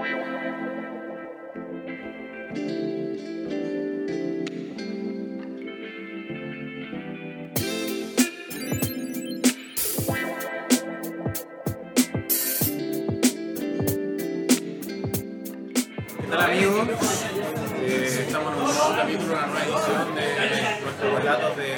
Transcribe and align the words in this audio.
¿Qué 0.00 0.06
tal 16.30 16.40
amigos? 16.40 16.88
Eh, 17.82 18.24
estamos 18.26 18.54
en 18.54 18.58
un 18.58 18.64
nuevo 18.64 18.96
capítulo, 18.96 19.34
una 19.34 19.46
nueva 19.46 19.64
edición 19.64 20.14
de 20.14 20.80
nuestros 20.82 21.14
relatos 21.14 21.56
de 21.58 21.68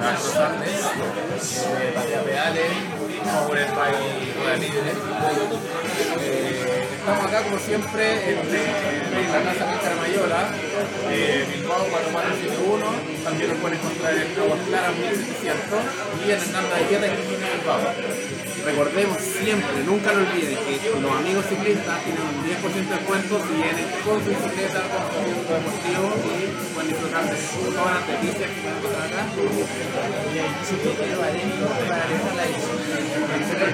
Carlos 0.00 0.36
Andes, 0.36 0.80
de 1.78 1.92
Patea 1.92 2.22
Pedales, 2.22 2.72
Power 3.22 3.66
by 3.74 3.92
Rueda 4.38 4.56
Libre. 4.56 5.71
Estamos 7.02 7.26
acá 7.26 7.42
como 7.42 7.58
siempre 7.58 8.30
en, 8.30 8.38
la 8.46 9.42
casa 9.42 9.66
Víctor 9.74 9.96
Mayola, 9.98 10.54
eh, 11.10 11.44
Bilbao 11.50 11.82
4471, 11.90 12.86
también 13.24 13.50
nos 13.50 13.58
pueden 13.58 13.78
encontrar 13.82 14.14
en 14.14 14.30
Aguas 14.38 14.60
Claras 14.70 14.94
1700 14.94 15.82
y 16.22 16.30
en 16.30 16.38
Hernanda 16.38 16.74
de 16.78 16.86
Guerra 16.86 17.06
en 17.10 17.18
Bilbao. 17.26 17.82
Recordemos 18.62 19.18
siempre, 19.18 19.82
nunca 19.82 20.14
lo 20.14 20.22
olviden, 20.22 20.54
que 20.62 20.78
los 20.94 21.10
amigos 21.10 21.42
ciclistas 21.50 21.98
tienen 22.06 22.22
un 22.22 22.38
10% 22.38 22.70
de 22.70 22.94
descuento 22.94 23.34
si 23.42 23.54
vienen 23.58 23.86
con 24.06 24.22
su 24.22 24.30
bicicleta, 24.30 24.86
con 24.86 25.02
su 25.02 25.42
deportivo 25.42 26.06
y 26.22 26.54
pueden 26.70 26.86
disfrutar 26.86 27.26
de 27.26 27.34
todas 27.34 27.98
las 27.98 28.06
delicias 28.06 28.46
que 28.46 28.62
encontrar 28.62 29.10
acá. 29.10 29.26
Y 29.34 30.38
hay 30.38 30.54
bicicleta 30.54 31.18
adentro 31.18 31.66
para 31.66 32.06
dejar 32.06 32.34
la. 32.38 32.46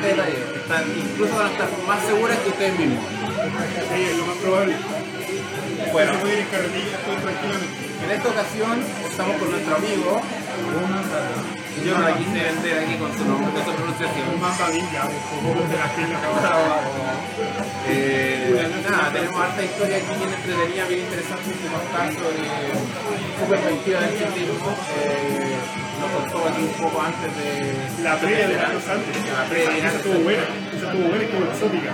Están, 0.08 0.84
incluso 0.97 1.36
van 1.36 1.47
a 1.47 1.50
estar 1.52 1.69
más 1.86 2.00
seguras 2.06 2.38
que 2.38 2.48
ustedes 2.48 2.78
mismos. 2.78 3.17
Sí, 3.48 4.02
es 4.10 4.16
lo 4.18 4.26
más 4.26 4.36
probable. 4.38 4.74
Bueno, 5.92 6.12
Se 6.12 6.18
puede 6.18 6.34
ir 6.34 6.41
en 6.41 6.46
carretilla 6.48 6.96
todo 7.04 7.16
tranquilamente. 7.16 7.77
en 8.05 8.10
esta 8.10 8.28
ocasión 8.28 8.74
estamos 9.08 9.36
con 9.38 9.50
nuestro 9.50 9.77
amigo. 9.77 10.20
Yo 11.84 11.94
no 11.96 12.02
la 12.02 12.16
quise 12.18 12.34
vender 12.42 12.78
aquí 12.84 12.94
con 12.98 13.10
su 13.16 13.24
nombre, 13.24 13.48
con 13.55 13.64
su 13.64 13.72
pronunciación. 13.72 14.28
Un 14.34 14.40
mandadilla, 14.40 15.02
un 15.06 15.46
poco 15.46 15.62
de 15.64 15.77
las 15.78 15.90
piernas. 15.94 16.20
Eh, 17.88 18.68
nada, 18.90 19.12
tenemos 19.12 19.40
harta 19.40 19.62
historia 19.64 19.96
aquí 19.96 20.12
bien 20.18 20.28
entretenida, 20.34 20.84
bien 20.88 21.00
interesante, 21.00 21.44
un 21.48 21.58
reportaje 21.62 22.12
sobre 22.18 22.42
su 23.38 23.44
perspectiva 23.48 24.00
del 24.00 24.12
ciclismo. 24.18 24.70
Eh, 24.98 25.56
nos 26.02 26.10
contó 26.10 26.48
aquí 26.48 26.62
un 26.62 26.74
poco 26.83 27.00
antes 27.00 27.30
de 27.38 28.02
La 28.02 28.16
previa 28.18 28.48
de 28.48 28.56
Carlos 28.56 28.83
Santos. 28.83 29.08
La 29.33 29.44
previa 29.48 29.70
de 29.70 29.78
Esa 29.78 29.96
estuvo 29.96 30.18
buena. 30.20 30.42
Estuvo 30.74 31.08
buena 31.08 31.22
y 31.22 31.27
estuvo 31.27 31.44
exótica. 31.48 31.92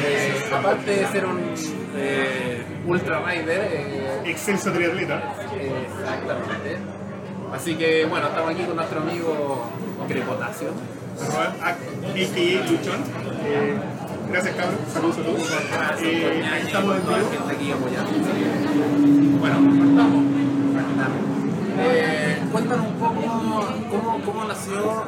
Eh, 0.00 0.44
aparte 0.52 0.90
de 0.90 1.06
ser 1.08 1.26
un 1.26 1.38
eh, 1.96 2.62
ultra 2.86 3.20
rider, 3.24 3.68
eh, 3.72 4.20
Excelso 4.26 4.72
triatleta. 4.72 5.34
exactamente. 5.54 6.78
Así 7.52 7.74
que 7.74 8.04
bueno, 8.06 8.28
estamos 8.28 8.50
aquí 8.50 8.62
con 8.64 8.76
nuestro 8.76 9.00
amigo 9.00 9.70
Crepotacio. 10.06 10.68
A.K.A. 11.62 12.70
Luchón. 12.70 13.00
Eh, 13.44 13.74
gracias, 14.30 14.54
cabrón. 14.54 14.78
Saludos, 14.92 15.16
saludos. 15.16 15.52
Aquí 15.90 16.66
estamos 16.66 16.96
en 16.96 17.02
vivo. 17.02 17.30
gente 17.30 17.54
aquí 17.54 17.72
apoyando. 17.72 18.10
Bueno, 19.40 19.56
partamos. 19.84 20.24
Cuéntanos 22.52 22.86
un 22.86 22.94
poco 22.94 23.20
cómo, 23.90 24.20
cómo 24.24 24.44
nació 24.44 25.04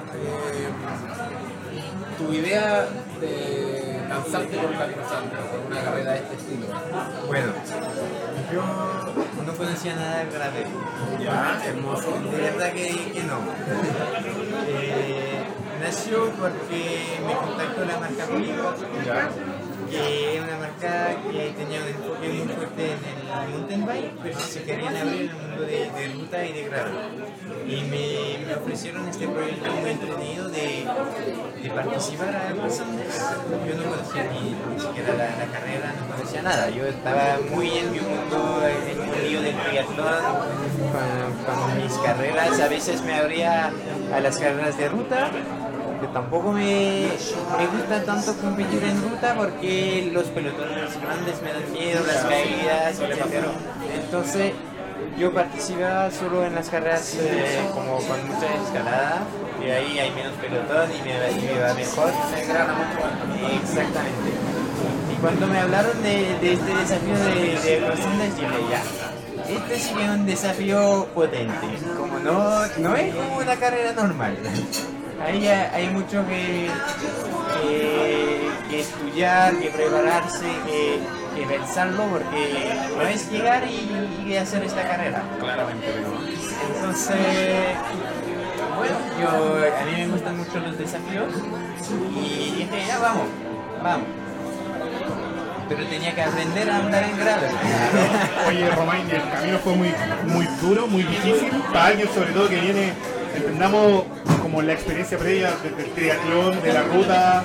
tu 2.18 2.32
idea 2.32 2.86
de 3.20 3.79
lanzarte 4.10 4.56
por 4.56 4.66
por 4.66 5.66
una 5.70 5.80
carrera 5.82 6.10
de 6.12 6.18
este 6.18 6.34
estilo. 6.34 6.66
Bueno, 7.26 7.52
yo 8.52 8.62
no 9.46 9.52
conocía 9.54 9.94
nada 9.96 10.18
del 10.18 10.30
grave. 10.30 10.66
Ya, 11.22 11.62
hermoso. 11.64 12.10
De 12.30 12.38
verdad 12.40 12.72
que, 12.72 13.12
que 13.12 13.22
no. 13.22 13.38
Eh, 14.66 15.44
nació 15.80 16.30
porque 16.30 17.18
me 17.26 17.34
contactó 17.34 17.84
la 17.84 17.98
marca 17.98 18.26
Pico, 18.26 18.74
Ya. 19.04 19.30
que 19.90 20.36
es 20.36 20.42
una 20.42 20.56
marca 20.58 21.16
que 21.30 21.50
tenía 21.56 21.80
un 21.80 21.88
enfoque 21.88 22.28
muy 22.28 22.54
fuerte 22.54 22.92
en 22.92 22.98
el 23.04 23.50
mountain 23.50 23.86
bike, 23.86 24.12
pero 24.22 24.38
se 24.40 24.62
querían 24.62 24.96
abrir 24.96 25.30
el 25.30 25.36
mundo 25.36 25.62
de, 25.62 25.90
de 25.90 26.08
ruta 26.14 26.44
y 26.44 26.52
de 26.52 26.62
gravel. 26.64 26.94
Y 27.66 27.80
me, 27.82 28.46
me 28.46 28.54
ofrecieron 28.54 29.08
este 29.08 29.26
proyecto 29.28 29.70
muy 29.72 29.90
entretenido 29.90 30.48
de, 30.48 30.84
de 31.62 31.70
participar 31.70 32.28
a 32.34 32.48
Andes. 32.48 32.78
Yo 32.78 33.74
no 33.74 33.90
conocía 33.90 34.24
ni, 34.32 34.50
ni 34.50 34.80
siquiera 34.80 35.14
la, 35.14 35.44
la 35.44 35.52
carrera, 35.52 35.92
no 35.98 36.16
conocía 36.16 36.42
nada. 36.42 36.70
Yo 36.70 36.86
estaba 36.86 37.38
muy 37.50 37.78
en 37.78 37.92
mi 37.92 38.00
mundo, 38.00 38.62
en 38.64 39.14
el 39.14 39.28
lío 39.28 39.42
del 39.42 39.56
triatlón, 39.56 40.22
con, 40.92 41.54
con 41.54 41.82
mis 41.82 41.92
carreras. 41.98 42.60
A 42.60 42.68
veces 42.68 43.02
me 43.02 43.14
abría 43.14 43.72
a 44.14 44.20
las 44.20 44.38
carreras 44.38 44.76
de 44.78 44.88
ruta 44.88 45.30
que 46.00 46.06
tampoco 46.06 46.52
me, 46.52 47.08
me 47.58 47.66
gusta 47.66 48.02
tanto 48.04 48.34
competir 48.36 48.82
en 48.82 49.02
ruta 49.02 49.34
porque 49.36 50.08
los 50.12 50.24
pelotones 50.24 50.98
grandes 51.00 51.42
me 51.42 51.52
dan 51.52 51.72
miedo, 51.72 52.02
las 52.06 52.24
caídas, 52.24 53.00
etc. 53.00 53.44
Entonces 54.02 54.52
yo 55.18 55.34
participaba 55.34 56.10
solo 56.10 56.44
en 56.44 56.54
las 56.54 56.70
carreras 56.70 57.14
eh, 57.20 57.68
como 57.74 57.96
con 57.96 58.26
mucha 58.28 58.54
escalada 58.54 59.22
y 59.62 59.70
ahí 59.70 59.98
hay 59.98 60.10
menos 60.12 60.32
pelotón 60.34 60.90
y 60.90 61.02
me, 61.02 61.52
me 61.52 61.60
va 61.60 61.74
mejor. 61.74 62.12
Se 62.34 62.46
grana 62.46 62.74
mucho. 62.74 63.54
Exactamente. 63.62 64.30
Y 65.12 65.20
cuando 65.20 65.46
me 65.46 65.58
hablaron 65.58 66.02
de, 66.02 66.38
de 66.40 66.52
este 66.54 66.74
desafío 66.74 67.18
de, 67.18 67.60
de 67.60 67.86
Andes, 67.86 68.36
yo 68.36 68.48
dije, 68.48 68.64
ya, 68.70 68.82
este 69.48 69.78
sí 69.78 69.94
que 69.94 70.04
es 70.04 70.10
un 70.10 70.26
desafío 70.26 71.08
potente, 71.14 71.66
como 71.96 72.18
no, 72.18 72.66
no 72.78 72.96
es 72.96 73.14
como 73.14 73.36
una 73.38 73.56
carrera 73.56 73.92
normal. 73.92 74.36
Ahí 75.22 75.46
hay, 75.46 75.88
mucho 75.88 76.26
que, 76.26 76.70
que, 77.60 78.48
que 78.70 78.80
estudiar, 78.80 79.54
que 79.58 79.68
prepararse, 79.68 80.46
que, 80.64 80.98
que 81.36 81.46
pensarlo, 81.46 82.04
porque 82.06 82.74
no 82.96 83.02
es 83.02 83.30
llegar 83.30 83.64
y, 83.68 84.26
y 84.26 84.36
hacer 84.36 84.64
esta 84.64 84.82
carrera. 84.82 85.22
Claramente, 85.38 85.86
pero. 85.94 86.08
Entonces, 86.74 87.76
bueno, 88.80 88.96
yo, 89.20 89.28
a 89.80 89.84
mí 89.84 89.92
me 90.02 90.06
gustan 90.08 90.36
mucho 90.38 90.58
los 90.58 90.78
desafíos 90.78 91.26
y 92.24 92.50
dije, 92.56 92.86
ya 92.86 92.98
vamos, 92.98 93.26
vamos. 93.82 94.06
Pero 95.68 95.84
tenía 95.86 96.12
que 96.14 96.22
aprender 96.22 96.68
a 96.68 96.76
andar 96.78 97.04
en 97.04 97.16
gravel. 97.16 97.50
Oye, 98.48 98.70
Romain, 98.70 99.08
el 99.10 99.30
camino 99.30 99.58
fue 99.62 99.74
muy, 99.74 99.94
muy 100.26 100.46
duro, 100.60 100.86
muy 100.88 101.02
difícil. 101.04 101.50
Para 101.72 101.86
alguien, 101.86 102.08
sobre 102.12 102.32
todo, 102.32 102.48
que 102.48 102.56
viene, 102.60 102.92
entendamos 103.36 104.02
como 104.42 104.62
la 104.62 104.72
experiencia 104.72 105.16
previa 105.16 105.52
de- 105.62 105.70
del 105.70 105.92
triatlón, 105.92 106.60
de 106.60 106.72
la 106.72 106.82
ruta, 106.82 107.44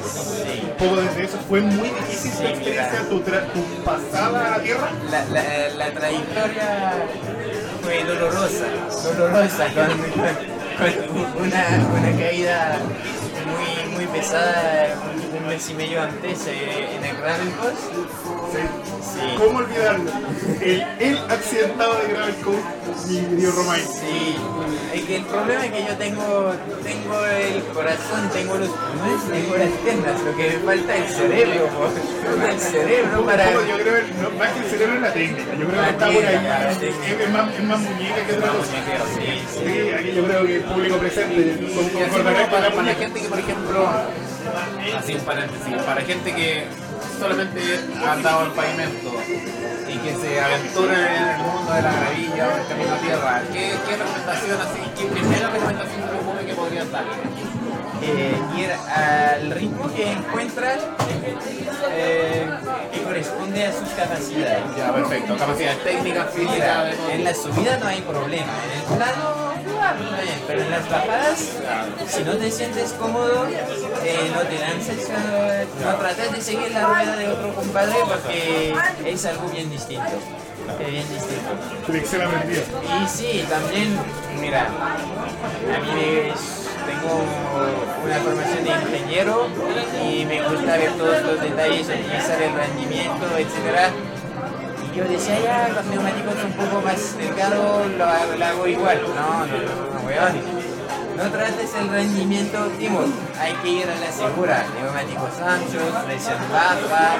un 0.64 0.70
poco 0.72 0.96
desde 1.02 1.24
eso. 1.26 1.38
Fue 1.48 1.62
muy 1.62 1.90
difícil 1.90 2.32
tu 2.32 2.38
Sí, 2.38 2.46
experiencia, 2.48 3.00
mira. 3.04 3.10
tu, 3.10 3.20
tu 3.20 3.84
pasada 3.84 4.48
a 4.48 4.58
la 4.58 4.64
tierra. 4.64 4.90
La, 5.12 5.26
la, 5.26 5.70
la 5.78 5.92
trayectoria 5.92 6.94
fue 7.84 8.04
dolorosa, 8.06 8.66
dolorosa, 9.04 9.66
con 9.68 10.55
una, 10.80 11.64
una 11.98 12.18
caída 12.18 12.80
muy, 13.46 13.96
muy 13.96 14.06
pesada 14.08 14.96
un, 15.38 15.48
mes 15.48 15.70
y 15.70 15.74
medio 15.76 16.02
antes 16.02 16.48
eh, 16.48 16.96
en 16.96 17.06
el 17.06 17.18
Gravel 17.18 17.52
Coast. 17.52 17.78
Sí. 18.52 18.62
Sí. 19.14 19.36
¿Cómo 19.38 19.60
olvidarlo? 19.60 20.12
El, 20.62 20.82
el 21.00 21.18
accidentado 21.30 21.94
de 22.00 22.14
Gravel 22.14 22.36
Coast, 22.38 23.08
mi 23.08 23.20
querido 23.20 23.52
Romain. 23.52 23.84
Sí, 23.84 24.36
es 24.94 25.02
que 25.04 25.16
el 25.18 25.26
problema 25.26 25.66
es 25.66 25.72
que 25.72 25.86
yo 25.86 25.98
tengo, 25.98 26.54
tengo 26.84 27.26
el 27.26 27.64
corazón, 27.74 28.30
tengo 28.34 28.56
los 28.56 28.70
pulmones, 28.70 29.24
tengo 29.30 29.58
las 29.58 29.70
piernas, 29.84 30.22
lo 30.22 30.36
que 30.36 30.50
me 30.50 30.58
falta 30.66 30.96
es 30.96 31.12
el 31.12 31.16
cerebro, 31.16 31.68
po. 31.68 31.90
el 32.46 32.60
cerebro 32.60 33.26
para... 33.26 33.52
Yo 33.52 33.78
creo 33.78 34.06
que 34.06 34.14
no, 34.22 34.30
más 34.32 34.50
que 34.52 34.60
el 34.60 34.66
cerebro 34.66 34.96
es 34.96 35.02
la 35.02 35.14
técnica. 35.14 35.56
Yo 35.56 35.68
creo 35.68 35.84
que 35.84 35.90
está 35.90 36.06
por 36.06 36.26
ahí. 36.26 36.36
Es, 36.36 37.32
más, 37.32 37.54
es 37.54 37.64
más 37.64 37.80
muñeca 37.80 38.26
que 38.26 38.34
otra 38.34 38.50
cosa. 38.50 38.72
Sí, 39.16 39.44
sí. 39.54 39.66
Sí, 39.66 39.90
aquí 39.92 40.12
yo 40.14 40.26
creo 40.26 40.46
que 40.46 40.56
el 40.56 40.64
público 40.64 40.98
presente 40.98 41.58
concordará 41.76 42.50
con 42.50 42.62
para, 42.62 42.84
la 42.84 42.96
gente 42.96 43.22
que, 43.22 43.28
por 43.36 43.44
ejemplo, 43.44 43.90
así 44.98 45.14
un 45.14 45.26
paréntesis, 45.26 45.84
para 45.86 46.02
gente 46.04 46.34
que 46.34 46.68
solamente 47.20 47.60
ha 48.02 48.14
andado 48.14 48.46
en 48.46 48.52
pavimento 48.54 49.12
y 49.90 49.98
que 49.98 50.16
se 50.16 50.40
aventura 50.40 51.18
en 51.18 51.30
el 51.30 51.38
mundo 51.40 51.74
de 51.74 51.82
la 51.82 51.92
gravilla 51.92 52.48
o 52.48 52.62
el 52.62 52.68
camino 52.68 52.94
a 52.94 52.98
tierra, 53.00 53.42
¿qué, 53.52 53.74
qué 53.86 53.98
recomendación 53.98 54.58
así, 54.62 54.80
qué 54.98 55.06
primera 55.08 55.50
recomendación 55.50 56.02
propone 56.08 56.46
que 56.46 56.54
podrías 56.54 56.90
dar? 56.90 57.04
eh, 58.02 58.36
ir 58.58 58.72
al 58.72 59.52
ritmo 59.52 59.92
que 59.94 60.12
encuentras 60.12 60.80
eh, 61.92 62.48
que 62.94 63.02
corresponde 63.02 63.66
a 63.66 63.72
sus 63.74 63.90
capacidades. 63.90 64.64
Ya, 64.78 64.94
perfecto. 64.94 65.38
Capacidades 65.38 65.84
técnicas, 65.84 66.34
físicas, 66.34 66.86
de 67.08 67.14
en 67.16 67.24
la 67.24 67.34
subida 67.34 67.78
no 67.80 67.88
hay 67.88 68.02
problema, 68.02 68.54
en 68.66 68.80
el 68.80 68.98
plano 68.98 69.45
pero 70.48 70.62
en 70.62 70.72
las 70.72 70.90
bajadas, 70.90 71.40
si 72.08 72.24
no 72.24 72.32
te 72.38 72.52
sientes 72.52 72.94
cómodo, 72.94 73.46
eh, 73.48 74.32
no 74.34 74.42
te 74.42 74.60
lances, 74.60 75.10
eh, 75.10 75.66
no 75.84 75.96
trates 75.96 76.32
de 76.32 76.42
seguir 76.42 76.72
la 76.72 76.86
rueda 76.88 77.16
de 77.16 77.28
otro 77.30 77.54
compadre 77.54 77.96
porque 78.08 78.74
es 79.06 79.26
algo 79.26 79.48
bien 79.50 79.70
distinto. 79.70 80.12
Es 80.80 80.88
bien 80.92 81.08
distinto. 81.08 81.52
Y 83.04 83.08
sí, 83.08 83.46
también, 83.50 83.98
mira, 84.40 84.62
a 84.66 85.80
mí 85.80 85.88
me- 85.94 86.34
tengo 86.86 87.24
una 88.04 88.16
formación 88.18 88.64
de 88.64 88.70
ingeniero 88.70 89.48
y 90.08 90.26
me 90.26 90.42
gusta 90.48 90.78
ver 90.78 90.92
todos 90.94 91.22
los 91.24 91.42
detalles, 91.42 91.88
optimizar 91.90 92.42
el 92.42 92.54
rendimiento, 92.54 93.26
etc. 93.38 93.92
Yo 94.96 95.04
decía, 95.04 95.40
ya, 95.42 95.68
los 95.76 95.86
neumáticos 95.86 96.36
un 96.44 96.54
poco 96.54 96.82
más 96.82 97.18
delgados 97.18 97.88
lo, 97.98 98.06
hago- 98.06 98.36
lo 98.38 98.46
hago 98.46 98.68
igual. 98.68 99.02
No, 99.16 99.46
no, 99.46 99.46
no, 99.46 100.00
no, 100.00 100.08
weón. 100.08 100.66
No 101.18 101.24
trates 101.32 101.74
el 101.76 101.88
rendimiento 101.90 102.62
óptimo, 102.66 103.00
hay 103.40 103.54
que 103.64 103.70
ir 103.70 103.88
a 103.90 103.96
la 103.96 104.12
segura. 104.12 104.66
Neumáticos 104.80 105.40
anchos, 105.40 106.04
presión 106.06 106.38
baja. 106.52 107.16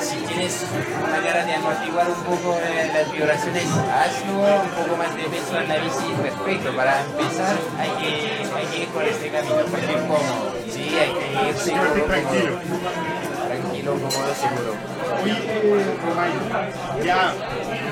Si 0.00 0.16
tienes 0.26 0.64
manera 1.10 1.44
de 1.44 1.54
amortiguar 1.54 2.08
un 2.08 2.22
poco 2.22 2.56
eh, 2.62 2.90
las 2.94 3.12
vibraciones, 3.12 3.64
hazlo, 3.66 4.62
un 4.62 4.70
poco 4.70 4.96
más 4.96 5.14
de 5.16 5.24
peso 5.24 5.58
en 5.60 5.68
la 5.68 5.76
bici, 5.78 6.12
perfecto. 6.22 6.72
Para 6.76 7.00
empezar, 7.02 7.56
hay 7.78 7.90
que, 7.98 8.46
hay 8.56 8.66
que 8.66 8.78
ir 8.82 8.88
por 8.88 9.02
este 9.04 9.28
camino, 9.28 9.56
hay 9.56 9.86
que 9.86 9.92
ir 9.92 9.98
cómodo. 10.06 10.54
Sí, 10.70 10.96
hay 10.98 11.12
que 11.12 11.48
ir 11.50 11.56
seguro, 11.56 12.04
tranquilo. 12.06 12.58
Tranquilo, 13.88 14.08
cómodo, 14.10 14.34
seguro. 14.34 14.74
Oye, 15.22 15.32
eh, 15.32 15.96
Romain, 16.04 17.04
ya 17.04 17.32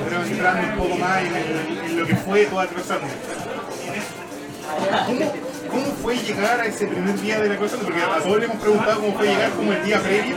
creo 0.07 0.21
entrando 0.23 0.61
un 0.73 0.77
poco 0.89 0.95
más 0.97 1.17
en, 1.23 1.35
el- 1.35 1.77
en 1.85 1.99
lo 1.99 2.05
que 2.07 2.15
fue 2.15 2.45
toda 2.45 2.67
Cruzando. 2.67 3.07
¿Cómo, 5.07 5.33
¿Cómo 5.71 5.85
fue 6.01 6.15
llegar 6.17 6.61
a 6.61 6.65
ese 6.65 6.87
primer 6.87 7.19
día 7.19 7.39
de 7.39 7.49
la 7.49 7.55
Cruzando? 7.57 7.85
Porque 7.85 8.01
a 8.01 8.19
todos 8.23 8.39
le 8.39 8.45
hemos 8.45 8.57
preguntado 8.57 8.99
cómo 9.01 9.13
fue 9.17 9.27
llegar 9.27 9.49
como 9.51 9.73
el 9.73 9.83
día 9.83 9.99
previo, 9.99 10.35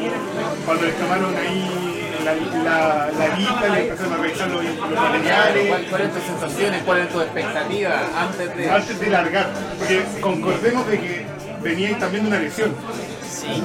cuando 0.64 0.84
les 0.86 0.96
tomaron 0.98 1.36
ahí 1.36 2.06
la, 2.24 2.34
la, 2.64 3.10
la 3.18 3.36
lista, 3.36 3.68
le 3.68 3.80
empezaron 3.88 4.12
a 4.12 4.16
revisar 4.16 4.48
los, 4.48 4.64
los 4.64 4.74
¿Cuál- 4.78 4.94
materiales. 4.94 5.88
¿Cuáles 5.90 6.12
tus 6.14 6.22
sensaciones? 6.24 6.82
¿Cuál 6.84 6.98
es 7.00 7.08
tu 7.10 7.20
expectativa 7.20 8.00
antes 8.18 8.56
de.? 8.56 8.70
Antes 8.70 9.00
de 9.00 9.06
largar, 9.10 9.50
porque 9.78 10.02
concordemos 10.20 10.86
de 10.86 11.00
que 11.00 11.26
veníais 11.62 11.98
también 11.98 12.24
de 12.24 12.28
una 12.30 12.38
lesión. 12.38 12.74
Sí, 13.30 13.62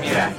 mira, 0.00 0.30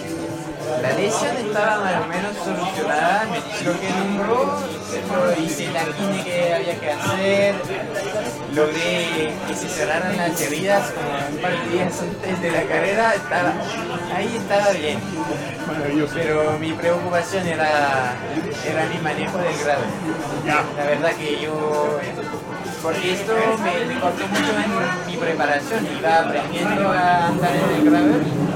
la 0.82 0.92
lesión 0.94 1.36
estaba 1.38 1.80
más 1.80 2.02
o 2.04 2.08
menos 2.08 2.36
solucionada, 2.38 3.26
me 3.32 3.42
disloqué 3.42 3.88
el 3.88 4.02
hombro, 4.02 4.60
pero 4.92 5.42
hice 5.42 5.72
la 5.72 5.84
quine 5.86 6.24
que 6.24 6.54
había 6.54 6.80
que 6.80 6.92
hacer, 6.92 7.56
logré 8.54 9.34
que 9.48 9.56
se 9.56 9.68
cerraran 9.68 10.16
las 10.16 10.40
heridas 10.42 10.92
como 10.92 11.36
un 11.36 11.42
par 11.42 11.52
de 11.52 11.70
días 11.70 12.02
antes 12.02 12.42
de 12.42 12.52
la 12.52 12.64
carrera, 12.64 13.14
estaba, 13.16 13.54
ahí 14.16 14.36
estaba 14.38 14.72
bien, 14.72 15.00
pero 16.14 16.58
mi 16.60 16.74
preocupación 16.74 17.48
era, 17.48 18.16
era 18.66 18.86
mi 18.86 18.98
manejo 19.00 19.38
del 19.38 19.58
grado. 19.64 19.84
La 20.78 20.86
verdad 20.86 21.12
que 21.14 21.42
yo, 21.42 22.00
porque 22.82 23.14
esto 23.14 23.34
me, 23.64 23.94
me 23.94 24.00
costó 24.00 24.28
mucho 24.28 24.52
en 24.64 25.08
mi 25.08 25.18
preparación, 25.18 25.88
iba 25.98 26.20
aprendiendo 26.20 26.90
a 26.90 27.28
andar 27.28 27.52
en 27.56 27.76
el 27.76 27.90
gravel 27.90 28.53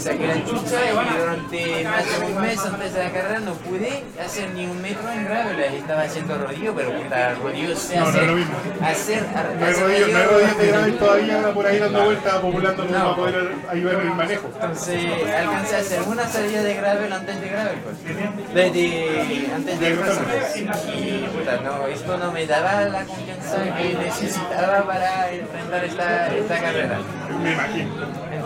saqué 0.00 0.26
la 0.26 0.44
chucha 0.44 0.78
y 0.90 1.18
durante 1.18 1.84
más 1.84 2.04
de 2.20 2.26
un 2.26 2.40
mes 2.40 2.58
antes 2.64 2.94
de 2.94 3.04
la 3.04 3.10
carrera 3.10 3.40
no 3.40 3.52
pude 3.54 4.02
hacer 4.24 4.50
ni 4.50 4.66
un 4.66 4.80
metro 4.82 5.10
en 5.10 5.24
gravel, 5.24 5.60
ahí 5.60 5.76
estaba 5.76 6.02
haciendo 6.02 6.38
rodillo, 6.38 6.74
pero 6.74 6.92
puta, 6.92 7.34
rodillo 7.34 7.76
sé 7.76 7.96
No, 7.96 8.02
no 8.04 8.08
es 8.10 8.14
hacer, 8.16 8.26
lo 8.28 8.34
mismo. 8.36 8.54
hacer, 8.82 9.22
no 9.22 9.66
hay 9.66 9.72
hacer 9.72 9.82
rodillas 9.84 10.08
no 10.10 10.18
hay 10.18 10.24
rodillo- 10.26 10.56
de 10.58 10.66
gravel 10.68 10.98
todavía 10.98 11.52
por 11.54 11.66
ahí 11.66 11.78
dando 11.78 12.04
vueltas, 12.04 12.34
populando 12.34 12.84
No. 12.84 12.90
para 12.92 13.14
poder 13.16 13.52
ayudar 13.70 13.94
en 13.94 14.00
el 14.00 14.14
manejo. 14.14 14.48
Entonces 14.54 15.04
alcancé 15.38 15.76
a 15.76 15.78
hacer 15.80 16.02
una 16.02 16.26
salida 16.28 16.62
de 16.62 16.74
gravel 16.74 17.12
antes 17.12 17.40
de 17.40 17.48
gravel, 17.48 17.78
pues. 17.80 18.54
De, 18.54 18.70
de- 18.70 19.50
antes 19.54 19.80
de. 19.80 19.90
Y 19.90 21.28
puta, 21.32 21.60
no, 21.62 21.86
esto 21.86 22.16
no 22.18 22.32
me 22.32 22.46
daba 22.46 22.82
la 22.82 23.04
confianza 23.04 23.56
que 23.76 23.94
necesitaba 24.04 24.86
para 24.86 25.30
enfrentar 25.32 25.84
esta, 25.84 26.34
esta 26.34 26.58
carrera. 26.60 26.98
Me 27.42 27.52
imagino. 27.52 27.90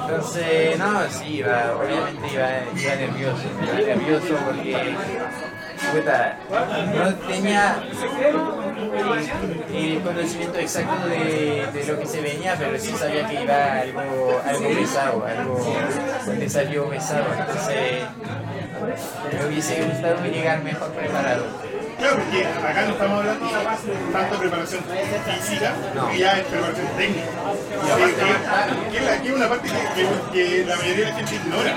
Entonces, 0.07 0.79
no, 0.79 1.09
sí, 1.09 1.37
iba, 1.39 1.77
obviamente 1.77 2.29
iba, 2.33 2.49
iba 2.77 2.95
nervioso, 2.95 3.43
iba 3.63 3.95
nervioso 3.95 4.35
porque 4.45 4.95
no 6.95 7.15
tenía 7.27 7.83
el 9.73 10.01
conocimiento 10.03 10.59
exacto 10.59 11.09
de, 11.09 11.67
de 11.73 11.85
lo 11.87 11.99
que 11.99 12.07
se 12.07 12.21
venía, 12.21 12.55
pero 12.59 12.79
sí 12.79 12.93
sabía 12.99 13.27
que 13.27 13.43
iba 13.43 13.81
algo, 13.81 14.43
algo 14.45 14.69
pesado, 14.69 15.27
algo, 15.27 15.77
desafío 16.39 16.89
pesado, 16.91 17.25
entonces 17.39 18.03
me 19.33 19.47
hubiese 19.47 19.85
gustado 19.85 20.25
llegar 20.27 20.63
mejor 20.63 20.91
preparado. 20.93 21.45
Claro, 22.05 22.19
porque 22.21 22.45
acá 22.45 22.83
no 22.85 22.93
estamos 22.93 23.19
hablando 23.21 23.47
tanto 24.13 24.35
de 24.35 24.41
preparación 24.41 24.83
física, 24.85 25.73
No. 25.95 26.11
que 26.11 26.19
ya 26.19 26.39
es 26.39 26.45
preparación 26.45 26.87
técnica. 26.99 27.27
Que, 27.97 28.05
que- 28.05 28.91
que 28.91 28.99
es 28.99 29.05
la- 29.05 29.23
que 29.23 29.29
es 29.29 29.35
una 29.35 29.49
parte 29.49 29.69
que, 29.69 30.03
que- 30.03 30.33
que 30.33 30.65
la 30.67 30.77
mayoría 30.77 31.05
de 31.07 31.11
la 31.13 31.17
gente 31.17 31.35
ignora. 31.37 31.75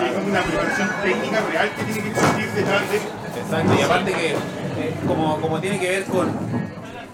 Que 0.00 0.06
es 0.06 0.26
una 0.26 0.40
preparación 0.40 0.88
técnica 1.02 1.40
real 1.52 1.70
que 1.76 1.82
tiene 1.84 2.02
que 2.02 2.08
existir 2.08 2.50
detrás 2.52 2.90
de 2.90 2.96
Exacto, 2.96 3.74
y 3.78 3.82
aparte 3.82 4.12
que 4.12 4.30
eh, 4.30 4.94
como, 5.06 5.40
como 5.42 5.60
tiene 5.60 5.78
que 5.78 5.88
ver 5.90 6.04
con 6.04 6.32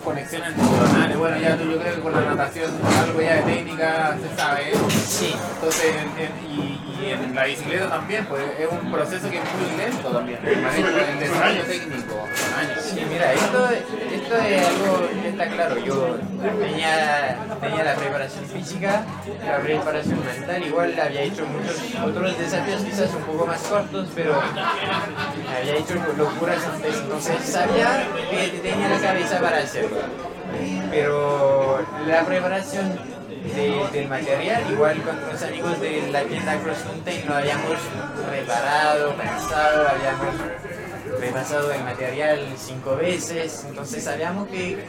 conexiones 0.04 0.56
neuronales, 0.56 1.16
bueno, 1.18 1.36
ya 1.38 1.56
tú- 1.56 1.64
yo 1.68 1.78
creo 1.80 1.94
que 1.96 2.00
con 2.00 2.12
la 2.12 2.20
natación 2.20 2.70
algo 3.00 3.20
ya 3.20 3.34
de 3.34 3.42
técnica 3.42 4.16
se 4.22 4.40
sabe, 4.40 4.70
¿eh? 4.72 4.76
Sí, 5.04 5.34
entonces 5.54 5.84
en- 5.96 6.22
en- 6.24 6.58
y, 6.58 6.80
y 7.02 7.10
en 7.10 7.34
la 7.34 7.44
bicicleta 7.44 7.88
también, 7.88 8.25
pues 8.26 8.43
es 8.58 8.69
un 8.70 8.93
proceso 8.93 9.31
que 9.31 9.38
es 9.38 9.44
muy 9.54 9.76
lento 9.76 10.08
también, 10.08 10.38
el 10.46 10.62
manejo, 10.62 10.88
el 10.88 11.19
desarrollo 11.19 11.64
técnico. 11.64 12.28
Sí, 12.81 13.06
mira, 13.10 13.32
esto, 13.32 13.70
esto 13.70 14.37
es 14.37 14.66
algo 14.66 15.08
que 15.22 15.28
está 15.28 15.49
claro. 15.49 15.78
Yo 15.78 16.19
tenía, 16.60 17.38
tenía 17.60 17.84
la 17.84 17.94
preparación 17.94 18.44
física, 18.46 19.04
la 19.44 19.58
preparación 19.58 20.25
mental, 20.25 20.66
igual 20.66 21.00
había 21.00 21.22
hecho 21.22 21.46
muchos 21.46 21.81
otros 22.04 22.38
desafíos 22.38 22.82
quizás 22.82 23.14
un 23.14 23.22
poco 23.22 23.46
más 23.46 23.60
cortos, 23.62 24.08
pero 24.14 24.40
había 24.40 25.76
hecho 25.76 25.94
locuras 26.16 26.64
antes, 26.66 26.96
entonces 26.96 27.37
sabía 27.43 28.06
que 28.31 28.58
tenía 28.58 28.88
la 28.88 29.00
cabeza 29.00 29.40
para 29.40 29.58
hacerlo. 29.58 29.98
Pero 30.90 31.84
la 32.06 32.25
preparación 32.25 32.98
de- 33.44 33.88
del 33.92 34.08
material, 34.08 34.62
igual 34.70 35.02
con 35.02 35.16
los 35.30 35.42
amigos 35.42 35.80
de 35.80 36.10
la 36.10 36.22
tienda 36.24 36.58
Cross 36.60 36.84
Mountain 36.86 37.26
lo 37.26 37.34
habíamos 37.34 37.78
preparado, 38.31 39.14
pensado, 39.17 39.88
habíamos 39.88 40.34
repasado 41.20 41.72
el 41.72 41.84
material 41.84 42.46
cinco 42.56 42.96
veces, 42.96 43.64
entonces 43.69 44.05
sabíamos 44.05 44.48
que 44.48 44.84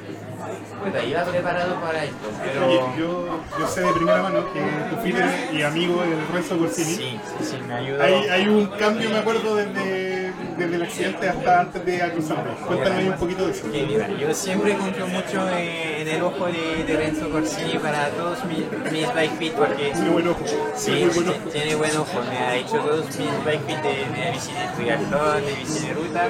puta, 0.84 1.04
iba 1.04 1.24
preparado 1.24 1.76
para 1.82 2.04
esto, 2.04 2.30
pero 2.44 2.68
Oye, 2.68 2.80
yo, 3.00 3.40
yo 3.60 3.68
sé 3.68 3.82
de 3.82 3.94
primera 3.94 4.22
mano 4.24 4.46
que 4.54 4.62
tu 4.90 5.02
fiel 5.02 5.24
y 5.54 5.62
amigo 5.62 6.02
del 6.02 6.28
Renzo 6.34 6.58
Corsini, 6.58 6.94
sí, 6.96 7.20
sí, 7.40 7.46
sí, 7.46 7.58
me 7.68 7.74
ayudó. 7.74 8.02
hay, 8.04 8.14
hay 8.28 8.48
un 8.48 8.68
cambio, 8.68 9.10
me 9.10 9.18
acuerdo, 9.18 9.56
desde, 9.56 10.34
desde 10.58 10.76
el 10.76 10.82
accidente 10.84 11.30
hasta 11.30 11.62
antes 11.62 11.86
de 11.86 12.02
acusarme. 12.02 12.52
Cuéntame 12.68 13.10
un 13.10 13.18
poquito 13.18 13.46
de 13.46 13.52
eso. 13.52 13.68
Mira, 13.68 14.08
yo 14.10 14.34
siempre 14.34 14.76
confío 14.78 15.08
mucho 15.08 15.50
en, 15.58 16.08
el 16.08 16.22
ojo 16.22 16.46
de, 16.48 16.84
de 16.86 16.98
Renzo 16.98 17.30
Corsini 17.30 17.78
para 17.80 18.10
todos 18.10 18.44
mis, 18.46 18.60
mis 18.92 19.14
bike 19.14 19.38
fit 19.38 19.54
porque 19.54 19.92
Tiene 19.94 20.10
buen 20.10 20.28
ojo. 20.28 20.44
Sí, 20.76 20.92
Tiene 20.92 21.14
buen 21.14 21.30
ojo. 21.30 21.50
tiene 21.52 21.76
buen 21.76 21.98
ojo, 21.98 22.22
me 22.30 22.38
ha 22.38 22.56
hecho 22.56 22.78
todos 22.78 23.06
mis 23.18 23.46
bike 23.46 23.62
fit 23.66 23.78
de, 23.78 24.22
de 24.22 24.32
bici 24.32 24.52
de 24.54 24.68
triatlón, 24.76 25.46
de 25.46 25.54
bici 25.56 25.88
de 25.88 25.94
ruta. 25.94 26.28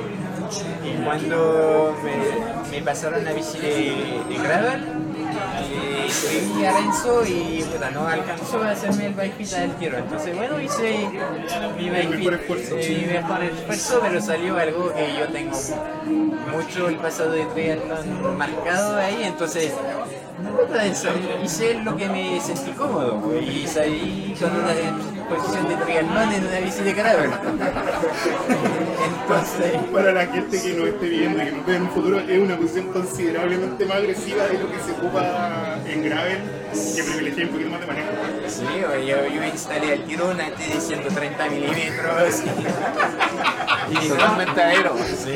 Y 0.86 1.03
cuando 1.03 1.96
me, 2.03 2.77
me 2.77 2.84
pasaron 2.86 3.24
la 3.25 3.34
bici 3.34 3.58
de, 3.58 4.02
de 4.29 4.38
gravel, 4.38 4.83
escribí 6.05 6.65
a 6.65 6.77
Renzo 6.77 7.24
y 7.25 7.63
puta, 7.63 7.91
no 7.91 8.07
alcanzó 8.07 8.63
a 8.63 8.72
hacerme 8.72 9.07
el 9.07 9.13
bike 9.13 9.53
al 9.53 9.75
tiro. 9.77 9.98
Entonces, 9.98 10.36
bueno, 10.36 10.60
hice 10.60 11.10
mi 11.77 11.89
bike 11.89 12.10
mejor 12.10 12.33
esfuerzo. 12.36 12.77
eh, 12.77 13.05
mi 13.07 13.13
mejor 13.13 13.43
esfuerzo, 13.43 14.00
pero 14.01 14.22
salió 14.22 14.57
algo 14.57 14.93
que 14.93 15.15
yo 15.17 15.27
tengo 15.27 15.57
mucho 16.51 16.89
el 16.89 16.95
pasado 16.98 17.31
de 17.31 17.45
triatlón 17.45 18.38
marcado 18.38 18.98
ahí, 18.98 19.24
entonces 19.24 19.74
puta, 20.57 20.86
hice 21.43 21.74
lo 21.75 21.95
que 21.95 22.10
me 22.10 22.39
sentí 22.41 22.72
cómodo 22.72 23.22
y 23.39 23.65
salí 23.67 24.36
con 24.39 24.51
una 24.51 24.74
posición 25.27 25.68
de 25.70 25.75
triatlón 25.75 26.32
en 26.34 26.46
una 26.48 26.60
bici 26.60 26.84
de 26.84 26.94
gravel. 26.94 27.32
Entonces, 29.22 29.74
Para 29.92 30.12
la 30.12 30.25
gente 30.27 30.62
que 30.62 30.74
no 30.74 30.86
esté 30.86 31.10
viendo 31.10 31.42
y 31.42 31.46
que 31.46 31.51
no 31.51 31.63
ve 31.65 31.75
en 31.75 31.82
un 31.84 31.89
futuro, 31.89 32.20
es 32.20 32.39
una 32.39 32.58
posición 32.58 32.88
considerablemente 32.92 33.86
más 33.86 33.98
agresiva 33.98 34.46
de 34.46 34.60
lo 34.60 34.72
que 34.72 34.80
se 34.80 34.92
ocupa 34.92 35.77
en 35.86 36.03
gravel, 36.03 36.39
que 36.96 37.03
privilegia 37.03 37.46
un 37.46 37.51
poquito 37.51 37.70
más 37.70 37.80
de 37.80 37.88
manejo. 37.88 38.10
sí, 38.48 38.63
yo, 39.08 39.27
yo 39.27 39.44
instalé 39.44 39.94
al 39.94 40.03
tiro 40.06 40.30
una 40.30 40.50
T 40.51 40.68
de 40.68 40.82
130 40.82 41.50
milímetros. 41.50 42.44
Y 43.89 44.08
no, 44.08 44.15
Totalmente 44.15 44.62
aero. 44.62 44.96
Sí, 44.98 45.34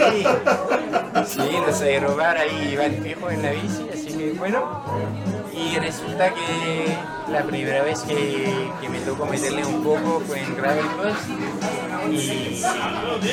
sí, 1.28 1.40
los 1.66 1.82
aerobar 1.82 2.38
ahí 2.38 2.78
van 2.78 2.94
fijo 3.04 3.30
en 3.30 3.42
la 3.44 3.52
bici, 3.52 3.90
así 3.94 4.18
que 4.18 4.32
bueno. 4.32 5.37
Y 5.58 5.80
resulta 5.80 6.30
que 6.34 6.96
la 7.32 7.42
primera 7.44 7.82
vez 7.84 8.02
que, 8.02 8.70
que 8.80 8.90
me 8.90 9.00
tocó 9.00 9.26
meterle 9.26 9.66
un 9.66 9.84
poco 9.84 10.22
fue 10.28 10.40
en 10.42 10.56
Gravel 10.56 10.86
Cross. 10.86 11.18
Y 12.10 12.62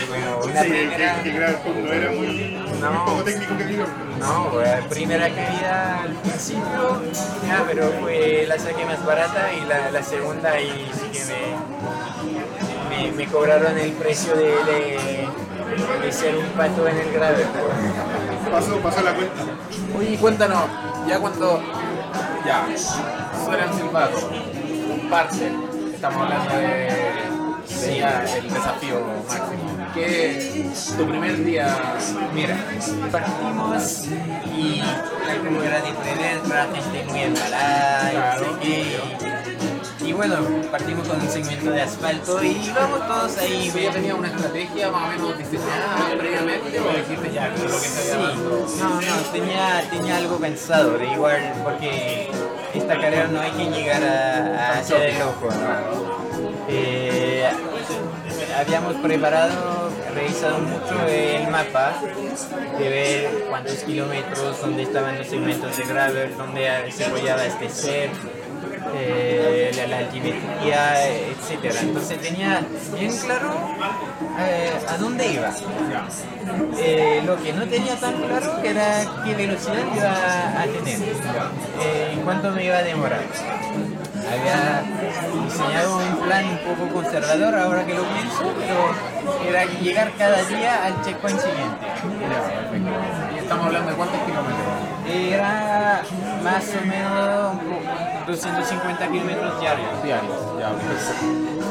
bueno, 0.09 0.38
una 0.45 0.62
Sí, 0.62 0.69
primera. 0.71 1.16
que, 1.23 1.31
que 1.31 1.37
gravel 1.38 1.85
no 1.85 1.93
era 1.93 2.11
muy, 2.12 2.59
No. 2.81 3.04
poco 3.04 3.23
técnico 3.25 3.59
que 3.59 3.64
digo. 3.64 3.85
No, 4.19 4.61
la 4.61 4.81
primera 4.88 5.28
caída 5.28 6.02
al 6.02 6.12
principio, 6.14 7.02
ya, 7.47 7.64
pero 7.69 7.93
fue 8.00 8.45
la 8.49 8.59
saqué 8.59 8.85
más 8.87 9.04
barata 9.04 9.52
y 9.52 9.61
la, 9.66 9.90
la 9.90 10.02
segunda 10.02 10.52
ahí 10.52 10.90
sí 10.95 11.09
que 11.12 11.25
me, 11.26 13.07
me, 13.11 13.12
me 13.12 13.26
cobraron 13.26 13.76
el 13.78 13.93
precio 13.93 14.35
de, 14.35 14.47
de, 14.47 15.28
de 16.02 16.12
ser 16.12 16.37
un 16.37 16.47
pato 16.50 16.88
en 16.88 16.99
el 16.99 17.12
gravel. 17.12 17.47
Pasó, 18.50 18.76
pasó 18.78 19.02
la 19.02 19.14
cuenta. 19.14 19.43
Oye, 19.99 20.16
cuéntanos, 20.16 20.64
ya 21.07 21.19
cuando 21.19 21.61
ya 22.45 22.67
suena 23.45 23.65
el 23.65 23.73
silbato, 23.75 24.31
comparte, 24.89 25.53
estamos 25.95 26.23
hablando 26.23 26.57
de, 26.57 26.67
de 27.87 27.99
ya 27.99 28.25
el 28.37 28.49
desafío 28.53 29.01
máximo. 29.29 29.75
¿Qué 29.95 30.71
tu 30.97 31.07
primer 31.07 31.45
día? 31.45 31.77
Mira, 32.35 32.57
partimos 33.13 34.05
y 34.57 34.81
la 34.81 35.39
curva 35.39 35.65
era 35.65 35.81
diferente, 35.81 36.49
la 36.49 36.67
gente 36.75 37.05
muy 37.11 37.21
embalada, 37.21 38.11
Claro. 38.11 38.59
y, 38.63 38.97
y 40.05 40.13
bueno, 40.13 40.37
partimos 40.71 41.09
con 41.09 41.21
un 41.21 41.29
segmento 41.29 41.71
de 41.71 41.83
asfalto 41.83 42.43
y 42.43 42.49
íbamos 42.67 43.07
todos 43.07 43.39
ahí, 43.39 43.73
¿Ya 43.75 43.91
tenía 43.91 44.15
una 44.15 44.29
estrategia 44.29 44.91
más 44.91 45.05
o 45.05 45.09
menos 45.13 45.39
diseñada 45.39 46.15
previamente 46.19 46.79
o 46.81 46.93
dijiste 46.93 47.33
ya 47.33 47.51
con 47.55 47.63
lo 47.63 47.81
que 47.81 47.89
se 47.89 48.13
había 48.13 48.31
Sí, 48.35 48.39
dado? 48.39 48.67
no, 48.79 49.01
no, 49.01 49.17
tenía, 49.33 49.85
tenía 49.91 50.17
algo 50.19 50.37
pensado, 50.37 50.99
de 50.99 51.07
igual, 51.07 51.53
porque 51.65 52.31
esta 52.75 52.95
carrera 53.01 53.29
no 53.29 53.41
hay 53.41 53.51
que 53.53 53.65
llegar 53.71 54.03
a, 54.05 54.73
a 54.75 54.79
hacer 54.79 55.11
el 55.11 55.23
ojo, 55.23 55.49
¿no? 55.51 56.25
Eh, 56.69 57.47
habíamos 58.59 58.95
preparado, 58.97 59.91
revisado 60.15 60.59
mucho 60.59 61.07
el 61.09 61.49
mapa, 61.49 61.95
de 62.79 62.89
ver 62.89 63.45
cuántos 63.49 63.75
kilómetros, 63.79 64.61
dónde 64.61 64.83
estaban 64.83 65.19
los 65.19 65.27
segmentos 65.27 65.77
de 65.77 65.85
gravel, 65.85 66.37
dónde 66.37 66.91
se 66.93 67.05
podía 67.07 67.35
abastecer, 67.35 68.11
eh, 68.97 69.73
la, 69.76 69.87
la 69.87 69.99
altimetría, 69.99 71.09
etcétera. 71.09 71.81
Entonces 71.81 72.21
tenía 72.21 72.62
bien 72.99 73.17
claro 73.19 73.50
eh, 74.38 74.73
a 74.88 74.97
dónde 74.99 75.26
iba. 75.33 75.50
Eh, 76.79 77.23
lo 77.25 77.43
que 77.43 77.53
no 77.53 77.67
tenía 77.67 77.97
tan 77.97 78.14
claro 78.14 78.59
era 78.62 79.05
qué 79.25 79.35
velocidad 79.35 79.83
iba 79.97 80.61
a 80.61 80.64
tener, 80.67 80.99
en 82.12 82.21
cuánto 82.21 82.50
me 82.50 82.64
iba 82.64 82.76
a 82.79 82.83
demorar. 82.83 83.23
Había 84.25 84.83
diseñado 85.45 85.99
un 85.99 86.17
plan 86.26 86.45
un 86.47 86.59
poco 86.59 86.95
conservador 86.95 87.55
ahora 87.55 87.85
que 87.85 87.95
lo 87.95 88.03
pienso, 88.05 88.55
pero 88.59 89.49
era 89.49 89.64
llegar 89.81 90.12
cada 90.19 90.43
día 90.45 90.85
al 90.85 91.03
checkpoint 91.05 91.38
siguiente. 91.41 91.87
Y 93.35 93.38
estamos 93.38 93.67
hablando 93.67 93.91
de 93.91 93.97
cuántos 93.97 94.21
kilómetros. 94.21 94.74
Era 95.07 96.03
más 96.43 96.65
o 96.83 96.87
menos 96.87 97.53
un 97.53 97.59
poco 97.59 97.83
250 98.27 99.09
kilómetros 99.09 99.61
diarios. 99.61 100.03
Diarios, 100.03 100.37
ya, 100.59 100.71
ok. 100.71 100.81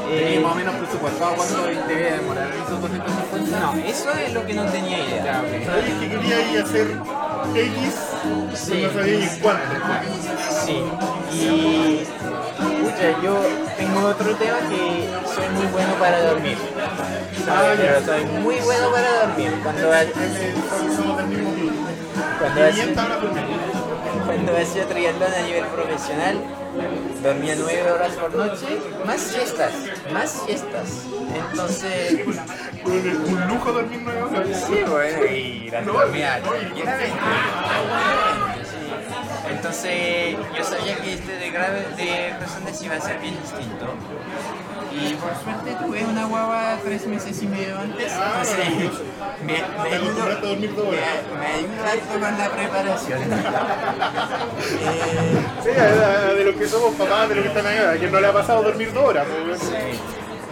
Eh, 0.09 0.23
¿Tenías 0.25 0.43
más 0.43 0.51
o 0.51 0.55
menos 0.55 0.75
presupuestado 0.75 1.35
cuánto 1.35 1.63
debía 1.87 2.17
demorar 2.17 2.47
esos 2.51 2.81
250? 2.81 3.59
no, 3.59 3.73
eso 3.85 4.11
es 4.11 4.33
lo 4.33 4.45
que 4.45 4.53
no 4.53 4.65
tenía 4.65 4.99
idea. 4.99 5.23
Ya, 5.23 5.41
que 5.99 6.09
quería 6.09 6.51
ir 6.51 6.59
a 6.59 6.63
hacer 6.63 6.87
X, 7.55 7.93
Sí. 8.53 8.83
no 8.83 8.93
sabía 8.93 9.19
ni 9.19 9.27
cuánto. 9.39 9.63
Sí, 10.65 10.83
y 11.33 12.05
pucha, 12.83 13.21
yo 13.23 13.41
tengo 13.77 14.07
otro 14.07 14.35
tema 14.35 14.57
que 14.69 15.09
soy 15.33 15.49
muy 15.55 15.65
bueno 15.71 15.93
para 15.95 16.21
dormir. 16.23 16.57
Pero 17.77 18.05
soy 18.05 18.25
muy 18.25 18.55
bueno 18.61 18.91
para 18.91 19.25
dormir. 19.25 19.51
Cuando, 19.63 19.89
club. 21.31 21.92
Cuando, 22.39 22.65
hacía, 22.65 22.87
cuando 24.25 24.57
hacía 24.57 24.87
triatlón 24.87 25.33
a 25.33 25.41
nivel 25.41 25.65
profesional, 25.65 26.37
dormía 27.21 27.55
nueve 27.57 27.91
horas 27.91 28.13
por 28.13 28.33
noche, 28.33 28.79
más 29.05 29.21
siestas, 29.21 29.73
más 30.11 30.43
siestas. 30.45 31.05
Entonces, 31.49 32.25
un, 32.85 33.33
un 33.33 33.47
lujo 33.47 33.71
dormir 33.71 34.01
nueve 34.03 34.23
horas. 34.23 34.63
Sí, 34.67 34.83
bueno, 34.87 35.25
y 35.25 35.69
las 35.69 35.85
dormía. 35.85 36.41
Entonces, 39.49 40.35
yo 40.57 40.63
sabía 40.63 40.97
que 40.97 41.13
este 41.13 41.37
de 41.37 41.51
grave 41.51 41.85
de 41.95 42.35
razones 42.39 42.81
iba 42.81 42.95
a 42.95 43.01
ser 43.01 43.19
bien 43.19 43.37
distinto. 43.41 43.85
Y 44.95 45.13
por 45.15 45.31
suerte 45.43 45.75
tuve 45.83 46.05
una 46.05 46.25
guagua 46.25 46.77
tres 46.83 47.07
meses 47.07 47.41
y 47.41 47.47
medio 47.47 47.79
antes. 47.79 48.11
Entonces, 48.13 48.57
me, 49.45 49.53
me 49.53 49.89
Te 49.89 49.95
ayudó, 49.95 50.09
acostumbraste 50.11 50.45
a 50.45 50.49
dormir 50.49 50.75
dos 50.75 50.87
horas. 50.87 51.09
me, 51.39 51.67
me 51.67 51.89
harto 51.89 52.13
con 52.13 52.37
la 52.37 52.49
preparación. 52.49 53.19
Eh, 54.85 55.63
Sí, 55.63 55.69
de 56.37 56.43
los 56.45 56.55
que 56.55 56.67
somos 56.67 56.93
papás, 56.95 57.29
de 57.29 57.35
los 57.35 57.43
que 57.43 57.49
están 57.49 57.65
acá, 57.67 57.91
a 57.91 57.95
quien 57.97 58.11
no 58.11 58.19
le 58.19 58.27
ha 58.27 58.33
pasado 58.33 58.63
dormir 58.63 58.93
dos 58.93 59.03
horas. 59.05 59.25
pues, 59.47 59.59
Sí. 59.61 59.99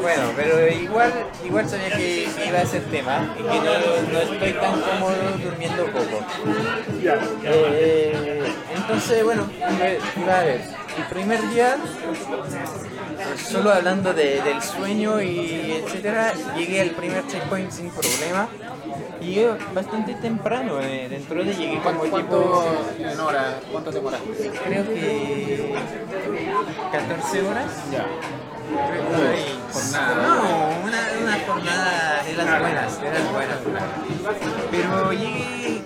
Bueno, 0.01 0.23
pero 0.35 0.67
igual, 0.67 1.13
igual 1.45 1.69
sabía 1.69 1.95
que, 1.95 2.27
iba 2.47 2.59
a 2.59 2.65
ser 2.65 2.81
tema 2.85 3.35
y 3.37 3.43
que 3.43 3.59
no, 3.59 4.11
no 4.11 4.19
estoy 4.19 4.53
tan 4.53 4.81
cómodo 4.81 5.13
durmiendo 5.43 5.85
poco. 5.85 6.25
Eh, 7.43 8.51
entonces, 8.75 9.23
bueno, 9.23 9.47
iba 10.17 10.39
a 10.39 10.43
ver, 10.43 10.61
el 10.97 11.03
primer 11.07 11.49
día, 11.49 11.77
solo 13.37 13.71
hablando 13.71 14.13
de- 14.13 14.41
del 14.41 14.61
sueño 14.61 15.21
y 15.21 15.81
etcétera, 15.83 16.33
llegué 16.57 16.81
al 16.81 16.89
primer 16.91 17.25
checkpoint 17.27 17.71
sin 17.71 17.89
problema. 17.89 18.47
Y 19.21 19.39
bastante 19.73 20.15
temprano, 20.15 20.79
eh, 20.81 21.07
dentro 21.09 21.43
de 21.43 21.53
llegué 21.53 21.79
como 21.81 21.99
¿Cuánto, 21.99 22.17
tipo, 22.17 22.63
cuánto 22.97 23.11
en 23.11 23.19
hora? 23.19 23.59
¿Cuánto 23.71 23.91
demoraste? 23.91 24.51
creo 24.65 24.83
que 24.85 25.75
14 26.91 27.41
horas. 27.47 27.71
Ya. 27.91 28.05
Ay, 28.73 29.59
Jornada. 29.71 30.27
No, 30.27 30.69
una, 30.83 30.99
una 31.21 31.39
jornada 31.45 32.23
de 32.25 32.33
las 32.33 32.59
buenas, 32.59 33.01
de 33.01 33.11
las 33.11 33.31
buenas. 33.31 33.57
Pero 34.71 35.11
llegué 35.11 35.81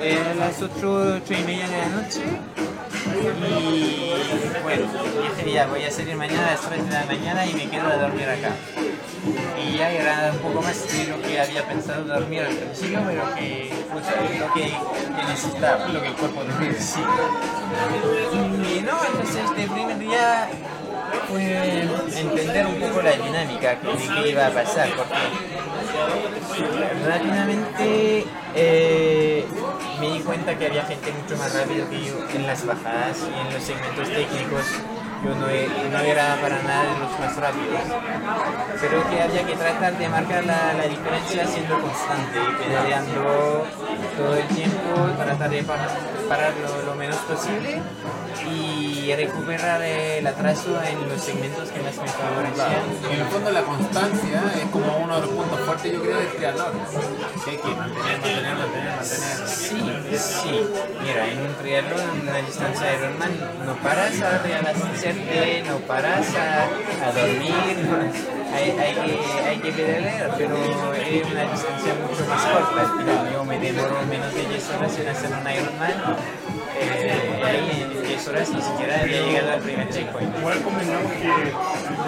eh, 0.00 0.18
a 0.32 0.34
las 0.34 0.60
8, 0.62 1.20
8 1.22 1.34
y 1.34 1.44
media 1.44 1.68
de 1.68 1.78
la 1.78 1.88
noche 1.88 2.22
y 3.04 4.62
bueno, 4.62 4.86
dije 5.36 5.52
ya 5.52 5.66
voy 5.66 5.84
a 5.84 5.90
salir 5.90 6.16
mañana 6.16 6.48
a 6.48 6.50
las 6.52 6.60
3 6.60 6.86
de 6.86 6.92
la 6.92 7.04
mañana 7.04 7.46
y 7.46 7.54
me 7.54 7.68
quedo 7.68 7.86
a 7.88 7.96
dormir 7.96 8.28
acá. 8.28 8.52
Y 9.64 9.76
ya 9.76 9.90
era 9.90 10.32
un 10.32 10.38
poco 10.38 10.62
más 10.62 10.86
de 10.92 11.06
lo 11.06 11.22
que 11.22 11.40
había 11.40 11.66
pensado 11.66 12.04
dormir 12.04 12.42
al 12.42 12.54
principio, 12.54 13.00
pero 13.06 13.34
que 13.34 13.72
fue 13.90 14.38
lo 14.38 14.52
que, 14.54 14.62
que 14.62 15.24
necesitaba. 15.28 15.88
Lo 15.88 16.02
que 16.02 16.08
el 16.08 16.14
cuerpo. 16.14 16.42
Sí. 16.78 17.00
Y 18.74 18.80
no, 18.82 19.04
entonces 19.04 19.44
este 19.44 19.68
primer 19.68 19.98
día 19.98 20.48
fue 21.28 21.82
entender 22.16 22.66
un 22.66 22.80
poco 22.80 23.02
la 23.02 23.12
dinámica 23.12 23.76
de 23.76 24.22
qué 24.22 24.30
iba 24.30 24.46
a 24.46 24.50
pasar, 24.50 24.88
porque 24.96 25.14
rápidamente 27.06 28.26
eh, 28.54 29.46
me 30.02 30.10
di 30.10 30.20
cuenta 30.20 30.58
que 30.58 30.66
había 30.66 30.82
gente 30.84 31.12
mucho 31.12 31.36
más 31.36 31.54
rápido 31.54 31.88
que 31.88 32.04
yo 32.04 32.14
en 32.34 32.46
las 32.46 32.66
bajadas 32.66 33.18
y 33.22 33.46
en 33.46 33.54
los 33.54 33.62
segmentos 33.62 34.08
técnicos. 34.08 34.66
Yo 35.24 35.30
no, 35.36 35.46
no 35.46 35.98
era 36.02 36.36
para 36.42 36.60
nada 36.64 36.82
de 36.82 36.98
los 36.98 37.20
más 37.20 37.36
rápidos, 37.36 37.80
pero 38.80 39.08
que 39.08 39.22
había 39.22 39.46
que 39.46 39.54
tratar 39.54 39.96
de 39.96 40.08
marcar 40.08 40.44
la, 40.44 40.72
la 40.74 40.82
diferencia 40.88 41.46
siendo 41.46 41.78
constante, 41.80 42.40
pedaleando 42.58 43.64
todo 44.16 44.34
el 44.36 44.48
tiempo, 44.48 45.06
tratar 45.16 45.48
de 45.48 45.62
pa- 45.62 45.78
parar 46.32 46.54
lo, 46.56 46.82
lo 46.90 46.94
menos 46.94 47.16
posible 47.28 47.82
y 48.50 49.14
recuperar 49.14 49.82
el 49.82 50.26
atraso 50.26 50.80
en 50.82 51.06
los 51.06 51.20
segmentos 51.20 51.68
que 51.68 51.80
más 51.82 51.94
me 51.98 52.08
favorecían. 52.08 53.12
En 53.12 53.20
el 53.20 53.26
fondo 53.26 53.50
la 53.50 53.62
constancia 53.62 54.42
es 54.56 54.70
como 54.70 54.96
uno 54.96 55.14
de 55.16 55.20
los 55.20 55.30
puntos 55.30 55.60
fuertes 55.60 55.92
yo 55.92 56.00
creo 56.00 56.16
del 56.16 56.28
triatlón. 56.28 56.72
Que 57.44 57.50
hay 57.50 57.56
que 57.58 57.74
mantener, 57.74 58.18
mantener, 58.18 58.56
mantener, 58.56 58.96
mantener. 58.96 59.48
Sí, 59.48 59.76
sí. 60.16 60.66
Mira, 61.02 61.28
en 61.28 61.40
un 61.40 61.54
triatlón, 61.60 62.00
en 62.00 62.28
una 62.28 62.38
distancia 62.38 62.86
de 62.86 62.96
Ironman, 62.96 63.32
no 63.66 63.74
paras 63.76 64.20
a 64.22 64.38
reabastecer 64.38 65.12
moverte, 65.14 65.62
no 65.68 65.76
paras 65.78 66.26
a, 66.34 67.08
a 67.08 67.12
dormir, 67.12 68.41
hay, 68.54 68.94
que, 68.94 69.48
hay 69.48 69.58
que 69.58 69.72
pedalear, 69.72 70.34
pero 70.36 70.56
es 70.56 71.26
una 71.26 71.52
distancia 71.52 71.94
mucho 71.94 72.24
más 72.28 72.44
corta. 72.44 73.32
Yo 73.32 73.44
me 73.44 73.58
demoro 73.58 73.94
menos 74.08 74.34
de 74.34 74.46
10 74.46 74.70
horas 74.70 74.98
en 74.98 75.08
hacer 75.08 75.30
un 75.30 75.50
Ironman 75.50 76.16
en 76.82 78.02
10 78.02 78.28
horas 78.28 78.48
ni 78.50 78.62
siquiera 78.62 79.00
había 79.00 79.22
llegado 79.22 79.52
al 79.52 79.60
primer 79.60 79.88
checkpoint. 79.90 80.36
Igual 80.38 80.62
convengamos 80.62 81.12
que 81.12 81.28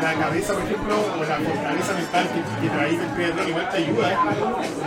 la 0.03 0.15
cabeza, 0.15 0.53
por 0.55 0.63
ejemplo, 0.63 0.95
o 1.19 1.25
la 1.25 1.37
fortaleza 1.37 1.93
mental 1.95 2.27
que, 2.35 2.41
que 2.67 2.69
traes 2.75 2.99
del 2.99 3.15
triatlón 3.15 3.49
igual 3.49 3.69
te 3.71 3.77
ayuda 3.79 4.13
¿eh? 4.13 4.17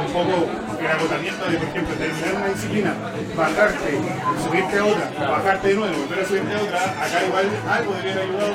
un 0.07 0.13
poco 0.13 0.45
el 0.79 0.87
agotamiento 0.87 1.45
de, 1.49 1.57
por 1.57 1.67
ejemplo, 1.69 1.95
terminar 1.95 2.33
una 2.35 2.47
disciplina, 2.49 2.93
bajarte, 3.35 3.89
subirte 4.43 4.77
a 4.77 4.85
otra, 4.85 5.29
bajarte 5.31 5.67
de 5.69 5.73
nuevo, 5.75 5.97
volver 5.97 6.19
a 6.23 6.27
subirte 6.27 6.53
a 6.53 6.61
otra, 6.61 6.81
acá 6.83 7.17
igual 7.25 7.45
algo 7.71 7.93
debe 7.93 8.11
haber 8.11 8.23
ayudado 8.23 8.53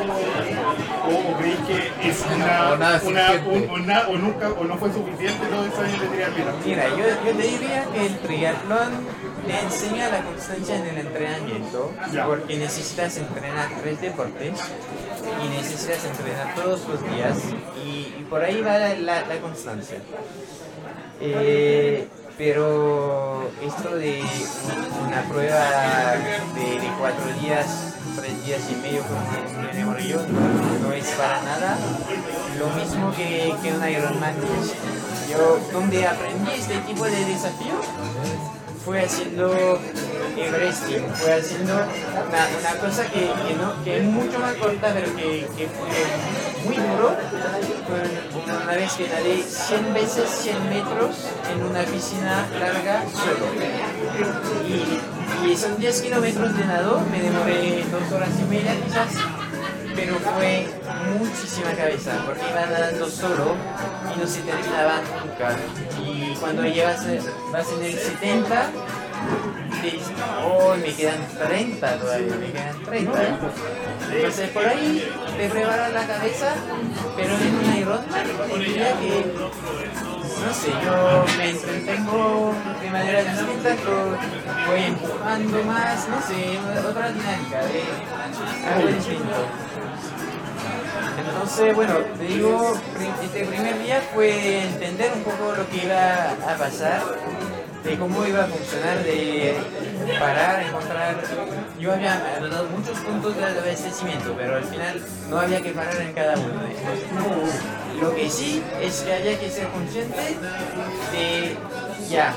o, 1.03 1.33
o 1.33 1.37
creéis 1.39 1.59
que 1.67 2.09
es 2.09 2.25
una, 2.37 2.75
una 2.75 3.33
un- 3.45 3.91
o, 4.15 4.19
nunca 4.19 4.49
o 4.51 4.65
no 4.65 4.77
fue 4.77 4.93
suficiente 4.93 5.47
todo 5.47 5.67
esos 5.67 5.79
años 5.81 6.01
de 6.01 6.07
triatlón. 6.09 6.55
Mira, 6.65 6.89
yo, 6.91 7.05
yo 7.27 7.37
te 7.37 7.43
diría 7.43 7.85
que 7.93 8.07
el 8.07 8.19
triatlón 8.21 8.91
te 9.47 9.59
enseña 9.61 10.09
la 10.09 10.23
constancia 10.23 10.77
en 10.77 10.87
el 10.87 10.99
entrenamiento, 10.99 11.91
porque 12.27 12.57
necesitas 12.57 13.17
entrenar 13.17 13.69
tres 13.83 14.01
deportes 14.01 14.53
y 15.45 15.49
necesitas 15.49 16.05
entrenar 16.05 16.55
todos 16.55 16.81
los 16.89 17.01
días 17.15 17.37
y, 17.85 17.89
y 18.21 18.27
por 18.29 18.43
ahí 18.43 18.61
va 18.61 18.79
la, 18.79 18.95
la- 18.95 19.23
la 19.27 19.41
constancia. 19.41 19.99
Eh, 21.21 22.09
pero 22.39 23.51
esto 23.63 23.97
de 23.97 24.23
una 25.07 25.23
prueba 25.29 26.15
de, 26.55 26.81
de 26.81 26.91
cuatro 26.99 27.25
días, 27.41 27.95
tres 28.17 28.45
días 28.47 28.61
y 28.71 28.75
medio 28.77 29.03
como 29.03 29.63
me 29.63 29.73
demoré 29.77 30.09
yo, 30.09 30.17
no, 30.83 30.93
es 30.93 31.07
para 31.13 31.43
nada 31.43 31.77
lo 32.59 32.69
mismo 32.71 33.13
que, 33.15 33.55
que 33.63 33.73
un 33.73 33.89
Ironman. 33.89 34.35
Yo 35.31 35.59
donde 35.73 36.07
aprendí 36.07 36.51
este 36.53 36.79
tipo 36.81 37.05
de 37.05 37.25
desafío 37.25 37.75
fue 38.85 39.01
haciendo 39.03 39.79
Everesting, 40.37 41.05
fue 41.15 41.35
haciendo 41.35 41.75
una, 41.75 42.81
cosa 42.81 43.05
que, 43.07 43.27
no, 43.57 43.85
que 43.85 43.99
es 43.99 44.05
mucho 44.05 44.39
más 44.39 44.55
corta, 44.55 44.93
pero 44.95 45.15
que, 45.15 45.47
que 45.57 45.69
fue 45.69 45.89
muy 46.65 46.77
duro. 46.77 47.15
Fue 47.87 48.53
una 48.55 48.75
vez 48.75 48.93
que 48.95 49.09
nadé 49.09 49.43
100 49.43 49.95
veces 49.95 50.29
100 50.29 50.69
metros 50.69 51.17
en 51.53 51.63
una 51.63 51.83
piscina 51.83 52.47
larga 52.59 53.05
solo. 53.11 53.47
Y, 54.67 55.51
y 55.51 55.57
son 55.57 55.79
10 55.79 56.03
kilómetros 56.03 56.57
de 56.57 56.65
nado, 56.65 57.01
me 57.11 57.21
demoré 57.21 57.85
dos 57.91 58.13
horas 58.13 58.31
y 58.41 58.45
media 58.49 58.75
quizás, 58.85 59.42
pero 59.95 60.17
fue 60.19 60.67
muchísima 61.19 61.73
cabeza, 61.73 62.13
porque 62.25 62.43
iba 62.51 62.67
nadando 62.67 63.09
solo 63.09 63.55
y 64.15 64.21
no 64.21 64.27
se 64.27 64.41
terminaba 64.41 65.01
nunca. 65.25 65.57
Y 66.05 66.35
cuando 66.37 66.65
eh, 66.65 67.21
vas 67.53 67.73
en 67.73 67.85
el 67.85 67.99
70, 67.99 68.71
te 69.81 69.91
dices, 69.91 70.13
oh, 70.45 70.75
me 70.77 70.95
quedan 70.95 71.27
30 71.39 71.99
todavía, 71.99 72.37
me 72.37 72.53
quedan 72.53 72.85
30. 72.85 73.39
Entonces 74.13 74.51
por 74.51 74.67
ahí 74.67 75.11
te 75.37 75.49
preparas 75.49 75.93
la 75.93 76.07
cabeza, 76.07 76.55
pero 77.17 77.35
en 77.35 77.55
una 77.57 77.79
Ironman 77.79 78.51
te 78.53 78.59
diría 78.59 78.93
que, 79.01 79.25
no 80.45 80.55
sé, 80.55 80.71
yo 80.85 81.25
me 81.37 81.51
entretengo 81.51 82.55
de 82.81 82.91
manera 82.91 83.23
distinta, 83.25 83.77
voy 84.69 84.83
empujando 84.83 85.65
más, 85.65 86.09
no 86.09 86.21
sé, 86.21 86.59
otra 86.89 87.13
dinámica, 87.13 87.59
de 87.65 87.83
algo 88.75 88.89
distinto. 88.89 89.47
Entonces, 91.19 91.75
bueno, 91.75 91.95
te 92.19 92.25
digo, 92.25 92.75
este 93.23 93.45
primer 93.45 93.83
día 93.83 94.03
fue 94.15 94.65
entender 94.65 95.13
un 95.15 95.23
poco 95.23 95.55
lo 95.57 95.69
que 95.69 95.85
iba 95.85 96.33
a 96.33 96.57
pasar, 96.59 97.03
de 97.85 97.99
cómo 97.99 98.25
iba 98.27 98.45
a 98.45 98.47
funcionar, 98.47 98.99
de 99.03 99.57
parar, 100.19 100.63
encontrar... 100.63 101.17
Yo 101.79 101.93
había 101.93 102.17
dado 102.41 102.69
muchos 102.69 102.97
puntos 103.01 103.37
de 103.37 103.45
abastecimiento, 103.45 104.35
pero 104.37 104.57
al 104.57 104.65
final 104.65 105.01
no 105.29 105.39
había 105.41 105.61
que 105.61 105.71
parar 105.71 105.97
en 106.01 106.13
cada 106.13 106.35
uno 106.39 106.63
de 106.63 106.73
estos. 106.73 108.01
Lo 108.01 108.15
que 108.15 108.29
sí 108.31 108.63
es 108.81 109.01
que 109.01 109.15
había 109.15 109.39
que 109.39 109.51
ser 109.51 109.69
consciente 109.69 110.37
de, 111.13 111.57
ya, 112.09 112.35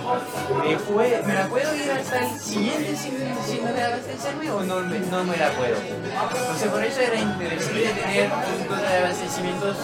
me, 0.63 0.77
fue, 0.77 1.21
me 1.25 1.33
la 1.33 1.47
puedo 1.47 1.75
ir 1.75 1.91
hasta 1.91 2.19
el 2.27 2.39
siguiente 2.39 2.95
sin, 2.95 3.13
sin 3.45 3.63
no 3.63 3.69
abastecerme 3.69 4.51
o 4.51 4.61
no, 4.63 4.79
me- 4.81 4.99
no 4.99 5.23
me 5.23 5.37
la 5.37 5.49
puedo. 5.51 5.75
Entonces 5.77 6.67
por 6.69 6.83
eso 6.83 7.01
era 7.01 7.15
interesante 7.19 7.83
tener 8.01 8.29
puntos 8.29 8.81
de 8.81 8.97
abastecimientos 8.97 9.77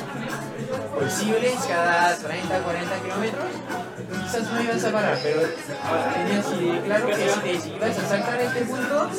posibles 1.00 1.54
cada 1.68 2.16
30, 2.18 2.60
40 2.60 2.96
kilómetros. 3.02 3.44
Quizás 4.12 4.52
no 4.52 4.62
ibas 4.62 4.84
a 4.86 4.92
parar, 4.92 5.18
pero 5.24 5.42
tenías 5.42 6.46
que- 6.46 6.82
claro 6.86 7.08
que 7.08 7.16
si 7.16 7.70
te 7.70 7.76
ibas 7.78 7.98
a 7.98 8.08
saltar 8.08 8.42
este 8.42 8.62
punto, 8.66 9.10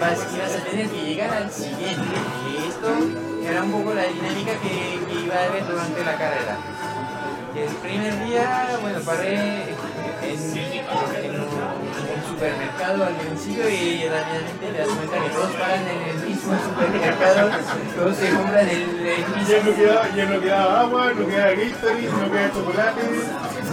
vas, 0.00 0.18
ibas 0.34 0.54
a 0.54 0.64
tener 0.70 0.88
que 0.88 1.02
llegar 1.04 1.30
al 1.34 1.50
siguiente. 1.50 2.16
Y 2.50 2.68
esto 2.68 2.88
era 3.48 3.62
un 3.62 3.72
poco 3.72 3.94
la 3.94 4.04
dinámica 4.04 4.52
que, 4.62 5.00
que 5.06 5.20
iba 5.24 5.34
a 5.36 5.44
haber 5.46 5.66
durante 5.66 6.04
la 6.04 6.16
carrera. 6.16 6.56
El 7.56 7.74
primer 7.76 8.24
día, 8.26 8.68
bueno, 8.82 9.00
paré 9.00 9.34
en, 10.22 10.56
en 11.24 11.40
un 11.40 11.55
supermercado 12.36 13.04
al 13.04 13.14
principio 13.14 13.66
y 13.66 14.06
rápidamente 14.08 14.66
te 14.66 14.78
das 14.78 14.88
cuenta 14.88 15.24
que 15.24 15.30
todos 15.30 15.50
paran 15.52 15.88
en 15.88 16.02
el 16.10 16.28
mismo 16.28 16.52
supermercado, 16.62 17.50
todos 17.96 18.16
se 18.16 18.28
compran 18.28 18.68
el, 18.68 19.06
el 19.06 19.24
Ya 19.46 19.62
mismo 19.62 19.70
no 19.70 19.76
quedaba, 19.76 20.08
ya 20.14 20.24
no 20.26 20.40
quedaba 20.40 20.80
agua, 20.80 21.12
no 21.14 21.26
quedaba 21.26 21.50
Gatorade, 21.52 22.02
no 22.02 22.30
quedaba 22.30 22.52
chocolate. 22.52 23.00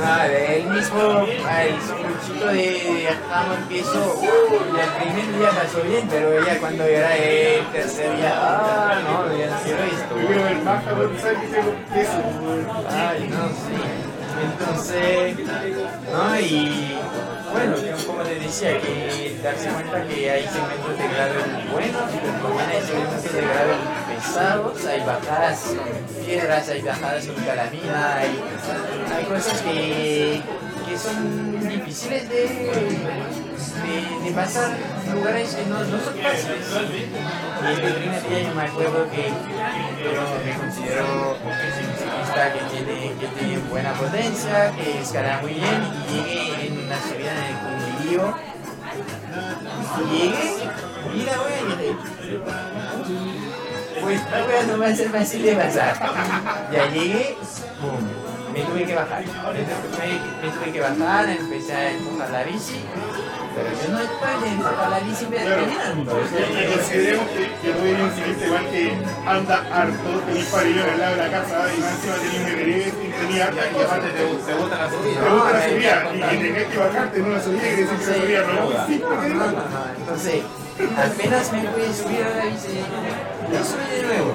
Ah, 0.05 0.27
el 0.27 0.63
mismo, 0.69 1.27
el 1.27 1.81
sanguchito 1.81 2.47
de 2.47 3.17
jamón 3.29 3.67
queso, 3.67 4.15
uh, 4.21 4.75
el 4.79 4.89
primer 5.03 5.37
día 5.37 5.49
pasó 5.49 5.81
bien, 5.83 6.07
pero 6.09 6.45
ya 6.45 6.59
cuando 6.59 6.83
era 6.85 7.17
el 7.17 7.65
tercer 7.67 8.15
día, 8.15 8.33
ah, 8.33 8.99
no, 9.03 9.37
ya 9.37 9.49
no 9.49 9.57
quiero 9.61 9.83
esto. 9.83 10.19
Yo 10.21 10.27
quiero 10.27 10.43
ver 10.43 10.57
más 10.63 10.83
jabón, 10.85 11.11
¿sabes 11.19 11.39
qué 11.39 11.47
tengo? 11.47 11.73
Queso. 11.93 12.87
Ay, 12.89 13.29
no, 13.29 13.47
sí. 13.49 14.03
Entonces, 14.43 15.37
¿no? 16.11 16.39
Y 16.39 16.97
bueno, 17.53 17.75
como 18.07 18.23
te 18.23 18.35
decía, 18.39 18.79
que 18.81 19.37
darse 19.43 19.69
cuenta 19.69 20.07
que 20.07 20.31
hay 20.31 20.43
segmentos 20.43 20.97
de 20.97 21.07
gravel 21.07 21.69
buenos, 21.71 22.09
hay 22.67 22.81
segmentos 22.81 23.23
de 23.23 23.41
gravel 23.41 23.79
pesados, 24.09 24.85
hay 24.85 25.01
bajadas 25.01 25.59
con 25.61 26.25
piedras, 26.25 26.69
hay 26.69 26.81
bajadas 26.81 27.27
con 27.27 27.35
calamina, 27.45 28.15
hay, 28.17 28.39
hay 29.15 29.25
cosas 29.25 29.61
que, 29.61 30.41
que 30.87 30.97
son 30.97 31.69
difíciles 31.69 32.27
de, 32.29 32.41
de, 33.83 34.23
de 34.23 34.31
pasar, 34.35 34.71
lugares 35.13 35.53
que 35.55 35.65
no, 35.67 35.79
no 35.79 35.99
son 35.99 36.15
fáciles. 36.15 36.65
Y 37.63 37.71
este 37.71 37.91
primer 37.93 38.29
día 38.29 38.41
yo 38.49 38.55
me 38.55 38.63
acuerdo 38.63 39.09
que 39.11 39.27
yo 40.03 40.11
me 40.43 40.57
considero 40.57 41.37
que 42.33 42.59
tiene, 42.75 43.13
que 43.19 43.27
tiene 43.27 43.57
buena 43.69 43.93
potencia, 43.93 44.71
que 44.75 44.99
escala 45.01 45.39
muy 45.41 45.53
bien 45.53 45.83
y 46.09 46.15
llegué 46.15 46.67
en 46.67 46.85
una 46.85 46.99
subida 47.01 47.31
en 47.31 47.45
el 47.47 47.55
y 51.15 51.23
la 51.25 51.31
wea 51.41 51.61
llegué. 51.69 51.95
Pues 54.01 54.19
no 54.67 54.77
va 54.79 54.87
a 54.87 54.95
ser 54.95 55.09
fácil 55.09 55.43
de 55.43 55.55
pasar. 55.55 55.93
Ya 56.71 56.89
llegué, 56.89 57.37
boom, 57.81 58.53
me 58.53 58.61
tuve 58.61 58.85
que 58.85 58.95
bajar. 58.95 59.23
Me, 59.23 59.29
me- 59.59 60.47
me 60.47 60.53
tuve 60.57 60.71
que 60.73 60.79
bajar, 60.81 61.29
empecé 61.29 61.73
a 61.73 61.91
empujar 61.91 62.29
la 62.31 62.43
bici. 62.43 62.83
Pero 63.55 63.69
yo 63.69 63.87
no 63.93 63.99
de 64.41 64.47
empujar 64.49 64.89
la 64.89 64.99
Y 64.99 65.05
consideremos 66.73 67.27
que, 67.29 67.43
que 67.61 67.69
tú 67.73 67.81
eres 67.85 68.01
un 68.01 68.11
ciclista 68.11 68.45
igual 68.45 68.65
que 68.71 68.83
anda 69.27 69.57
harto, 69.71 70.09
tenés 70.25 70.45
pabellón 70.47 70.89
al 70.89 70.99
lado 70.99 71.15
de 71.15 71.21
la 71.23 71.31
casa 71.31 71.55
y 71.75 71.79
más 71.79 71.91
encima 71.93 72.15
Everest 72.49 72.95
y 73.03 73.07
tenés 73.09 73.41
harta 73.41 73.61
Y 73.69 73.81
aparte 73.83 74.09
te, 74.09 74.17
te 74.17 74.23
gusta 74.25 74.75
la 74.77 74.89
Te 74.89 74.95
subida. 74.95 75.29
gusta 75.29 75.51
la 75.53 75.61
subida 75.69 75.97
y 76.13 76.19
que 76.19 76.37
tengas 76.43 76.63
que 76.71 76.77
bajarte 76.77 77.19
en 77.19 77.25
una 77.25 77.41
subida 77.41 77.61
quiere 77.61 77.75
decir 77.83 77.97
que 77.97 78.05
la 78.05 78.15
subida 78.15 78.41
no 78.43 78.53
es 78.53 78.77
que. 78.87 78.95
Entonces, 79.99 80.41
apenas 80.97 81.51
me 81.53 81.59
pude 81.69 81.93
subir 81.93 82.23
a 82.23 82.29
la 82.37 82.45
bici, 82.45 82.73
y 83.51 83.63
subí 83.63 83.85
de 83.95 84.01
nuevo. 84.03 84.33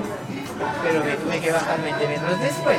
Pero 0.82 1.04
me 1.04 1.12
tuve 1.12 1.40
que 1.40 1.52
bajar 1.52 1.82
20 1.82 2.08
metros 2.08 2.40
después. 2.40 2.78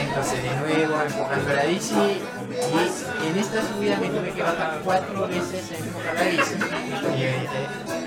Entonces, 0.00 0.42
de 0.42 0.50
nuevo 0.56 1.00
empujando 1.02 1.54
la 1.54 1.64
bici. 1.64 1.94
Y 1.94 3.26
en 3.28 3.38
esta 3.38 3.62
subida 3.62 3.96
me 3.98 4.08
tuve 4.08 4.30
que 4.30 4.42
bajar 4.42 4.80
cuatro 4.84 5.28
veces 5.28 5.70
empujar 5.72 6.14
la 6.14 6.24
bici. 6.24 6.54
Y 6.86 7.02
yo 7.02 7.08
dije, 7.10 7.48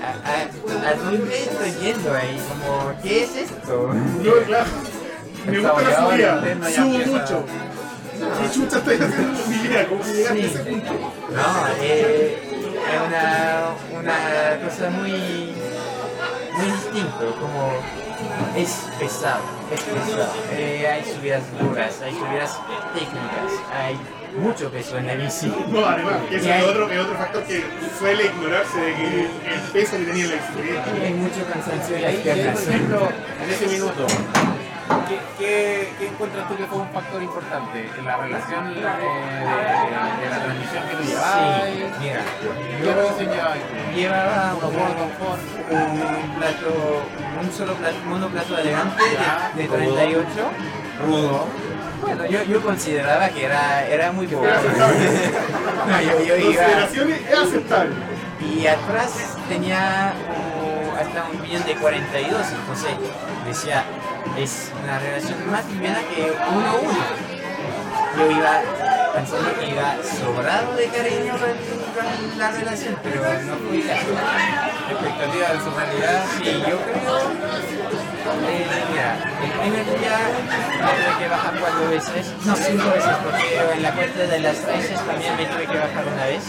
¿a, 0.02 0.86
a, 0.86 0.90
a 0.90 0.94
dónde 0.94 1.42
estoy 1.42 1.70
yendo 1.80 2.14
ahí? 2.14 2.40
Como, 2.48 2.92
¿qué 3.02 3.22
es 3.24 3.36
esto? 3.36 3.92
no, 3.92 4.32
claro. 4.46 4.70
Me 5.46 5.58
gusta 5.58 5.82
la 5.82 6.10
subida, 6.10 6.42
subo 6.74 7.12
mucho. 7.12 7.44
¿Qué 8.14 8.50
chucha 8.54 8.78
estoy 8.78 8.94
haciendo 8.94 9.42
vida? 9.44 9.86
¿Cómo 9.88 10.04
llegaste 10.04 10.42
a 10.42 10.46
ese 10.46 10.58
punto? 10.60 10.92
No, 10.92 11.66
eh, 11.80 12.38
es 12.40 13.00
una, 13.06 14.00
una 14.00 14.64
cosa 14.64 14.90
muy, 14.90 15.10
muy 16.52 16.66
distinto, 16.72 17.36
como 17.40 17.72
es 18.56 18.70
pesado, 18.98 19.42
es 19.72 19.80
pesado. 19.80 20.32
Eh, 20.52 20.86
hay 20.86 21.04
subidas 21.12 21.42
duras, 21.60 22.00
hay 22.02 22.12
subidas 22.12 22.58
técnicas, 22.94 23.50
hay 23.72 23.98
mucho 24.38 24.70
peso 24.70 24.98
en 24.98 25.06
la 25.06 25.14
bici. 25.14 25.52
No, 25.68 25.84
además, 25.84 26.14
que 26.28 26.36
hay- 26.36 26.60
es 26.62 26.66
otro, 26.68 26.88
factor 27.16 27.42
que 27.44 27.64
suele 27.98 28.24
ignorarse 28.26 28.80
de 28.80 28.94
que 28.94 29.20
el 29.54 29.60
peso 29.72 29.96
que 29.96 30.04
tenía 30.04 30.26
la 30.26 30.34
bicicleta. 30.34 30.84
Hay 31.04 31.14
mucho 31.14 31.44
cansancio 31.52 31.96
en 31.96 32.02
las 32.02 32.12
por 32.14 32.22
piernas. 32.22 32.62
ejemplo, 32.68 33.08
en 33.44 33.50
ese 33.50 33.66
minuto, 33.66 34.06
¿qué, 35.08 35.18
qué, 35.38 35.92
qué 35.98 36.08
encuentras 36.08 36.48
tú 36.48 36.56
que 36.56 36.64
fue 36.66 36.78
un 36.78 36.88
factor 36.90 37.22
importante? 37.22 37.90
¿En 37.98 38.04
la 38.04 38.16
relación 38.16 38.68
eh, 38.68 38.74
de, 38.74 38.80
de 38.80 40.30
la 40.30 40.38
transmisión 40.44 40.82
que 40.88 40.96
tú 40.96 41.02
llevabas? 41.04 41.62
Sí, 41.64 41.84
mira, 42.00 42.20
¿Qué 42.82 42.94
relación 42.94 43.30
llevabas 43.30 43.58
tú? 43.58 43.96
llevaba 43.96 44.50
Confort, 44.60 44.90
un, 44.90 44.96
confort. 44.96 45.40
un 46.24 46.34
plato, 46.38 47.02
un 47.40 47.52
solo 47.52 47.74
plato, 47.74 47.96
monoplato 48.06 48.56
adelante 48.56 49.02
Ya, 49.14 49.50
de, 49.54 49.62
de 49.62 49.68
rudo. 49.68 49.94
38, 49.94 50.26
rudo. 51.06 51.46
Bueno, 52.02 52.26
yo, 52.26 52.42
yo 52.42 52.60
consideraba 52.62 53.28
que 53.30 53.44
era, 53.46 53.86
era 53.86 54.12
muy 54.12 54.26
aceptable. 54.26 54.74
No, 55.88 56.00
yo, 56.00 56.24
yo 56.24 56.36
iba, 56.36 56.62
Consideraciones 56.64 57.20
es 57.30 57.38
aceptable. 57.38 57.90
y 58.40 58.66
atrás 58.66 59.36
tenía 59.48 60.12
uh, 60.28 60.96
hasta 60.98 61.24
un 61.30 61.42
billón 61.42 61.62
de 61.64 61.74
42, 61.76 62.40
entonces 62.52 62.90
decía, 63.46 63.84
es 64.36 64.72
una 64.82 64.98
relación 64.98 65.50
más 65.50 65.64
liviana 65.66 66.00
que 66.14 66.32
1-1. 66.32 66.34
Yo 68.18 68.30
iba 68.30 68.62
pensando 69.14 69.58
que 69.58 69.70
iba 69.70 69.96
sobrado 70.02 70.74
de 70.76 70.86
cariño 70.86 71.34
con, 71.38 72.38
la 72.38 72.50
relación, 72.50 72.96
pero 73.02 73.22
no 73.22 73.28
el 73.72 73.86
caso. 73.86 74.06
Expectativa 74.90 75.48
de 75.48 75.58
su 75.58 75.70
realidad. 75.70 76.24
Sí, 76.38 76.62
yo 76.68 76.76
creo, 76.82 77.30
eh, 78.24 78.66
mira, 78.90 79.08
el 79.44 79.50
primer 79.52 79.84
día 80.00 80.18
me 80.80 80.90
tuve 80.90 81.18
que 81.18 81.28
bajar 81.28 81.60
cuatro 81.60 81.90
veces, 81.90 82.32
no 82.44 82.56
cinco 82.56 82.90
veces, 82.90 83.16
porque 83.22 83.76
en 83.76 83.82
la 83.82 83.92
cuenta 83.92 84.26
de 84.26 84.40
las 84.40 84.66
veces 84.66 85.06
también 85.06 85.36
me 85.36 85.46
tuve 85.46 85.66
que 85.66 85.78
bajar 85.78 86.04
una 86.12 86.26
vez. 86.26 86.44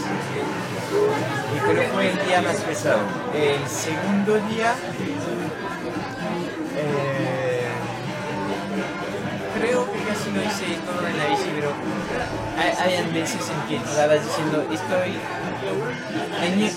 Y 1.56 1.60
creo 1.60 1.76
que 1.76 1.88
fue 1.90 2.10
el 2.10 2.26
día 2.26 2.42
más 2.42 2.56
pesado. 2.58 3.00
El 3.34 3.68
segundo 3.68 4.36
día, 4.50 4.74
lo 10.36 10.44
hice 10.44 10.78
todo 10.86 11.08
en 11.08 11.18
la 11.18 11.26
bici, 11.28 11.50
pero 11.56 11.72
hay, 12.60 12.72
habían 12.84 13.14
veces 13.14 13.42
en 13.50 13.68
que 13.68 13.76
estabas 13.78 14.24
diciendo, 14.24 14.68
estoy 14.72 15.18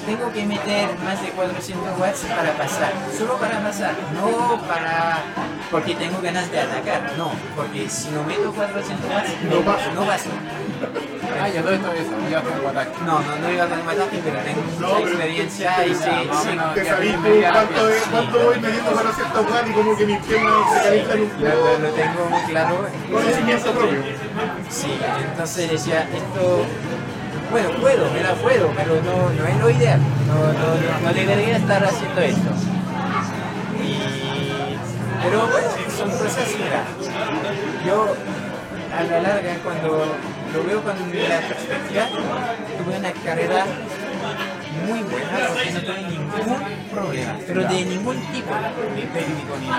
tengo 0.06 0.32
que 0.32 0.46
meter 0.46 0.98
más 1.00 1.20
de 1.20 1.28
400 1.30 1.98
watts 1.98 2.20
para 2.24 2.52
pasar, 2.56 2.92
solo 3.16 3.36
para 3.36 3.60
pasar, 3.60 3.94
no 4.14 4.60
para 4.66 5.22
porque 5.70 5.94
tengo 5.94 6.20
ganas 6.22 6.50
de 6.50 6.60
atacar, 6.60 7.12
no, 7.18 7.32
porque 7.54 7.88
si 7.88 8.10
no 8.10 8.22
meto 8.24 8.52
400 8.52 9.10
watts 9.10 9.30
No 9.44 10.00
no 10.00 10.06
paso. 10.06 10.30
Ah, 11.40 11.48
ya 11.48 11.62
todo 11.62 11.72
esto 11.72 11.92
ya 12.30 12.40
un 12.40 12.66
ataque. 12.66 12.98
No, 13.06 13.20
no, 13.20 13.36
no 13.38 13.50
iba 13.52 13.66
con 13.66 13.80
un 13.80 13.88
ataque, 13.88 14.20
pero 14.24 14.38
tengo 14.40 14.98
experiencia 15.08 15.86
y 15.86 15.94
sé- 15.94 16.10
menos. 16.10 16.74
Te 16.74 16.82
que 16.82 16.88
sabís 16.88 17.14
tú 17.14 17.20
cuánto, 17.52 17.88
es- 17.88 18.08
voy 18.44 18.56
midiendo 18.60 18.90
para 18.92 19.12
cierta 19.12 19.40
watts 19.40 19.68
y 19.68 19.72
como 19.72 19.96
que 19.96 20.06
mis 20.06 20.18
piernas 20.26 20.52
se 20.74 20.82
calientan 20.82 21.20
un 21.20 21.28
lo, 21.28 21.50
poco. 21.50 21.78
lo- 21.82 21.90
tengo 21.92 22.24
muy 22.30 22.42
claro. 22.50 22.86
Conocimiento 23.12 23.70
propio. 23.72 24.00
Sí, 24.68 24.98
entonces 25.30 25.70
decía, 25.70 26.08
esto, 26.12 26.64
bueno, 27.50 27.70
puedo, 27.80 28.10
me 28.12 28.22
la 28.22 28.34
puedo, 28.34 28.68
pero 28.76 28.94
no, 29.02 29.30
no 29.30 29.46
es 29.48 29.56
lo 29.58 29.70
ideal, 29.70 30.00
no, 30.26 30.34
no, 30.34 30.50
no, 30.52 31.06
no 31.08 31.12
debería 31.14 31.56
estar 31.56 31.84
haciendo 31.84 32.20
esto. 32.20 32.50
Y, 33.82 34.76
pero 35.24 35.46
bueno, 35.46 35.68
son 35.96 36.10
cosas, 36.10 36.46
mira, 36.58 36.84
yo 37.86 38.06
a 38.98 39.02
la 39.04 39.20
larga 39.20 39.54
cuando 39.64 40.06
lo 40.52 40.64
veo 40.64 40.82
con 40.82 40.96
la 40.96 41.40
perspectiva, 41.40 42.08
tuve 42.78 42.98
una 42.98 43.12
carrera 43.12 43.66
muy 44.86 45.00
buena 45.00 45.38
porque 45.48 45.70
no 45.72 45.80
tuve 45.80 46.02
ningún 46.02 46.90
problema, 46.90 47.38
pero 47.46 47.64
de 47.64 47.84
ningún 47.84 48.16
tipo. 48.32 48.50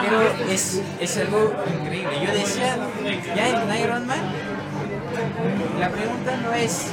Pero 0.02 0.22
es, 0.52 0.82
es 1.00 1.18
algo 1.18 1.54
increíble. 1.82 2.26
Yo 2.26 2.34
decía, 2.34 2.78
ya 3.36 3.50
en 3.50 3.84
Ironman, 3.84 4.20
la 5.80 5.90
pregunta 5.90 6.38
no 6.38 6.54
es 6.54 6.88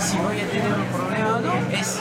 si 0.00 0.16
voy 0.18 0.40
a 0.40 0.48
tener 0.48 0.72
un 0.72 0.86
problema 0.86 1.36
o 1.36 1.40
no, 1.40 1.52
es 1.76 2.00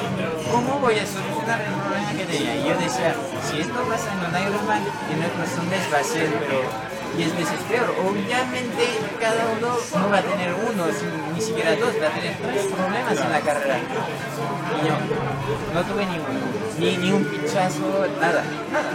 cómo 0.51 0.79
voy 0.79 0.95
a 0.95 1.05
solucionar 1.05 1.59
el 1.59 1.73
problema 1.75 2.11
que 2.15 2.25
tenía. 2.25 2.55
Y 2.55 2.63
yo 2.69 2.75
decía, 2.79 3.13
si 3.43 3.59
esto 3.59 3.79
pasa 3.83 4.07
en 4.13 4.19
un 4.23 4.33
Ironman, 4.39 4.83
en 5.11 5.19
otros 5.19 5.59
hombres 5.59 5.81
va 5.91 5.99
a 5.99 6.03
ser, 6.03 6.29
pero 6.47 6.63
10 7.17 7.35
veces 7.35 7.59
peor. 7.67 7.91
Obviamente 8.07 8.87
cada 9.19 9.43
uno 9.51 9.75
no 9.75 10.09
va 10.09 10.17
a 10.19 10.21
tener 10.23 10.53
uno, 10.53 10.85
ni 11.35 11.41
siquiera 11.41 11.75
dos, 11.75 11.93
va 12.01 12.07
a 12.07 12.11
tener 12.15 12.37
tres 12.37 12.65
problemas 12.71 13.19
en 13.19 13.31
la 13.31 13.39
carrera. 13.41 13.77
Y 13.77 14.87
yo 14.87 14.95
no 15.73 15.83
tuve 15.83 16.05
ninguno, 16.05 16.39
ni, 16.79 16.97
ni 16.97 17.11
un 17.11 17.25
pinchazo, 17.25 18.07
nada, 18.21 18.43
nada. 18.71 18.91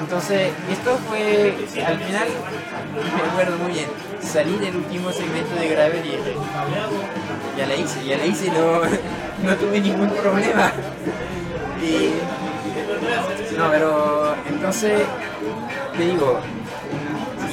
Entonces, 0.00 0.50
esto 0.70 0.98
fue, 1.08 1.54
al 1.86 1.98
final, 1.98 2.28
me 3.16 3.30
acuerdo 3.30 3.58
muy 3.58 3.72
bien, 3.72 3.86
salí 4.20 4.58
del 4.58 4.76
último 4.76 5.12
segmento 5.12 5.54
de 5.54 5.68
Gravel 5.68 6.04
y 6.04 6.10
dije, 6.10 6.36
ya 7.62 7.68
la 7.68 7.76
hice, 7.76 8.04
ya 8.04 8.18
la 8.18 8.26
hice, 8.26 8.50
no, 8.50 8.80
no 9.48 9.56
tuve 9.56 9.80
ningún 9.80 10.10
problema. 10.10 10.72
Y, 11.80 13.56
no, 13.56 13.70
pero 13.70 14.34
entonces, 14.48 15.02
te 15.96 16.02
digo, 16.04 16.40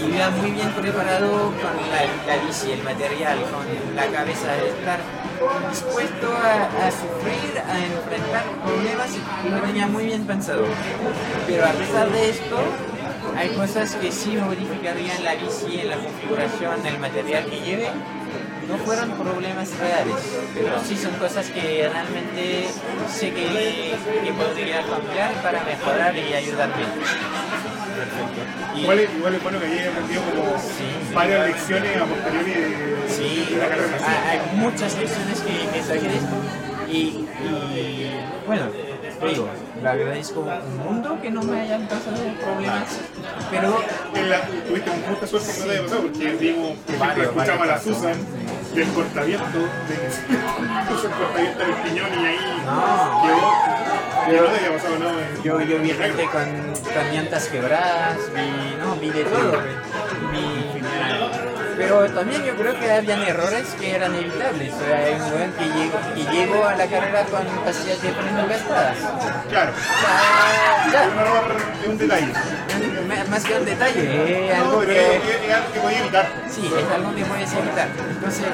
iba 0.08 0.30
muy 0.32 0.52
bien 0.52 0.72
preparado 0.72 1.30
con 1.30 1.76
la, 1.92 2.02
la 2.26 2.44
bici, 2.44 2.72
el 2.72 2.84
material, 2.84 3.38
con 3.52 3.96
la 3.96 4.08
cabeza, 4.08 4.54
de 4.54 4.70
estar 4.70 5.00
dispuesto 5.70 6.28
a, 6.34 6.90
sufrir, 6.90 7.60
a 7.60 7.78
enfrentar 7.78 8.44
problemas, 8.66 9.10
lo 9.50 9.60
tenía 9.68 9.88
muy 9.88 10.06
bien 10.06 10.26
pensado. 10.26 10.66
Pero 11.46 11.66
a 11.66 11.72
pesar 11.72 12.10
de 12.12 12.30
esto, 12.32 12.58
hay 13.38 13.50
cosas 13.50 13.96
que 13.96 14.12
sí 14.12 14.38
modificarían 14.38 15.24
la 15.24 15.36
bici, 15.36 15.80
en 15.80 15.90
la 15.90 15.98
configuración, 15.98 16.86
el 16.86 16.98
material 16.98 17.46
que 17.46 17.60
lleve. 17.60 17.90
No 18.70 18.78
fueron 18.86 19.12
problemas 19.12 19.70
reales, 19.80 20.16
pero 20.54 20.80
sí 20.88 20.96
son 20.96 21.14
cosas 21.16 21.48
que 21.50 21.90
realmente 21.92 22.68
sé 23.12 23.32
que, 23.34 23.96
que 24.24 24.34
podría 24.34 24.82
cambiar 24.84 25.34
para 25.42 25.64
mejorar 25.64 26.16
y 26.16 26.34
ayudarme. 26.34 26.84
Igual 28.76 29.00
es, 29.00 29.10
igual 29.18 29.36
es 29.36 29.44
bueno 29.44 29.60
que 29.60 29.66
hayas 29.66 29.88
aprendido 29.88 30.22
como 30.22 31.16
varias 31.16 31.48
lecciones 31.48 31.98
a 31.98 32.06
posteriori 32.06 32.52
de, 32.52 32.90
Sí, 33.10 33.48
de 33.52 33.58
la 33.58 33.68
carrera. 33.70 33.98
hay, 34.30 34.38
hay 34.40 34.56
muchas 34.58 34.96
lecciones 34.98 35.40
que, 35.42 35.68
que 35.78 35.84
saqué 35.84 36.08
de 36.08 36.16
esto 36.16 36.36
y, 36.88 36.98
y, 36.98 38.12
bueno, 38.48 38.64
digo, 39.28 39.48
le 39.82 39.90
agradezco 39.90 40.40
un 40.42 40.78
mundo 40.78 41.18
que 41.22 41.30
no 41.32 41.42
me 41.44 41.60
hayan 41.62 41.88
pasado 41.88 42.18
problemas, 42.44 43.00
pero 43.52 43.82
En 44.16 44.30
la- 44.30 44.42
tuviste 44.68 44.92
mucha 45.10 45.28
suerte 45.28 45.52
que 45.54 45.60
no 45.60 45.66
te 45.66 45.72
haya 45.72 45.82
pasado 45.84 46.02
porque 46.04 46.28
vimos, 46.40 46.78
por 46.78 46.96
ejemplo, 46.96 47.00
Varios, 47.00 47.28
escuchamos 47.28 47.62
a 47.62 47.66
la 47.66 47.74
varios 47.74 47.84
casos. 47.84 47.98
Susan 47.98 48.18
del 48.74 48.88
cortaviento, 48.94 49.60
de 49.88 50.90
puso 50.90 51.08
el 51.08 51.14
cortaviento 51.14 51.60
del 51.60 51.74
piñón 51.76 52.10
y 52.22 52.26
ahí 52.26 52.62
No. 52.66 53.22
quedó. 53.24 53.70
Y 54.28 54.32
no 54.68 54.74
pasado 54.76 55.00
nada. 55.00 55.14
yo, 55.44 55.62
yo 55.62 55.80
vi 55.80 55.90
gente 55.90 56.24
con, 56.26 56.46
con 56.94 57.14
llantas 57.14 57.46
quebradas, 57.48 58.18
vi, 58.36 58.76
no, 58.80 58.96
vi 58.98 59.10
de 59.10 59.24
todo, 59.24 59.52
vi- 60.32 60.82
pero 61.78 62.10
también 62.12 62.44
yo 62.44 62.54
creo 62.56 62.78
que 62.78 62.92
habían 62.92 63.22
errores 63.24 63.66
que 63.80 63.96
eran 63.96 64.14
evitables, 64.14 64.74
o 64.74 64.80
sea, 64.86 64.98
hay 64.98 65.14
un 65.14 65.32
momento 65.32 65.58
que 65.60 65.66
llego, 65.66 65.98
que 66.14 66.24
llego 66.36 66.66
a 66.66 66.76
la 66.76 66.86
carrera 66.88 67.24
con 67.24 67.46
pastillas 67.64 68.02
de 68.02 68.12
freno 68.12 68.48
gastadas. 68.50 68.98
Claro, 69.50 69.72
Ya, 70.02 70.92
ya, 70.92 71.04
es 71.06 71.12
un 71.14 71.20
error, 71.20 71.44
es 71.82 71.88
un 71.88 71.98
detalle. 71.98 72.34
Más 73.30 73.44
que 73.44 73.54
un 73.56 73.66
detalle, 73.66 74.50
es 74.52 74.58
No, 74.60 74.66
algo 74.66 74.82
que... 74.82 74.94
que 75.74 75.80
podía 75.80 76.00
evitar. 76.00 76.28
Sí, 76.50 76.68
es 76.68 76.94
algo 76.94 77.16
que 77.16 77.26
puedes 77.26 77.52
evitar. 77.54 77.88
Entonces, 78.10 78.46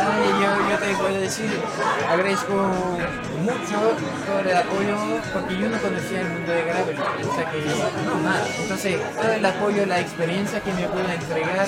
ay, 0.00 0.28
yo, 0.40 0.70
yo 0.70 0.78
te 0.78 0.94
puedo 0.94 1.20
decir, 1.20 1.50
agradezco 2.08 2.54
mucho 3.42 3.96
todo 4.26 4.40
el 4.40 4.56
apoyo, 4.56 4.96
porque 5.32 5.58
yo 5.58 5.68
no 5.68 5.78
conocía 5.78 6.20
el 6.22 6.28
mundo 6.28 6.52
de 6.52 6.62
Gravel, 6.62 6.96
o 6.98 7.34
sea 7.34 7.50
que 7.50 7.58
no, 8.06 8.20
nada. 8.22 8.46
Entonces, 8.58 9.00
todo 9.20 9.32
el 9.32 9.44
apoyo, 9.44 9.86
la 9.86 10.00
experiencia 10.00 10.60
que 10.60 10.72
me 10.72 10.88
pudo 10.88 11.04
entregar 11.10 11.66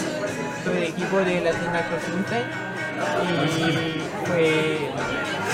todo 0.64 0.74
el 0.74 0.82
equipo 0.84 1.18
de 1.18 1.40
la 1.42 1.50
tienda 1.52 1.86
Cross 1.88 2.08
Mountain, 2.14 2.44
y 3.28 4.02
fue, 4.26 4.90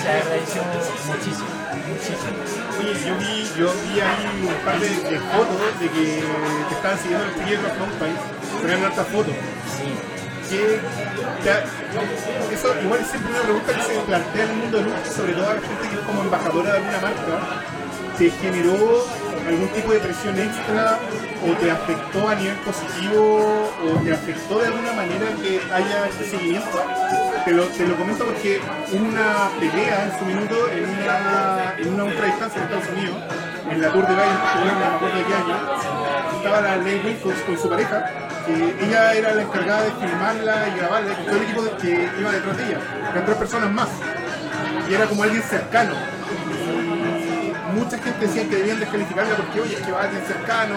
se 0.03 0.09
agradeció 0.09 0.63
muchísimo. 1.09 1.60
Oye, 1.91 2.95
yo 3.07 3.15
vi, 3.17 3.51
yo 3.59 3.73
vi 3.85 4.01
ahí 4.01 4.49
un 4.49 4.65
par 4.65 4.79
de, 4.81 4.89
de 4.89 5.19
fotos 5.21 5.81
de 5.81 5.89
que 5.89 6.23
te 6.69 6.75
estaban 6.75 6.99
siguiendo 6.99 7.25
los 7.27 7.35
chiquillos 7.37 7.63
de 7.63 7.69
los 7.69 7.79
Mountain, 7.79 8.15
ponían 8.61 8.85
hartas 8.85 9.07
fotos. 9.09 9.35
Sí. 9.77 9.95
que 10.51 10.81
ya- 11.45 11.63
eso 12.53 12.75
igual 12.83 13.01
es 13.01 13.07
siempre 13.09 13.31
una 13.31 13.43
pregunta 13.43 13.73
que 13.73 13.83
se 13.83 14.01
plantea 14.01 14.45
en 14.45 14.51
el 14.51 14.57
mundo 14.57 14.79
del 14.79 14.87
ultra, 14.89 15.13
sobre 15.13 15.33
todo 15.35 15.51
a 15.51 15.55
la 15.55 15.61
gente 15.61 15.89
que 15.89 15.95
es 15.95 16.01
como 16.01 16.23
embajadora 16.23 16.73
de 16.73 16.79
alguna 16.79 16.99
marca. 17.01 17.35
te 18.19 18.31
generó 18.31 19.07
algún 19.49 19.69
tipo 19.69 19.93
de 19.93 19.99
presión 20.01 20.39
extra 20.39 20.99
o 21.47 21.53
te 21.57 21.71
afectó 21.71 22.29
a 22.29 22.35
nivel 22.35 22.57
positivo 22.57 23.73
o 23.83 23.99
te 24.05 24.13
afectó 24.13 24.59
de 24.59 24.67
alguna 24.67 24.93
manera 24.93 25.27
que 25.41 25.59
haya 25.73 26.07
este 26.09 26.29
seguimiento? 26.31 26.85
Te 27.45 27.53
lo, 27.53 27.65
te 27.65 27.87
lo 27.87 27.97
comento 27.97 28.25
porque 28.27 28.61
hubo 28.93 29.09
una 29.09 29.49
pelea 29.59 30.05
en 30.05 30.19
su 30.19 30.25
minuto 30.25 30.69
en 30.71 30.85
una, 30.85 31.75
en 31.79 31.95
una 31.95 32.05
ultradistancia 32.05 32.63
en 32.63 32.69
Estados 32.69 32.89
Unidos, 32.97 33.17
en 33.71 33.81
la 33.81 33.89
Tour 33.93 34.07
de 34.07 34.15
particular, 34.15 34.73
no 34.73 34.79
me 34.79 34.97
acuerdo 34.97 35.19
de 35.19 35.25
qué 35.25 35.35
año, 35.35 35.57
estaba 36.37 36.61
la 36.61 36.77
Ley 36.77 37.01
Wilcox 37.05 37.41
con 37.43 37.59
su 37.59 37.69
pareja, 37.69 38.05
que 38.47 38.85
ella 38.85 39.15
era 39.15 39.35
la 39.35 39.43
encargada 39.43 39.83
de 39.83 39.91
filmarla 39.93 40.69
y 40.69 40.79
grabarla, 40.79 41.13
y 41.13 41.25
todo 41.25 41.37
el 41.37 41.43
equipo 41.43 41.63
que 41.81 42.11
iba 42.21 42.31
detrás 42.31 42.57
de 42.57 42.65
ella, 42.65 42.79
eran 43.11 43.25
tres 43.25 43.37
personas 43.39 43.71
más, 43.71 43.89
y 44.89 44.95
era 44.95 45.07
como 45.07 45.23
alguien 45.23 45.43
cercano. 45.43 45.95
Y 47.19 47.53
mucha 47.79 47.99
gente 47.99 48.27
decía 48.27 48.49
que 48.49 48.57
debían 48.57 48.81
descalificarla 48.81 49.35
porque, 49.37 49.61
oye, 49.61 49.77
es 49.77 49.83
que 49.83 49.93
va 49.93 50.03
alguien 50.03 50.23
cercano. 50.27 50.75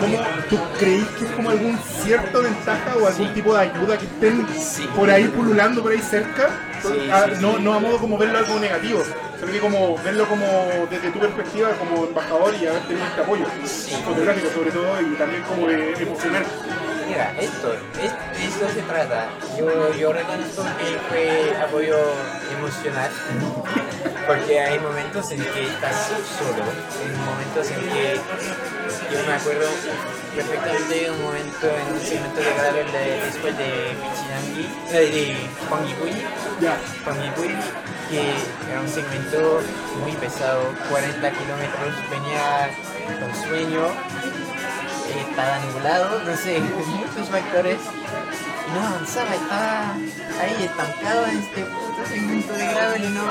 ¿Cómo, 0.00 0.18
¿Tú 0.50 0.58
creís 0.78 1.06
que 1.18 1.24
es 1.24 1.30
como 1.32 1.50
algún 1.50 1.78
cierto 1.78 2.42
ventaja 2.42 2.94
o 3.00 3.06
algún 3.06 3.26
Sí. 3.28 3.32
tipo 3.34 3.54
de 3.54 3.60
ayuda 3.60 3.98
que 3.98 4.04
estén 4.06 4.46
Sí. 4.58 4.88
por 4.94 5.08
ahí 5.10 5.24
pululando, 5.28 5.82
por 5.82 5.92
ahí 5.92 6.00
cerca? 6.00 6.50
Sí, 6.82 7.08
Ah, 7.10 7.26
no, 7.40 7.58
no 7.58 7.74
a 7.74 7.78
modo 7.80 7.98
como 7.98 8.18
verlo 8.18 8.38
algo 8.38 8.58
negativo, 8.60 9.02
sino 9.40 9.50
que 9.52 9.58
como 9.58 9.96
verlo 10.04 10.26
como 10.28 10.44
desde 10.90 11.10
tu 11.10 11.18
perspectiva 11.18 11.70
como 11.78 12.04
embajador 12.04 12.54
y 12.60 12.66
haber 12.66 12.82
tenido 12.82 13.06
este 13.06 13.20
apoyo 13.22 13.44
fotográfico 14.04 14.48
sobre 14.54 14.70
todo 14.70 15.00
y 15.00 15.14
también 15.16 15.42
como 15.44 15.66
de 15.66 15.92
emocional. 16.02 16.44
Mira, 17.08 17.32
esto, 17.40 17.72
es- 18.02 18.44
esto 18.48 18.68
se 18.74 18.82
trata. 18.82 19.28
Yo, 19.58 19.94
yo 19.94 20.12
reconozco 20.12 20.62
que 20.78 20.98
fue 21.08 21.56
apoyo 21.62 21.96
emocional, 22.66 23.10
porque 24.26 24.60
hay 24.60 24.78
momentos 24.80 25.30
en 25.30 25.38
que 25.40 25.66
estás 25.66 26.08
solo, 26.38 26.64
hay 26.66 27.16
momentos 27.24 27.70
en 27.70 27.80
que 27.80 28.20
yo 29.12 29.26
me 29.26 29.34
acuerdo 29.34 29.68
perfectamente 30.34 30.94
de 31.00 31.10
un 31.12 31.22
momento 31.22 31.66
en 31.68 31.94
un 31.94 32.00
segmento 32.00 32.40
de 32.40 32.54
gravel 32.54 32.92
de- 32.92 33.20
después 33.24 33.56
de 33.56 33.96
Pichinangui, 34.02 34.68
eh, 34.90 34.98
de 34.98 35.36
Ya. 36.60 36.76
Juanguipulli, 37.04 37.54
que 38.10 38.32
era 38.70 38.80
un 38.80 38.88
segmento 38.88 39.60
muy 40.02 40.12
pesado, 40.12 40.74
40 40.90 41.30
kilómetros, 41.30 41.94
venía 42.10 42.70
con 43.20 43.48
sueño, 43.48 43.86
eh, 43.86 45.26
estaba 45.30 45.58
nublado, 45.60 46.20
no 46.24 46.36
sé, 46.36 46.58
muchos 46.86 47.28
factores. 47.30 47.78
Y 48.66 48.72
no 48.72 48.84
avanzaba, 48.84 49.32
estaba 49.32 49.92
ahí 50.42 50.64
estancado 50.64 51.26
en 51.26 51.38
este 51.38 51.64
puto 52.06 52.14
segmento 52.14 52.52
de 52.52 52.66
gravel 52.66 53.04
y 53.04 53.08
no 53.08 53.22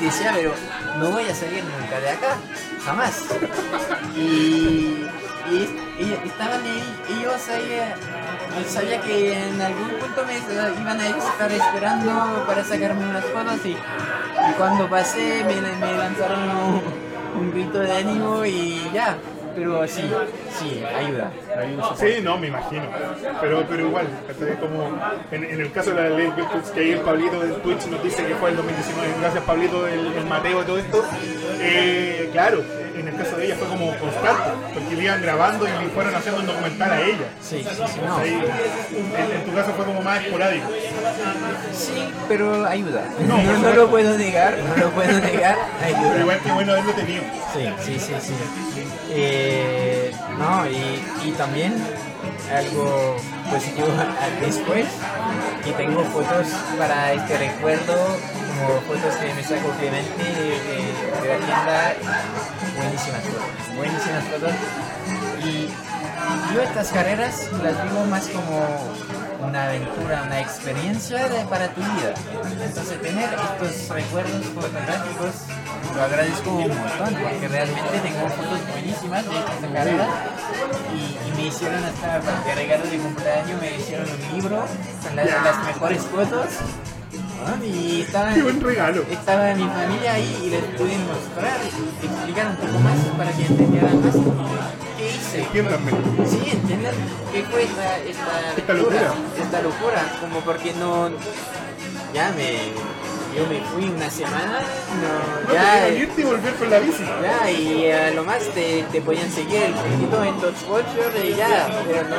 decía, 0.00 0.32
pero 0.34 0.52
no 0.98 1.10
voy 1.10 1.24
a 1.24 1.34
salir 1.34 1.62
nunca 1.64 2.00
de 2.00 2.10
acá, 2.10 2.36
jamás. 2.84 3.24
Y, 4.16 5.06
y, 5.50 5.78
y 5.98 6.20
estaban 6.24 6.62
ahí, 6.62 6.94
ellos 7.10 7.48
ahí, 7.48 7.72
eh, 7.72 7.94
sabía 8.68 9.00
que 9.00 9.32
en 9.32 9.60
algún 9.60 9.88
punto 10.00 10.24
me 10.26 10.38
iban 10.38 11.00
a 11.00 11.08
estar 11.08 11.52
esperando 11.52 12.44
para 12.46 12.64
sacarme 12.64 13.08
unas 13.08 13.24
fotos 13.24 13.64
y, 13.64 13.70
y 13.70 14.52
cuando 14.56 14.88
pasé 14.88 15.44
me, 15.44 15.60
me 15.60 15.94
lanzaron 15.96 16.50
un, 16.50 16.82
un 17.40 17.50
grito 17.52 17.78
de 17.78 17.92
ánimo 17.92 18.44
y 18.44 18.90
ya. 18.92 19.16
Pero 19.54 19.86
sí, 19.88 20.02
sí, 20.58 20.82
ayuda. 20.96 21.30
Sí, 21.96 22.20
no, 22.22 22.38
me 22.38 22.48
imagino. 22.48 22.82
Pero, 23.40 23.64
pero 23.68 23.86
igual, 23.86 24.06
como 24.60 24.98
en, 25.30 25.44
en 25.44 25.60
el 25.60 25.72
caso 25.72 25.90
de 25.94 26.08
la 26.08 26.16
ley 26.16 26.32
que 26.74 26.80
ahí 26.80 26.90
el 26.92 27.00
Pablito 27.00 27.40
del 27.40 27.54
Twitch 27.56 27.86
nos 27.86 28.02
dice 28.02 28.24
que 28.26 28.34
fue 28.36 28.50
el 28.50 28.56
2019, 28.56 29.08
gracias 29.20 29.44
Pablito, 29.44 29.86
el, 29.86 30.06
el 30.14 30.26
Mateo 30.26 30.62
y 30.62 30.64
todo 30.64 30.78
esto. 30.78 31.04
Eh, 31.60 32.28
claro, 32.32 32.62
en 32.96 33.08
el 33.08 33.14
caso 33.16 33.36
de 33.36 33.46
ella 33.46 33.56
fue 33.56 33.68
como 33.68 33.86
constante, 33.96 34.50
porque 34.74 34.96
le 34.96 35.02
iban 35.04 35.22
grabando 35.22 35.66
y 35.66 35.84
le 35.84 35.90
fueron 35.90 36.14
haciendo 36.14 36.40
un 36.40 36.46
documental 36.46 36.90
a 36.92 37.00
ella. 37.00 37.26
Sí, 37.40 37.64
sí, 37.68 37.82
sí, 37.86 38.00
no. 38.06 38.20
En, 38.22 39.30
en 39.36 39.44
tu 39.44 39.54
caso 39.54 39.72
fue 39.74 39.84
como 39.84 40.02
más 40.02 40.22
esporádico. 40.24 40.66
Sí, 41.72 42.08
pero 42.28 42.66
ayuda. 42.66 43.04
No, 43.26 43.42
No, 43.42 43.58
no, 43.58 43.72
lo 43.74 43.88
puedo 43.90 44.16
negar, 44.16 44.56
no 44.58 44.76
lo 44.84 44.90
puedo 44.90 45.12
negar, 45.20 45.56
Pero 45.80 45.96
ayuda. 45.98 46.20
igual 46.20 46.38
que 46.40 46.52
bueno 46.52 46.72
haberlo 46.72 46.92
tenido. 46.92 47.22
Sí, 47.52 47.68
sí, 47.84 47.98
sí, 47.98 48.14
sí. 48.20 48.32
Eh, 49.14 50.10
no, 50.38 50.66
y, 50.66 51.02
y 51.28 51.32
también 51.32 51.74
algo 52.56 53.16
positivo 53.50 53.88
después, 54.40 54.86
que 55.64 55.72
tengo 55.72 56.02
fotos 56.04 56.46
para 56.78 57.12
este 57.12 57.36
recuerdo, 57.38 57.94
como 57.94 58.80
fotos 58.88 59.14
que 59.16 59.34
me 59.34 59.42
de, 60.24 60.50
de- 60.50 61.22
de 61.22 61.28
la 61.28 61.46
tienda, 61.46 61.94
buenísimas 62.76 63.22
fotos, 63.22 63.76
buenísimas 63.76 64.24
fotos. 64.24 64.52
Y 65.44 65.68
yo 66.54 66.62
estas 66.62 66.88
carreras 66.88 67.48
las 67.62 67.82
vivo 67.84 68.04
más 68.06 68.26
como 68.28 68.66
una 69.42 69.64
aventura, 69.68 70.22
una 70.26 70.40
experiencia 70.40 71.28
de- 71.28 71.44
para 71.46 71.68
tu 71.68 71.80
vida. 71.80 72.14
Entonces 72.64 73.00
tener 73.02 73.28
estos 73.34 73.88
recuerdos 73.88 74.44
fotográficos 74.54 75.34
lo 75.94 76.02
agradezco 76.02 76.50
un 76.50 76.68
montón 76.68 77.14
porque 77.22 77.48
realmente 77.48 77.98
tengo 78.02 78.28
fotos 78.28 78.60
buenísimas 78.72 79.24
de 79.28 79.36
estas 79.38 79.70
carreras 79.72 80.08
y, 80.94 81.28
y 81.28 81.32
me 81.36 81.46
hicieron 81.48 81.84
hasta 81.84 82.20
de 82.46 82.54
regalo 82.54 82.84
de 82.84 82.96
cumpleaños 82.98 83.60
me 83.60 83.76
hicieron 83.76 84.06
un 84.08 84.36
libro 84.36 84.64
con 85.04 85.16
las, 85.16 85.26
las 85.26 85.64
mejores 85.66 86.02
fotos 86.02 86.46
y 87.62 88.02
estaban, 88.02 88.34
Qué 88.34 88.42
buen 88.42 88.60
regalo. 88.60 89.02
estaba 89.10 89.52
mi 89.54 89.64
familia 89.64 90.12
ahí 90.14 90.42
y 90.44 90.50
les 90.50 90.62
pude 90.78 90.96
mostrar 90.98 91.58
y 91.60 92.06
explicar 92.06 92.46
un 92.46 92.56
poco 92.56 92.78
más 92.78 92.96
para 93.18 93.32
que 93.32 93.44
entendieran 93.46 94.00
más 94.00 94.14
qué 95.02 95.08
hice. 95.16 95.42
Entiéndanme. 95.42 95.90
Sí, 96.26 96.50
entiendan 96.52 96.94
qué 97.32 97.42
fue 97.44 97.62
esta, 97.64 97.98
esta, 97.98 98.52
Esta 98.56 98.72
locura. 98.74 99.14
esta 99.42 99.62
locura, 99.62 100.18
como 100.20 100.40
porque 100.40 100.72
no, 100.74 101.10
ya 102.14 102.32
me, 102.36 102.52
yo 103.36 103.46
me 103.48 103.60
fui 103.72 103.84
una 103.88 104.10
semana, 104.10 104.60
no, 105.02 105.48
No, 105.48 105.54
ya, 105.54 105.88
irte 105.88 106.20
y 106.20 106.24
volver 106.24 106.54
con 106.54 106.70
la 106.70 106.78
bici. 106.78 107.04
ya, 107.22 107.50
y 107.50 107.90
a 107.90 108.10
lo 108.10 108.24
más 108.24 108.40
te, 108.54 108.84
te 108.92 109.00
podían 109.00 109.30
seguir 109.30 109.62
el 109.62 109.72
poquito 109.74 110.24
en 110.24 110.34
Touch 110.40 110.68
Watcher 110.68 111.24
y 111.24 111.34
ya, 111.34 111.68
pero 111.86 112.08
no, 112.08 112.16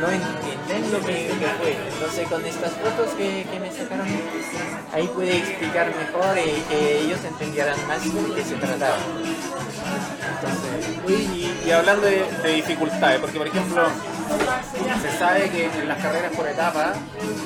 no 0.00 0.10
entienden 0.10 0.92
lo 0.92 1.00
que, 1.00 1.30
fue. 1.60 1.76
Entonces 1.92 2.28
con 2.28 2.44
estas 2.44 2.72
fotos 2.72 3.14
que, 3.16 3.46
que 3.50 3.60
me 3.60 3.70
sacaron, 3.70 4.06
ahí 4.92 5.06
pude 5.08 5.36
explicar 5.38 5.86
mejor 5.94 6.38
y 6.38 6.60
que 6.68 7.00
ellos 7.00 7.20
entendieran 7.24 7.76
más 7.86 8.02
de 8.04 8.34
qué 8.34 8.44
se 8.44 8.54
trataba. 8.56 8.96
Entonces, 10.36 10.86
y, 11.08 11.68
y 11.68 11.70
hablando 11.70 12.06
de, 12.06 12.24
de 12.42 12.52
dificultades, 12.52 13.20
porque 13.20 13.38
por 13.38 13.46
ejemplo, 13.46 13.88
se 15.02 15.18
sabe 15.18 15.50
que 15.50 15.66
en 15.66 15.88
las 15.88 16.02
carreras 16.02 16.32
por 16.34 16.46
etapa, 16.46 16.92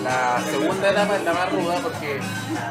la 0.03 0.41
segunda 0.51 0.91
etapa 0.91 1.17
es 1.17 1.25
la 1.25 1.33
más 1.33 1.53
ruda 1.53 1.77
porque 1.83 2.21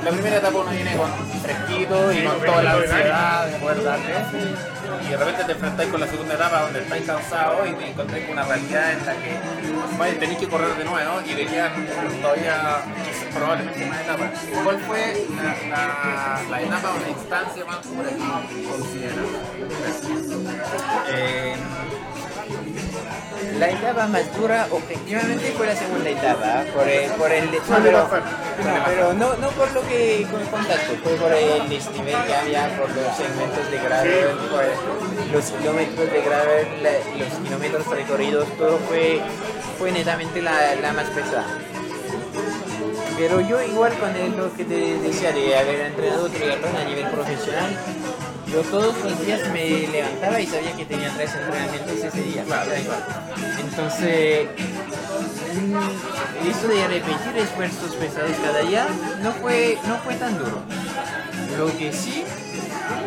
la 0.03 0.11
primera 0.11 0.37
etapa 0.37 0.57
uno 0.57 0.71
viene 0.71 0.95
con 0.95 1.11
fresquito 1.41 2.11
y 2.11 2.23
con 2.23 2.39
toda 2.41 2.63
la 2.63 2.73
ansiedad 2.73 3.47
de 3.47 3.57
poder 3.59 3.83
darle. 3.83 4.13
Y 5.05 5.11
de 5.11 5.17
repente 5.17 5.43
te 5.43 5.51
enfrentáis 5.51 5.89
con 5.89 5.99
la 5.99 6.07
segunda 6.07 6.33
etapa 6.33 6.61
donde 6.61 6.79
estáis 6.81 7.05
cansados 7.05 7.69
y 7.69 7.73
te 7.73 7.89
encontráis 7.89 8.25
con 8.25 8.33
una 8.33 8.43
realidad 8.43 8.91
en 8.91 9.05
la 9.05 9.13
que 9.13 9.37
vais, 9.97 10.19
tenéis 10.19 10.39
que 10.39 10.47
correr 10.47 10.75
de 10.75 10.85
nuevo 10.85 11.21
y 11.25 11.33
verían 11.33 11.71
todavía 12.21 12.83
probablemente 13.33 13.85
más 13.85 14.01
etapas. 14.01 14.29
¿Cuál 14.63 14.79
fue 14.81 15.27
la, 15.35 15.69
la, 15.69 16.41
la 16.49 16.61
etapa 16.61 16.93
o 16.93 16.99
la 16.99 17.09
instancia 17.09 17.65
más 17.65 17.81
dura 17.83 18.09
que 18.09 18.63
consideras? 18.63 19.25
Eh, 21.11 21.55
la 23.59 23.69
etapa 23.69 24.07
más 24.07 24.35
dura 24.35 24.67
objetivamente 24.71 25.51
fue 25.57 25.67
la 25.67 25.75
segunda 25.75 26.09
etapa, 26.09 26.63
por 26.73 26.87
el, 26.87 27.11
por 27.11 27.31
el 27.31 27.45
no, 27.45 27.51
pero, 27.83 27.99
no, 28.07 28.85
pero 28.85 29.13
no, 29.13 29.33
no 29.37 29.49
por 29.51 29.71
lo 29.73 29.81
que 29.87 30.25
con- 30.29 30.45
contaste, 30.45 30.95
fue 31.03 31.13
por 31.15 31.31
el 31.33 31.69
desnivel 31.69 32.15
que 32.25 32.35
había, 32.35 32.67
por 32.77 32.89
los 32.89 33.15
segmentos 33.15 33.71
de 33.71 33.77
gravel, 33.77 34.27
por 34.51 35.33
los 35.33 35.45
kilómetros 35.51 36.11
de 36.11 36.21
gravel, 36.21 36.67
los 37.17 37.39
kilómetros 37.47 37.87
recorridos, 37.87 38.47
todo 38.57 38.77
fue, 38.87 39.21
fue 39.77 39.91
netamente 39.91 40.41
la, 40.41 40.75
la 40.75 40.93
más 40.93 41.05
pesada. 41.09 41.45
Pero 43.17 43.41
yo 43.41 43.61
igual 43.61 43.93
con 43.99 44.15
el- 44.15 44.37
lo 44.37 44.53
que 44.55 44.63
te 44.63 44.97
decía 44.99 45.31
de 45.33 45.57
haber 45.57 45.79
entrenado 45.81 46.29
triatlón 46.29 46.75
a 46.75 46.83
nivel 46.85 47.05
profesional, 47.09 47.77
yo 48.51 48.61
todos 48.63 48.95
los 49.03 49.25
días 49.25 49.41
me 49.51 49.87
levantaba 49.87 50.39
y 50.39 50.47
sabía 50.47 50.73
que 50.73 50.85
tenía 50.85 51.09
tres 51.15 51.33
entrenamientos 51.35 52.03
ese 52.03 52.21
día. 52.21 52.43
Entonces, 53.59 54.47
mm, 55.55 56.49
eso 56.49 56.67
de 56.67 56.87
repetir 56.87 57.37
esfuerzos 57.37 57.95
pesados 57.95 58.31
cada 58.43 58.61
día 58.61 58.87
no 59.21 59.31
fue, 59.33 59.77
no 59.87 59.97
fue 59.97 60.15
tan 60.15 60.37
duro. 60.37 60.61
Lo 61.57 61.77
que 61.77 61.91
sí, 61.91 62.23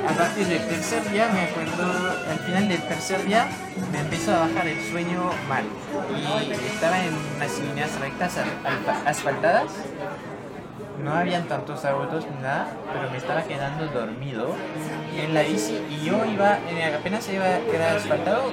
a 0.09 0.13
partir 0.13 0.47
del 0.47 0.67
tercer 0.69 1.11
día, 1.11 1.29
me 1.33 1.43
acuerdo, 1.43 1.93
al 2.31 2.39
final 2.41 2.69
del 2.69 2.83
tercer 2.83 3.25
día, 3.25 3.49
me 3.93 4.01
empezó 4.01 4.35
a 4.35 4.41
bajar 4.41 4.69
el 4.69 4.91
sueño 4.91 5.31
mal. 5.49 5.65
Y 6.15 6.53
estaba 6.75 7.05
en 7.05 7.15
unas 7.37 7.59
líneas 7.59 7.91
rectas 8.01 8.35
asfaltadas 9.07 9.71
no 11.03 11.15
habían 11.15 11.45
tantos 11.49 11.85
autos 11.85 12.25
ni 12.27 12.43
nada, 12.43 12.69
pero 12.93 13.11
me 13.11 13.19
estaba 13.19 13.43
quedando 13.43 13.87
dormido 13.87 14.55
en 15.19 15.35
la 15.35 15.43
bici 15.43 15.81
y 15.91 16.05
yo 16.05 16.25
iba, 16.27 16.59
en- 16.69 16.95
apenas 16.95 17.29
iba, 17.29 17.47
era 17.73 17.97
asfaltado, 17.97 18.45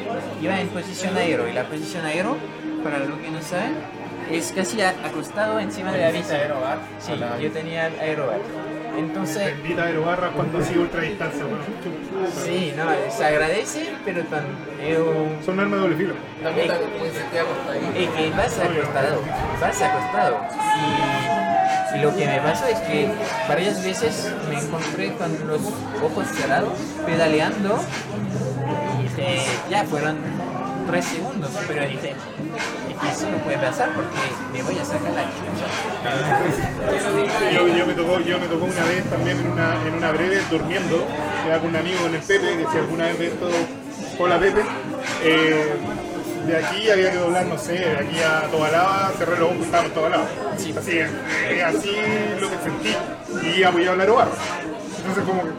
iba 0.42 0.60
en 0.60 0.68
posición 0.70 1.16
aero. 1.18 1.48
Y 1.48 1.54
la 1.54 1.64
posición 1.64 2.06
aero, 2.06 2.38
para 2.84 3.00
los 3.00 3.18
que 3.20 3.30
no 3.30 3.42
saben, 3.42 3.76
es 4.32 4.52
casi 4.52 4.82
acostado 4.82 5.60
encima 5.60 5.92
de 5.92 6.02
la 6.02 6.12
bici. 6.12 6.34
Sí, 7.00 7.12
yo 7.42 7.52
tenía 7.52 7.88
el 7.88 8.00
aerobat. 8.00 8.40
Entonces, 8.98 9.46
Bendita 9.58 9.84
aerobarra 9.84 10.30
cuando 10.32 10.62
sigue 10.64 10.80
ultra 10.80 11.02
distancia. 11.02 11.44
sí, 12.44 12.74
no, 12.76 12.86
se 13.10 13.26
agradece, 13.26 13.94
pero 14.04 14.24
tan, 14.24 14.44
yo- 14.90 15.28
Son 15.46 15.54
un 15.54 15.60
arma 15.62 15.76
de 15.78 15.82
doble 15.84 15.96
filo. 15.96 16.14
También 16.44 16.68
te 16.68 16.74
te 16.74 17.12
sentía 17.20 17.42
acostadito. 17.42 17.86
Es 17.96 18.10
que 18.10 18.30
vas 18.32 18.60
acostado, 18.60 19.22
vas 19.62 19.82
acostado. 19.82 20.40
Y, 20.76 21.69
y 21.96 22.00
lo 22.00 22.16
que 22.16 22.26
me 22.26 22.40
pasa 22.42 22.70
es 22.70 22.80
que 22.80 23.10
varias 23.48 23.84
veces 23.84 24.32
me 24.50 24.60
encontré 24.60 25.14
con 25.14 25.32
los 25.48 25.62
ojos 26.04 26.28
cerrados, 26.36 26.78
pedaleando, 27.06 27.80
y 29.00 29.04
dije, 29.04 29.42
ya 29.70 29.84
fueron 29.86 30.18
tres 30.90 31.06
segundos, 31.06 31.52
pero 31.68 31.88
dije, 31.88 32.16
eso 33.12 33.30
no 33.30 33.38
puede 33.38 33.58
pasar 33.58 33.90
porque 33.94 34.18
me 34.54 34.62
voy 34.64 34.78
a 34.78 34.86
sacar 34.86 35.12
la 35.14 35.24
chucha. 35.24 35.68
Yo, 37.54 37.68
yo 37.68 37.86
me 37.86 37.94
tocó, 37.94 38.20
yo 38.20 38.40
me 38.40 38.48
tocó 38.48 38.66
una 38.66 38.84
vez 38.86 39.04
también 39.10 39.40
en 39.40 39.48
una, 39.52 39.76
en 39.88 39.94
una 39.94 40.12
breve 40.12 40.42
durmiendo, 40.50 41.06
con 41.62 41.70
un 41.70 41.76
amigo 41.76 42.06
en 42.06 42.16
el 42.16 42.22
Pepe, 42.22 42.58
que 42.58 42.66
si 42.72 42.78
alguna 42.78 43.06
vez 43.06 43.20
ve 43.20 43.28
esto, 43.28 43.50
hola 44.20 44.40
Pepe, 44.40 44.62
eh, 45.24 45.74
de 46.50 46.66
aquí 46.66 46.90
había 46.90 47.12
que 47.12 47.18
doblar, 47.18 47.46
no 47.46 47.58
sé, 47.58 47.74
de 47.74 47.98
aquí 47.98 48.20
a 48.22 48.42
Tobalaba, 48.52 49.12
cerré 49.18 49.38
los 49.40 49.50
ojos, 49.52 49.66
estábamos 49.66 49.90
en 49.92 49.96
Tobalaba. 49.96 50.26
Sí. 50.58 50.76
Así, 50.78 50.98
eh, 51.00 51.64
así 51.64 51.96
lo 52.40 52.50
que 52.50 52.58
sentí, 52.64 52.96
y 53.48 53.60
íbamos 53.60 53.82
ya 53.82 53.90
a 53.90 53.92
hablar 53.92 54.12
barro. 54.12 54.32
Entonces 54.98 55.24
como 55.24 55.44
que 55.44 55.50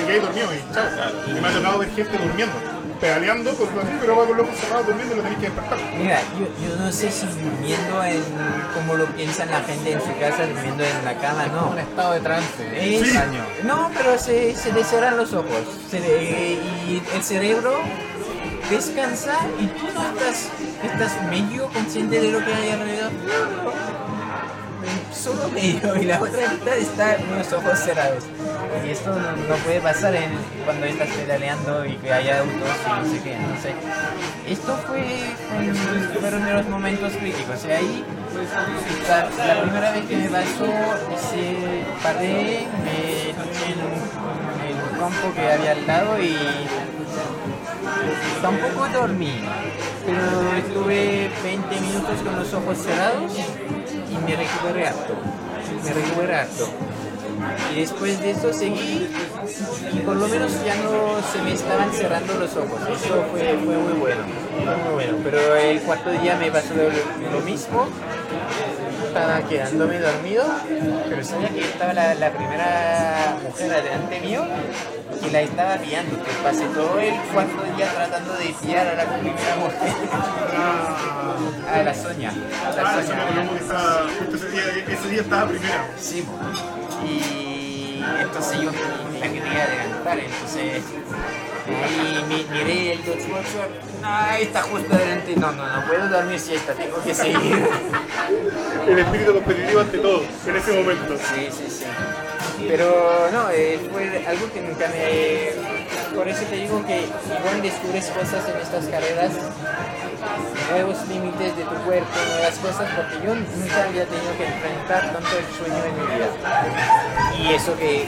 te 0.00 0.06
quedé 0.06 0.20
dormido 0.20 0.48
y 0.54 0.74
chao. 0.74 0.84
Y 1.26 1.40
me 1.40 1.48
ha 1.48 1.52
tocado 1.52 1.78
ver 1.80 1.90
gente 1.90 2.16
durmiendo, 2.16 2.54
pedaleando, 3.00 3.54
con, 3.56 3.66
así, 3.68 3.88
pero 4.00 4.16
va 4.16 4.24
con 4.26 4.36
los 4.36 4.46
ojos 4.46 4.58
cerrados 4.60 4.86
durmiendo 4.86 5.14
y 5.14 5.16
lo 5.18 5.22
tenés 5.24 5.38
que 5.38 5.44
despertar. 5.46 5.78
Mira, 5.98 6.20
yo, 6.38 6.46
yo 6.68 6.76
no 6.76 6.92
sé 6.92 7.10
si 7.10 7.26
durmiendo 7.26 8.04
en, 8.04 8.22
como 8.72 8.94
lo 8.94 9.06
piensan 9.06 9.50
la 9.50 9.60
gente 9.62 9.92
en 9.92 10.00
su 10.00 10.16
casa, 10.20 10.46
durmiendo 10.46 10.84
en 10.84 11.04
la 11.04 11.14
cama, 11.14 11.46
no. 11.48 11.70
Un 11.70 11.78
estado 11.78 12.12
de 12.14 12.20
trance. 12.20 12.62
Es- 12.96 13.02
extraño. 13.02 13.40
No, 13.64 13.90
pero 13.96 14.16
se, 14.18 14.54
se 14.54 14.72
le 14.72 14.84
cierran 14.84 15.16
los 15.16 15.32
ojos 15.32 15.58
se 15.90 15.98
le- 16.00 16.22
y 16.86 17.02
el 17.14 17.22
cerebro 17.22 17.72
descansa 18.70 19.34
y 19.60 19.66
tú 19.66 19.86
no 19.94 20.02
estás, 20.10 20.48
estás 20.82 21.22
medio 21.30 21.66
consciente 21.68 22.20
de 22.20 22.32
lo 22.32 22.44
que 22.44 22.54
hay 22.54 22.70
alrededor. 22.70 23.12
Solo 25.12 25.48
medio 25.48 25.96
y 25.96 26.04
la 26.04 26.20
otra 26.20 26.48
mitad 26.52 26.76
está 26.76 27.16
con 27.16 27.38
los 27.38 27.52
ojos 27.52 27.78
cerrados. 27.78 28.24
Y 28.84 28.90
esto 28.90 29.10
no, 29.10 29.32
no 29.48 29.54
puede 29.64 29.80
pasar 29.80 30.14
cuando 30.64 30.84
estás 30.86 31.08
pedaleando 31.08 31.86
y 31.86 31.94
que 31.96 32.12
haya 32.12 32.40
autos 32.40 32.52
y 32.54 32.90
no 33.06 33.14
sé 33.14 33.22
qué. 33.22 33.34
Entonces, 33.34 33.72
esto 34.46 34.76
fue, 34.86 35.02
fue- 35.48 36.20
fueron 36.20 36.44
de 36.44 36.52
los 36.52 36.68
momentos 36.68 37.12
críticos. 37.14 37.64
Y 37.66 37.70
ahí, 37.70 38.04
la, 39.08 39.46
la 39.54 39.62
primera 39.62 39.90
vez 39.92 40.04
que 40.06 40.16
me 40.16 40.28
pasó, 40.28 40.66
se 41.30 41.56
paré, 42.02 42.66
me 42.84 43.30
en 43.30 44.76
un 44.76 44.98
campo 44.98 45.32
que 45.34 45.50
había 45.52 45.72
al 45.72 45.86
lado 45.86 46.22
y 46.22 46.36
tampoco 48.42 48.88
dormí. 48.88 49.40
Pero 50.06 50.56
estuve 50.56 51.30
20 51.42 51.80
minutos 51.80 52.20
con 52.22 52.36
los 52.36 52.52
ojos 52.52 52.78
cerrados 52.78 53.32
y 53.34 54.16
me 54.24 54.36
recuperé 54.36 54.88
harto. 54.88 55.14
Me 55.84 55.92
recuperé 55.92 56.34
harto. 56.34 56.68
Y 57.72 57.80
después 57.80 58.20
de 58.20 58.30
eso 58.30 58.52
seguí 58.52 59.08
y 59.92 59.98
por 59.98 60.16
lo 60.16 60.28
menos 60.28 60.52
ya 60.64 60.76
no 60.76 61.20
se 61.32 61.42
me 61.42 61.52
estaban 61.52 61.92
cerrando 61.92 62.34
los 62.34 62.56
ojos. 62.56 62.80
Eso 62.82 63.24
fue, 63.30 63.58
fue 63.64 63.76
muy 63.76 63.98
bueno. 63.98 64.22
Fue 64.64 64.76
muy 64.76 64.94
bueno. 64.94 65.18
Pero 65.22 65.56
el 65.56 65.80
cuarto 65.80 66.10
día 66.10 66.36
me 66.36 66.50
pasó 66.50 66.74
lo, 66.74 67.40
mismo. 67.40 67.86
Estaba 69.14 69.40
quedándome 69.48 70.00
dormido, 70.00 70.44
pero 71.08 71.24
sabía 71.24 71.48
que 71.50 71.60
estaba 71.60 71.92
la, 71.92 72.14
la 72.14 72.30
primera 72.32 73.36
mujer 73.44 73.70
delante 73.84 74.20
mío 74.20 74.42
que 75.22 75.30
la 75.30 75.40
estaba 75.42 75.76
pillando. 75.76 76.16
Que 76.24 76.32
pasé 76.42 76.66
todo 76.74 76.98
el 76.98 77.14
cuarto 77.32 77.62
día 77.76 77.92
tratando 77.94 78.32
de 78.34 78.46
pillar 78.60 78.88
a 78.88 78.94
la 78.96 79.04
primera 79.16 79.56
mujer. 79.56 79.92
A 81.72 81.82
la 81.84 81.94
Sonia. 81.94 82.30
A 82.66 82.70
la 82.74 82.82
Ah, 82.82 83.02
Sonia. 83.06 83.50
estaba, 83.60 84.06
ese 84.34 84.48
día, 84.50 84.62
ese 84.98 85.08
día 85.08 85.20
estaba 85.20 85.46
primera. 85.48 85.88
Sí, 85.96 86.26
y 87.06 88.02
entonces 88.20 88.60
yo 88.62 88.70
la 89.20 89.26
quería 89.28 89.62
adelantar, 89.64 90.18
entonces 90.18 90.82
ahí 91.66 92.24
mi- 92.28 92.46
miré 92.58 92.92
el 92.92 93.04
Dodge 93.04 93.30
Watcher, 93.32 93.68
no, 94.02 94.30
está 94.38 94.62
justo 94.62 94.96
delante, 94.96 95.36
no, 95.36 95.52
no, 95.52 95.66
no 95.80 95.86
puedo 95.86 96.08
dormir 96.08 96.38
siesta, 96.40 96.72
tengo 96.74 97.02
que 97.02 97.14
seguir. 97.14 97.66
El 98.88 98.98
espíritu 98.98 99.32
competitivo 99.34 99.80
ante 99.80 99.98
todo, 99.98 100.22
en 100.46 100.56
ese 100.56 100.72
momento. 100.72 101.16
Sí, 101.16 101.48
sí, 101.50 101.64
sí. 101.70 101.84
Pero 102.68 103.28
no, 103.32 103.50
eh, 103.50 103.78
fue 103.92 104.24
algo 104.26 104.52
que 104.52 104.60
nunca 104.60 104.88
me... 104.88 105.73
Por 106.14 106.28
eso 106.28 106.42
te 106.44 106.56
digo 106.56 106.84
que 106.86 107.00
igual 107.02 107.62
descubres 107.62 108.06
cosas 108.06 108.48
en 108.48 108.56
estas 108.60 108.84
carreras, 108.86 109.32
nuevos 110.70 111.08
límites 111.08 111.56
de 111.56 111.64
tu 111.64 111.74
cuerpo, 111.84 112.10
nuevas 112.30 112.54
cosas, 112.58 112.88
porque 112.94 113.26
yo 113.26 113.34
nunca 113.34 113.84
había 113.84 114.06
tenido 114.06 114.32
que 114.38 114.46
enfrentar 114.46 115.12
tanto 115.12 115.30
el 115.36 115.46
sueño 115.56 115.84
en 115.84 115.94
mi 115.98 116.06
vida. 116.14 116.28
Y 117.38 117.54
eso 117.54 117.76
que 117.76 118.06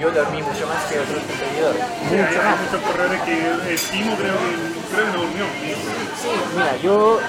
yo 0.00 0.10
dormí 0.10 0.42
mucho 0.42 0.66
más 0.66 0.84
que 0.86 0.98
otros 0.98 1.22
competidores. 1.26 1.82
Mucho 2.08 2.40
hay 2.40 2.46
más. 2.46 2.60
muchos 2.60 2.80
corredores 2.86 3.20
que 3.22 3.72
el 3.72 3.80
Timo 3.90 4.16
creo 4.16 4.34
que, 4.34 4.94
creo 4.94 5.06
que 5.06 5.12
no 5.12 5.22
durmió. 5.22 5.44
Sí, 6.22 6.30
mira, 6.54 6.76
yo 6.82 7.20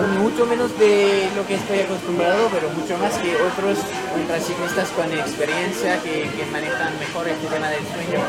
mucho 0.00 0.46
menos 0.46 0.76
de 0.78 1.28
lo 1.36 1.46
que 1.46 1.54
estoy 1.56 1.80
acostumbrado, 1.80 2.48
pero 2.50 2.70
mucho 2.70 2.96
más 2.96 3.12
que 3.18 3.36
otros 3.36 3.78
ultraciclistas 4.16 4.88
con 4.90 5.12
experiencia 5.12 6.00
que, 6.02 6.30
manejan 6.50 6.98
mejor 6.98 7.28
este 7.28 7.46
tema 7.48 7.68
del 7.68 7.80
sueño. 7.84 8.20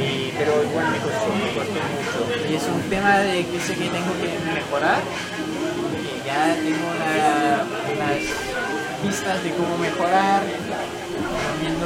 Y- 0.00 0.32
pero 0.38 0.62
igual 0.62 0.90
me 0.92 0.98
costó, 0.98 1.28
me 1.28 1.52
costó 1.52 1.72
mucho. 1.76 2.48
Y 2.50 2.54
es 2.54 2.62
un 2.64 2.82
tema 2.88 3.18
de 3.18 3.44
que 3.46 3.60
sé 3.60 3.74
que 3.74 3.88
tengo 3.88 4.12
que 4.20 4.52
mejorar, 4.54 5.00
que 5.00 6.26
ya 6.26 6.54
tengo 6.56 6.86
una- 6.88 7.64
unas 7.92 8.18
pistas 9.02 9.44
de 9.44 9.50
cómo 9.52 9.76
mejorar, 9.78 10.42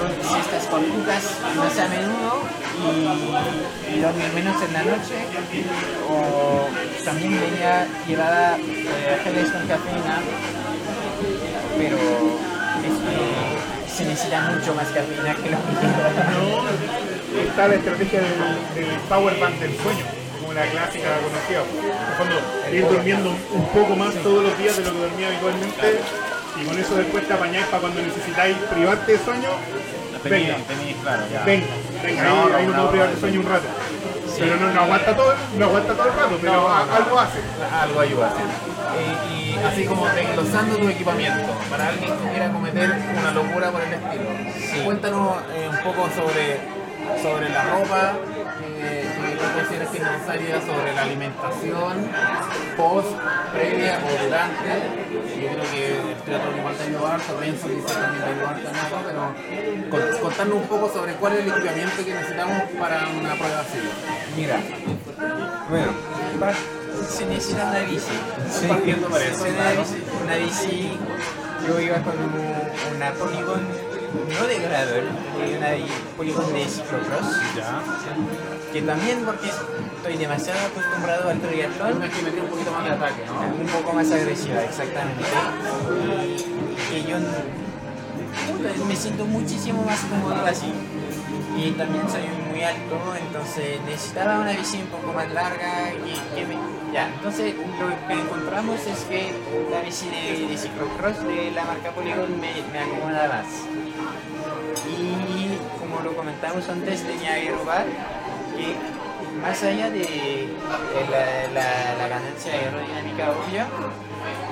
viendo 0.07 0.29
siestas 0.29 0.67
cortitas 0.67 1.25
más 1.57 1.79
a 1.79 1.89
menudo 1.89 2.43
y, 3.91 3.97
y 3.97 4.01
dormir 4.01 4.33
menos 4.35 4.63
en 4.63 4.73
la 4.73 4.83
noche 4.83 5.15
o 6.09 6.69
también 7.05 7.41
venía 7.41 7.87
llevada 8.07 8.57
eh, 8.59 9.21
geles 9.25 9.51
con 9.51 9.67
cafeína 9.67 10.21
pero 11.77 11.97
es 11.97 12.95
que 13.03 13.97
se 13.97 14.05
necesita 14.05 14.51
mucho 14.51 14.75
más 14.75 14.87
cafeína 14.89 15.35
que 15.35 15.51
lo 15.51 15.59
que 15.59 15.73
lleva. 15.81 16.09
No, 16.31 17.43
está 17.43 17.69
la 17.69 17.75
estrategia 17.75 18.21
del, 18.21 18.87
del 18.87 19.01
power 19.09 19.41
band 19.41 19.59
del 19.59 19.77
sueño, 19.77 20.05
como 20.41 20.53
la 20.53 20.67
clásica 20.67 21.19
conocida. 21.19 21.63
En 21.67 22.09
el 22.09 22.17
fondo, 22.17 22.37
ir 22.73 22.89
durmiendo 22.89 23.31
un 23.53 23.67
poco 23.69 23.97
más 23.97 24.15
todos 24.23 24.45
los 24.45 24.59
días 24.59 24.77
de 24.77 24.85
lo 24.85 24.93
que 24.93 24.99
dormía 24.99 25.29
habitualmente 25.29 26.01
y 26.61 26.65
con 26.67 26.79
eso 26.79 26.95
después 26.97 27.27
te 27.27 27.35
apañáis 27.35 27.67
para 27.67 27.81
cuando 27.83 28.01
necesitáis 28.03 28.57
privarte 28.71 29.13
de 29.13 29.19
sueño. 29.19 29.51
Venga, 30.25 30.57
tenéis, 30.67 30.97
claro, 31.03 31.23
ya. 31.33 31.45
venga, 31.45 31.67
venga, 32.03 32.25
No, 32.25 32.31
ahí, 32.45 32.51
no, 32.51 32.57
ahí 32.57 32.67
no, 32.67 32.73
puede 32.75 32.89
privarte 32.91 33.11
no. 33.11 33.15
de 33.15 33.21
sueño 33.21 33.41
un 33.41 33.47
rato. 33.47 33.67
Pero 34.39 34.57
no, 34.57 34.71
no 34.73 34.81
aguanta 34.83 35.17
todo, 35.17 35.35
no 35.59 35.65
aguanta 35.65 35.93
todo 35.95 36.07
el 36.09 36.15
rato, 36.15 36.39
pero 36.41 36.53
No, 36.53 36.69
a- 36.69 36.87
no. 36.87 36.95
algo 36.95 37.19
hace. 37.21 37.39
Algo 37.83 38.01
ayuda. 38.01 38.33
Eh, 38.99 39.35
y 39.35 39.59
así 39.65 39.85
como 39.85 40.07
desglosando 40.09 40.77
tu 40.77 40.89
equipamiento, 40.89 41.45
para 41.71 41.89
alguien 41.89 42.13
que 42.19 42.29
quiera 42.31 42.51
cometer 42.53 42.91
una 43.19 43.31
locura 43.33 43.71
por 43.71 43.81
el 43.83 43.93
estilo. 43.93 44.85
Cuéntanos 44.85 45.37
eh, 45.55 45.69
un 45.71 45.79
poco 45.79 46.09
sobre, 46.15 46.59
sobre 47.23 47.49
la 47.49 47.65
ropa, 47.65 48.13
eh, 48.81 49.09
que 49.39 49.45
tú 49.47 49.53
consideras 49.59 49.89
que 49.91 49.99
es 49.99 50.03
necesaria, 50.05 50.61
sobre 50.61 50.95
la 50.95 51.03
alimentación, 51.03 51.95
post, 52.77 53.09
previa 53.53 53.99
o 54.05 54.25
durante. 54.25 54.73
Yo 55.39 55.49
creo 55.55 55.71
que 55.71 55.99
el 56.13 56.17
triatlón 56.25 56.59
igual 56.59 56.75
te 56.75 56.83
ayuda 56.85 57.15
harto, 57.15 57.41
Renzo 57.41 57.67
quizás 57.69 57.93
también 58.01 58.25
te 58.25 58.31
ayuda 58.31 58.51
harto 58.51 58.69
en 58.69 58.77
eso, 58.77 58.97
pero 59.07 59.91
con- 59.91 60.21
contarnos 60.23 60.57
un 60.57 60.69
poco 60.69 60.93
sobre 60.93 61.13
cuál 61.15 61.33
es 61.35 61.39
el 61.41 61.49
equipamiento 61.53 62.05
que 62.05 62.15
necesitamos 62.15 62.63
para 62.79 62.97
una 63.09 63.35
prueba 63.35 63.61
así. 63.61 63.79
Mira, 64.37 64.59
bueno, 65.71 65.93
se 67.09 67.27
necesita 67.27 67.65
una 67.71 67.79
bici. 67.81 68.67
Partiendo 68.69 69.09
por 69.09 69.19
Se 69.21 69.29
eso, 69.31 69.45
una 70.25 70.35
bici. 70.37 70.99
Yo 71.67 71.81
iba 71.81 71.97
con 71.99 72.15
un- 72.19 72.97
una 72.97 73.13
Polygon, 73.13 73.61
no 74.15 74.47
de 74.47 74.59
gravel, 74.59 75.05
una 75.59 75.71
bi- 75.73 75.87
Polygon 76.17 76.53
de 76.53 76.65
ciclocross. 76.67 77.37
Ya. 77.57 77.81
Que 78.73 78.83
también 78.83 79.21
porque 79.25 79.49
estoy 79.49 80.17
demasiado 80.17 80.59
acostumbrado 80.67 81.31
al 81.31 81.41
triatlón, 81.41 81.97
Una 81.97 82.09
geometría 82.09 82.43
un 82.43 82.49
poquito 82.51 82.71
más 82.73 82.85
de 82.85 82.91
ataque, 82.91 83.23
¿no? 83.27 83.41
un 83.63 83.67
poco 83.69 83.93
más 83.95 84.11
agresiva, 84.11 84.63
exactamente. 84.65 85.23
Y 86.91 86.93
que 86.93 87.11
yo 87.11 87.17
me 88.87 88.97
siento 88.97 89.25
muchísimo 89.25 89.83
más 89.85 90.01
cómodo 90.01 90.35
así. 90.47 90.73
Y 91.59 91.73
también 91.73 92.09
soy 92.09 92.23
muy 92.51 92.63
alto, 92.63 92.97
entonces 93.21 93.81
necesitaba 93.85 94.39
una 94.39 94.53
bici 94.53 94.77
un 94.81 94.87
poco 94.87 95.13
más 95.13 95.29
larga 95.33 95.93
y. 95.93 96.15
Ya, 96.95 97.09
entonces 97.09 97.55
lo 97.57 97.89
que 98.07 98.15
encontramos 98.15 98.87
es 98.87 99.01
que 99.05 99.35
la 99.71 99.81
bici 99.81 100.09
de, 100.09 100.47
de 100.47 100.57
ciclocross 100.57 101.23
de 101.25 101.51
la 101.51 101.65
marca 101.65 101.91
Polygon 101.91 102.41
me, 102.41 102.53
me 102.73 102.79
acomoda 102.79 103.29
más. 103.29 103.47
Y 104.87 105.59
como 105.81 106.01
lo 106.01 106.17
comentamos 106.17 106.69
antes, 106.69 107.03
tenía 107.03 107.33
Aerobar, 107.33 107.87
que 108.57 108.77
más 109.41 109.63
allá 109.63 109.91
de, 109.91 110.49
la, 111.55 112.09
ganancia 112.09 112.53
aerodinámica 112.53 113.31
obvia, 113.31 113.67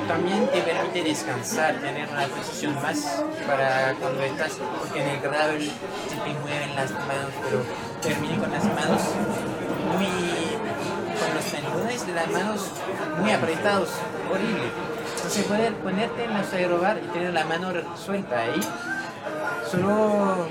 también 0.07 0.47
te 0.49 0.61
permite 0.61 1.03
descansar, 1.03 1.74
tener 1.76 2.09
una 2.09 2.26
posición 2.28 2.74
más 2.76 3.22
para 3.47 3.95
cuando 4.01 4.22
estás, 4.22 4.59
porque 4.78 5.03
en 5.03 5.09
el 5.09 5.20
gravel 5.20 5.62
se 5.62 6.16
te 6.16 6.39
mueven 6.41 6.74
las 6.76 6.91
manos, 6.91 7.32
pero 7.45 7.62
terminé 8.01 8.39
con 8.39 8.51
las 8.51 8.64
manos 8.64 9.03
muy, 9.93 10.07
con 11.18 11.34
los 11.34 11.45
tendones 11.45 12.07
de 12.07 12.12
las 12.14 12.30
manos 12.30 12.70
muy 13.20 13.30
apretados, 13.30 13.91
horrible. 14.30 14.70
Entonces 15.16 15.45
poder 15.45 15.74
ponerte 15.76 16.24
en 16.24 16.34
los 16.34 16.53
aerobar 16.53 17.01
y 17.03 17.07
tener 17.09 17.32
la 17.32 17.45
mano 17.45 17.72
suelta 17.97 18.39
ahí, 18.39 18.61
solo 19.68 20.47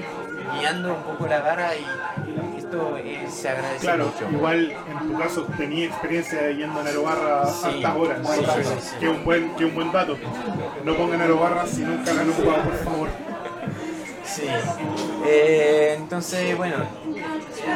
guiando 0.57 0.95
un 0.95 1.03
poco 1.03 1.27
la 1.27 1.39
vara 1.39 1.75
y 1.75 1.85
esto 2.75 2.97
eh, 2.97 3.27
se 3.29 3.49
agradece 3.49 3.79
Claro, 3.85 4.05
mucho. 4.05 4.31
igual 4.31 4.73
en 4.89 5.07
tu 5.07 5.17
caso 5.17 5.43
tenía 5.57 5.85
experiencia 5.87 6.51
yendo 6.51 6.81
en 6.81 6.87
aerobarra 6.87 7.45
Sí, 7.47 7.65
altas 7.67 7.95
horas, 7.95 8.19
sí, 8.27 8.43
sí, 8.45 8.69
sí. 8.81 8.95
que 8.99 9.05
es 9.05 9.11
un 9.17 9.23
buen, 9.23 9.55
que 9.55 9.65
un 9.65 9.75
buen 9.75 9.91
dato. 9.91 10.17
No 10.83 10.95
pongan 10.95 11.21
aerobarra 11.21 11.65
si 11.67 11.81
nunca 11.81 12.13
la 12.13 12.21
han 12.21 12.29
ocupado, 12.29 12.63
por 12.63 12.77
favor. 12.83 13.09
Sí. 14.23 14.43
Eh, 15.25 15.95
entonces, 15.97 16.57
bueno, 16.57 16.75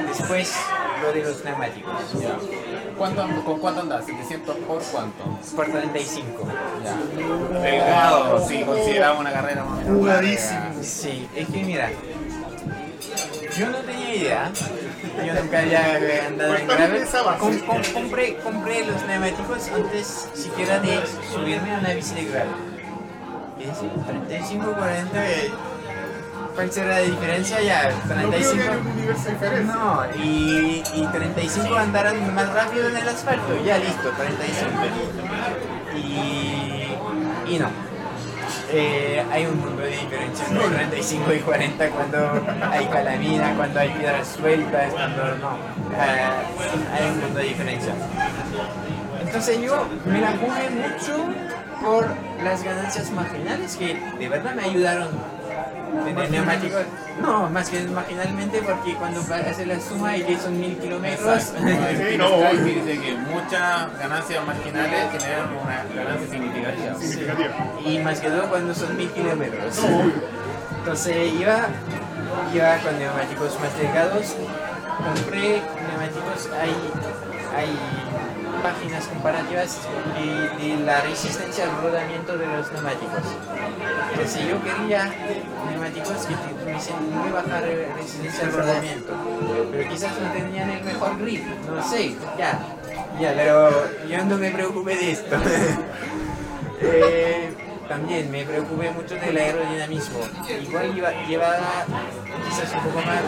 después 0.08 0.54
lo 1.02 1.14
de 1.14 1.24
los 1.24 1.45
neumáticos. 1.45 1.93
Ya. 2.20 2.36
¿Cuánto, 2.97 3.26
¿Con 3.45 3.60
cuánto 3.60 3.82
andas? 3.82 4.06
¿700 4.06 4.56
por 4.68 4.82
cuánto? 4.84 5.24
Por 5.56 5.66
35. 5.68 6.47
Ya. 6.84 7.60
Delgado, 7.62 8.45
si 8.45 8.62
consideramos 8.64 9.22
una 9.22 9.32
carrera 9.32 9.64
más. 9.64 9.86
Jugadísimo. 9.86 10.60
Sí, 10.82 11.30
es 11.36 11.47
que 11.47 11.64
mira, 11.64 11.91
yo 13.57 13.70
no 13.70 13.78
tenía 13.80 14.15
idea. 14.15 14.51
Yo 15.26 15.34
nunca 15.34 15.59
había 15.59 16.26
andado 16.28 16.55
en 16.55 16.95
esa 16.95 17.22
base. 17.24 17.39
Com- 17.39 17.59
com- 17.59 17.82
compré, 17.93 18.38
compré 18.38 18.86
los 18.86 19.01
neumáticos 19.05 19.67
antes 19.76 20.28
siquiera 20.34 20.80
de 20.80 20.99
subirme 21.34 21.76
a 21.76 21.80
una 21.80 21.93
bici 21.93 22.15
de 22.15 22.26
gravel. 22.26 22.51
¿Qué 23.57 23.65
es? 23.70 24.05
35, 24.07 24.72
40. 24.74 25.30
eh, 25.30 25.51
¿Cuál 26.55 26.72
será 26.72 26.88
la 26.89 26.99
diferencia? 26.99 27.61
Ya, 27.61 27.89
No 27.89 27.99
creo 28.15 28.32
que 28.32 28.38
35. 28.38 28.61
haya 28.61 28.78
un 28.80 28.88
universo 28.88 29.30
diferente. 29.30 29.63
No, 29.74 30.01
y, 30.22 30.84
y 30.93 31.07
35 31.11 31.76
andarán 31.76 32.34
más 32.36 32.49
rápido 32.53 32.89
en 32.89 32.97
el 32.97 33.07
asfalto, 33.09 33.63
ya 33.65 33.78
listo, 33.78 34.09
35. 34.11 34.70
Y, 35.95 37.53
y 37.53 37.59
no. 37.59 37.70
Eh, 38.72 39.24
hay 39.32 39.45
un 39.45 39.59
mundo 39.59 39.82
de 39.82 39.89
diferencia 39.89 40.45
entre 40.47 40.67
35 40.67 41.34
y 41.34 41.39
40 41.39 41.89
cuando 41.89 42.45
hay 42.72 42.86
calamina, 42.86 43.55
cuando 43.55 43.80
hay 43.80 43.89
piedras 43.89 44.28
sueltas, 44.28 44.93
cuando 44.93 45.24
no. 45.38 45.57
Eh, 45.93 46.30
hay 46.93 47.09
un 47.09 47.20
mundo 47.20 47.39
de 47.39 47.45
diferencia. 47.45 47.93
Entonces 49.22 49.61
yo 49.61 49.88
me 50.05 50.22
la 50.22 50.32
jugué 50.32 50.70
mucho 50.70 51.26
por 51.82 52.07
las 52.43 52.63
ganancias 52.63 53.11
marginales 53.11 53.76
que 53.76 53.99
de 54.20 54.30
verdad 54.30 54.53
me 54.53 54.63
ayudaron 54.63 55.09
tener 56.05 56.31
neumáticos. 56.31 56.81
No, 57.21 57.49
más 57.49 57.69
que 57.69 57.81
marginalmente 57.83 58.61
porque 58.61 58.95
cuando 58.95 59.19
haces 59.21 59.67
la 59.67 59.79
suma 59.79 60.15
y 60.15 60.23
que 60.23 60.37
son 60.37 60.59
mil 60.59 60.77
kilómetros, 60.77 61.43
Sí, 61.53 62.17
no, 62.17 62.37
dice 62.63 62.99
que 62.99 63.15
muchas 63.29 63.99
ganancias 63.99 64.45
marginales 64.45 65.11
generan 65.11 65.49
una 65.61 65.83
ganancia 65.93 66.27
significativa. 66.29 66.95
Significativa. 66.95 67.49
y 67.85 67.99
más 67.99 68.19
que 68.19 68.29
todo 68.29 68.49
cuando 68.49 68.73
son 68.73 68.95
mil 68.97 69.09
kilómetros. 69.09 69.79
Entonces 70.79 71.33
iba, 71.33 71.67
iba 72.53 72.77
con 72.77 72.97
neumáticos 72.97 73.59
más 73.59 73.77
delgados, 73.77 74.35
compré 74.97 75.61
neumáticos, 75.89 76.49
hay, 76.61 76.75
hay 77.55 77.77
páginas 78.62 79.05
comparativas 79.07 79.78
de, 80.60 80.78
la 80.86 81.01
resistencia 81.01 81.66
al 81.66 81.82
rodamiento 81.82 82.38
de 82.38 82.45
los 82.45 82.72
neumáticos. 82.72 83.24
Entonces 84.12 84.47
yo 84.47 84.62
quería 84.64 85.14
neumáticos 85.70 86.26
que 86.26 86.36
tuviesen 86.64 86.95
muy 87.12 87.30
baja 87.32 87.62
re- 87.62 87.89
resistencia 87.95 88.45
al 88.45 88.53
rodamiento, 88.53 89.14
pero 89.72 89.89
quizás 89.89 90.12
no 90.22 90.32
tenían 90.32 90.70
el 90.70 90.84
mejor 90.84 91.20
grip, 91.20 91.43
no 91.70 91.84
sé, 91.89 92.16
ya, 92.38 92.60
ya, 93.20 93.34
pero 93.36 93.72
yo 94.07 94.26
no 94.26 94.38
me 94.38 94.51
preocupé 94.51 94.95
de 94.95 95.12
esto. 95.12 95.36
Eh, 96.82 97.53
también 97.89 98.32
me 98.32 98.45
preocupé 98.45 98.89
mucho 98.91 99.16
del 99.16 99.36
aerodinamismo. 99.38 100.20
Igual 100.62 100.97
iba, 100.97 101.12
llevaba 101.28 101.84
quizás 102.47 102.74
un 102.74 102.84
poco 102.84 103.05
más 103.05 103.22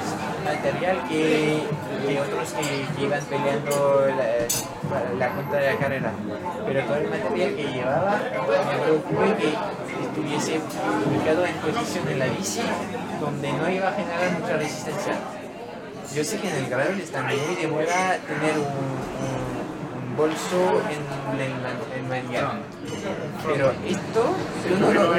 material 0.46 1.04
que, 1.10 1.64
que 2.08 2.20
otros 2.22 2.50
que, 2.54 2.86
que 2.96 3.04
iban 3.06 3.24
peleando 3.26 4.08
la, 4.18 5.18
la 5.18 5.30
cuenta 5.36 5.58
de 5.58 5.74
la 5.74 5.78
carrera. 5.78 6.12
Pero 6.66 6.84
todo 6.86 6.96
el 6.98 7.10
material 7.10 7.56
que 7.56 7.64
llevaba 7.64 8.20
me 8.72 8.78
preocupé 8.84 9.36
que 9.38 9.54
estuviese 10.06 10.60
ubicado 11.08 11.46
en 11.46 11.56
posición 11.56 12.08
en 12.10 12.20
la 12.20 12.26
bici 12.26 12.62
donde 13.20 13.54
no 13.54 13.70
iba 13.70 13.88
a 13.90 13.94
generar 13.94 14.40
mucha 14.40 14.58
resistencia. 14.58 15.14
Yo 16.16 16.24
sé 16.24 16.40
que 16.40 16.50
en 16.50 16.56
el 16.56 16.70
gravel 16.70 17.00
está 17.00 17.22
muy 17.24 17.56
de 17.56 17.68
moda 17.68 18.18
tener 18.28 18.58
un, 18.58 18.66
un- 18.66 20.12
un 20.12 20.18
bolso 20.18 20.82
en 20.90 21.40
el, 21.40 22.04
manguero. 22.10 22.52
Pero 23.48 23.72
esto, 23.88 24.36
yo 24.70 24.78
no 24.80 24.92
lo 24.92 25.12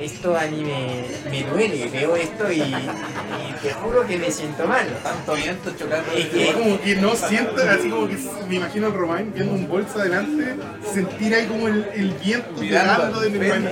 esto 0.00 0.36
a 0.36 0.42
mí 0.46 0.62
me, 0.64 1.30
me 1.30 1.42
duele, 1.44 1.88
veo 1.88 2.16
esto 2.16 2.50
y, 2.50 2.60
y 2.62 3.54
te 3.62 3.72
juro 3.74 4.06
que 4.06 4.18
me 4.18 4.30
siento 4.30 4.66
mal. 4.66 4.86
Tanto 5.02 5.34
viento 5.34 5.70
chocando. 5.78 6.10
Es 6.12 6.24
Es 6.26 6.30
que- 6.30 6.52
como 6.52 6.80
que 6.80 6.96
no 6.96 7.14
siento, 7.14 7.54
así 7.68 7.88
como 7.88 8.08
que 8.08 8.16
me 8.48 8.56
imagino 8.56 8.86
al 8.88 8.92
Romain 8.94 9.32
viendo 9.34 9.54
un 9.54 9.68
bolso 9.68 10.00
adelante, 10.00 10.56
sentir 10.92 11.34
ahí 11.34 11.46
como 11.46 11.68
el, 11.68 11.88
el 11.94 12.10
viento 12.14 12.48
pegando 12.60 13.20
de 13.20 13.30
mi 13.30 13.38
mano. 13.48 13.70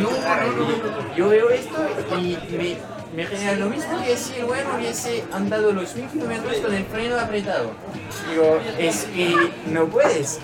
no, 0.00 0.10
no, 0.10 0.10
no. 0.10 1.16
Yo 1.16 1.28
veo 1.28 1.50
esto 1.50 1.76
y 2.20 2.38
me, 2.56 2.76
me 3.14 3.26
genera 3.26 3.56
lo 3.56 3.70
mismo 3.70 4.02
que 4.04 4.16
si 4.16 4.34
el 4.40 4.44
bueno 4.46 4.70
hubiese 4.76 5.24
andado 5.32 5.72
los 5.72 5.94
mil 5.96 6.06
kilómetros 6.08 6.56
con 6.58 6.74
el 6.74 6.84
freno 6.84 7.18
apretado. 7.18 7.72
Digo, 8.30 8.58
es 8.78 9.04
que 9.14 9.34
no 9.66 9.86
puedes. 9.86 10.38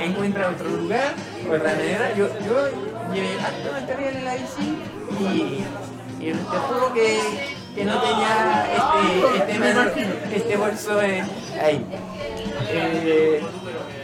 Encuentra 0.00 0.48
otro 0.50 0.68
lugar, 0.70 1.14
otra 1.46 1.58
manera. 1.74 2.14
Yo, 2.16 2.28
yo 2.46 2.68
llevé 3.12 3.40
harto 3.40 3.72
material 3.72 4.16
en 4.16 4.24
la 4.24 4.34
bici 4.34 4.78
y, 5.20 6.24
y 6.24 6.32
te 6.32 6.58
juro 6.58 6.92
que, 6.92 7.18
que 7.74 7.84
no 7.84 8.00
tenía 8.00 8.66
este, 8.76 9.36
este, 9.38 9.52
Me 9.58 9.74
mano- 9.74 9.82
imagino. 9.82 10.14
este 10.34 10.56
bolso 10.56 11.02
eh, 11.02 11.24
ahí. 11.62 11.84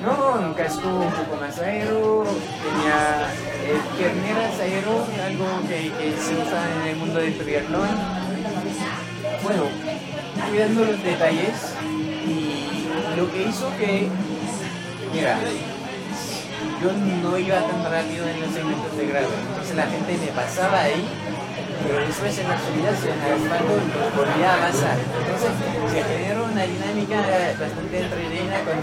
No, 0.02 0.40
un 0.46 0.54
casco 0.54 0.88
un 0.88 1.10
poco 1.12 1.36
más 1.40 1.58
aero, 1.60 2.24
tenía 2.62 3.28
eh, 3.64 3.80
pierneras 3.96 4.58
aero, 4.60 5.06
algo 5.24 5.46
que, 5.68 5.92
que 5.92 6.12
se 6.20 6.34
usa 6.34 6.72
en 6.82 6.88
el 6.88 6.96
mundo 6.96 7.20
del 7.20 7.38
triatlón. 7.38 7.88
Bueno, 9.44 9.64
cuidando 10.48 10.84
los 10.84 11.02
detalles 11.02 11.74
y 12.26 12.88
lo 13.16 13.30
que 13.32 13.42
hizo 13.48 13.70
que, 13.78 14.08
mira, 15.12 15.38
yo 16.80 16.92
no 17.22 17.38
iba 17.38 17.60
tan 17.60 17.84
rápido 17.84 18.28
en 18.28 18.40
los 18.40 18.50
segmentos 18.52 18.96
de 18.96 19.06
grado, 19.06 19.28
entonces 19.48 19.76
la 19.76 19.86
gente 19.86 20.18
me 20.18 20.32
pasaba 20.32 20.82
ahí, 20.82 21.06
pero 21.86 22.06
después 22.06 22.38
en 22.38 22.48
las 22.48 22.60
subidas 22.62 23.02
en 23.04 23.20
el 23.22 23.32
asfalto 23.42 23.72
volvía 24.16 24.52
a 24.52 24.56
avanzar. 24.56 24.98
Entonces 24.98 25.50
se 25.90 26.02
generó 26.02 26.44
una 26.44 26.62
dinámica 26.62 27.16
bastante 27.58 28.00
entretenida 28.00 28.60
con, 28.64 28.78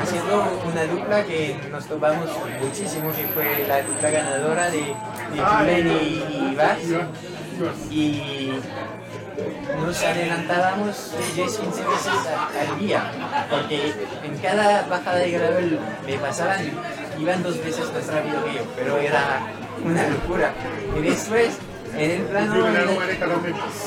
haciendo 0.00 0.60
una 0.66 0.84
dupla 0.84 1.24
que 1.24 1.56
nos 1.70 1.86
topamos 1.86 2.28
muchísimo, 2.60 3.12
que 3.12 3.26
fue 3.28 3.66
la 3.68 3.82
dupla 3.82 4.10
ganadora 4.10 4.70
de, 4.70 4.80
de 4.80 5.40
y, 7.90 7.90
y 7.90 7.90
y 7.90 8.52
nos 9.80 10.02
adelantábamos 10.02 11.12
10-15 11.34 11.84
veces 11.84 12.12
a- 12.28 12.50
al 12.72 12.78
día, 12.78 13.02
porque 13.50 13.92
en 14.24 14.38
cada 14.38 14.82
bajada 14.86 15.18
de 15.18 15.30
gravel 15.30 15.78
me 16.06 16.18
pasaban, 16.18 16.60
iban 17.18 17.42
dos 17.42 17.58
veces 17.64 17.92
más 17.92 18.06
rápido 18.06 18.44
que 18.44 18.54
yo, 18.54 18.60
pero 18.76 18.98
era 18.98 19.40
una 19.84 20.08
locura. 20.08 20.52
Y 20.96 21.02
después, 21.02 21.58
en 21.96 22.10
el 22.10 22.22
plano... 22.22 22.54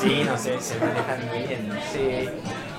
Sí, 0.00 0.22
no 0.24 0.36
sé, 0.38 0.60
se 0.60 0.74
manejan 0.78 1.26
muy 1.28 1.46
bien. 1.46 1.78
sí. 1.92 2.28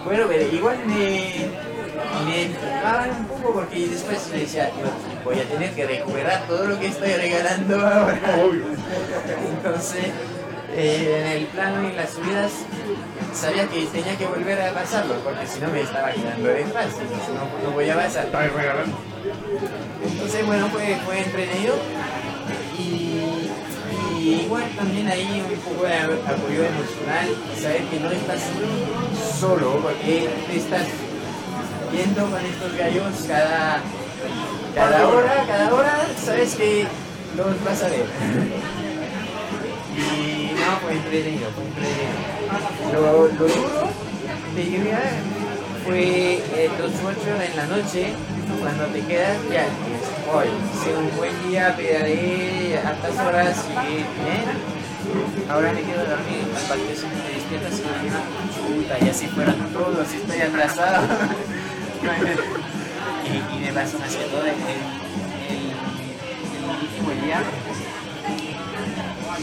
Bueno, 0.06 0.26
pero 0.30 0.44
igual 0.56 0.78
me, 0.86 0.96
me 0.96 2.26
me 2.26 2.42
empujaba 2.46 3.08
un 3.20 3.26
poco 3.26 3.54
porque 3.54 3.88
después 3.90 4.30
le 4.32 4.40
decía, 4.40 4.72
"No, 4.82 5.24
voy 5.26 5.40
a 5.40 5.44
tener 5.44 5.72
que 5.72 5.86
recuperar 5.86 6.48
todo 6.48 6.66
lo 6.68 6.80
que 6.80 6.88
estoy 6.88 7.12
regalando 7.14 7.76
ahora. 7.76 8.18
Obvio. 8.42 8.64
Entonces, 9.58 10.06
eh, 10.72 11.22
en 11.22 11.28
el 11.42 11.46
plano 11.48 11.90
y 11.90 11.94
las 11.94 12.12
subidas, 12.12 12.52
sabía 13.34 13.68
que 13.68 13.86
tenía 13.88 14.18
que 14.18 14.26
volver 14.26 14.62
a 14.62 14.74
pasarlo, 14.74 15.16
porque 15.24 15.46
si 15.48 15.60
no 15.60 15.68
me 15.70 15.82
estaba 15.82 16.12
quedando 16.12 16.48
detrás, 16.48 16.88
entonces 17.00 17.30
no, 17.30 17.70
no 17.70 17.74
voy 17.74 17.90
a 17.90 17.96
pasar. 17.96 18.28
Entonces, 20.04 20.46
bueno, 20.46 20.68
fue, 20.70 20.96
fue 21.06 21.20
entretenido. 21.20 21.76
Y, 22.78 23.50
y 24.20 24.42
igual 24.44 24.64
también 24.76 25.08
ahí 25.08 25.44
un 25.48 25.60
poco 25.62 25.86
de 25.86 25.98
apoyo 25.98 26.64
emocional, 26.66 27.28
saber 27.62 27.84
que 27.84 28.00
no 28.00 28.12
estás 28.12 28.42
solo, 29.40 29.80
porque 29.82 30.30
te 30.48 30.58
estás 30.58 30.88
viendo 31.92 32.30
con 32.30 32.46
estos 32.46 32.76
gallos 32.78 33.14
cada, 33.28 33.82
cada 34.76 35.08
hora, 35.08 35.46
cada 35.48 35.74
hora, 35.74 36.08
sabes 36.24 36.56
que 36.56 36.86
los 37.36 37.64
vas 37.64 37.84
a 37.84 37.88
ver. 37.90 38.06
Y 40.00 40.39
no, 40.70 40.78
fue 40.80 40.94
entretenido, 40.94 41.50
fue 41.52 41.64
entretenido. 41.66 42.14
Lo, 42.94 43.02
lo 43.28 43.32
duro, 43.32 43.90
te 44.56 44.62
diría, 44.62 45.02
fue 45.86 46.44
eh, 46.56 46.70
los 46.80 46.92
8 46.92 47.20
en 47.50 47.58
la 47.58 47.66
noche, 47.68 48.14
cuando 48.60 48.86
te 48.86 49.02
quedas, 49.02 49.38
ya, 49.52 49.66
hoy, 50.32 50.48
hice 50.74 50.96
un 50.96 51.18
buen 51.18 51.50
día, 51.50 51.76
pedaleé 51.76 52.78
hartas 52.78 53.18
horas 53.26 53.66
y 53.84 53.96
bien. 53.96 54.80
Ahora 55.50 55.74
me 55.74 55.82
quedo 55.82 56.06
dormir, 56.06 56.46
aparte 56.54 56.96
si 56.96 57.08
me 57.08 57.30
despiertas 57.34 57.80
y 57.80 57.84
me 57.84 58.84
chuta, 58.84 58.94
y 59.04 59.10
así 59.10 59.28
fueron 59.28 59.56
todos, 59.74 60.14
estoy 60.14 60.42
atrasado. 60.42 61.08
y, 63.56 63.60
me 63.60 63.74
pasó 63.74 63.98
que 63.98 64.26
todo 64.30 64.42
el, 64.42 64.50
el, 64.50 64.82
el 65.50 66.70
último 66.84 67.26
día, 67.26 67.42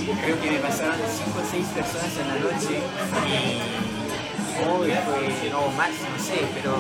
creo 0.05 0.41
que 0.41 0.51
me 0.51 0.59
pasaron 0.59 0.97
5 0.97 1.39
o 1.39 1.51
6 1.51 1.67
personas 1.69 2.13
en 2.19 2.29
la 2.29 2.35
noche 2.35 2.81
y 3.27 3.77
hoy 4.69 4.91
fue, 4.91 5.51
no 5.51 5.69
más, 5.73 5.91
no 5.91 6.23
sé, 6.23 6.47
pero 6.55 6.77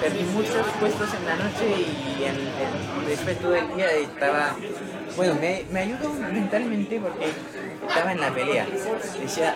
perdí 0.00 0.24
muchos 0.34 0.66
puestos 0.78 1.08
en 1.14 1.26
la 1.26 1.36
noche 1.36 1.64
y 1.78 3.08
después 3.08 3.38
todo 3.38 3.54
el 3.54 3.74
día 3.74 3.90
estaba, 3.92 4.56
bueno, 5.16 5.34
me, 5.40 5.64
me 5.70 5.80
ayudó 5.80 6.12
mentalmente 6.12 7.00
porque 7.00 7.32
estaba 7.88 8.12
en 8.12 8.20
la 8.20 8.32
pelea. 8.32 8.66
Decía, 9.20 9.54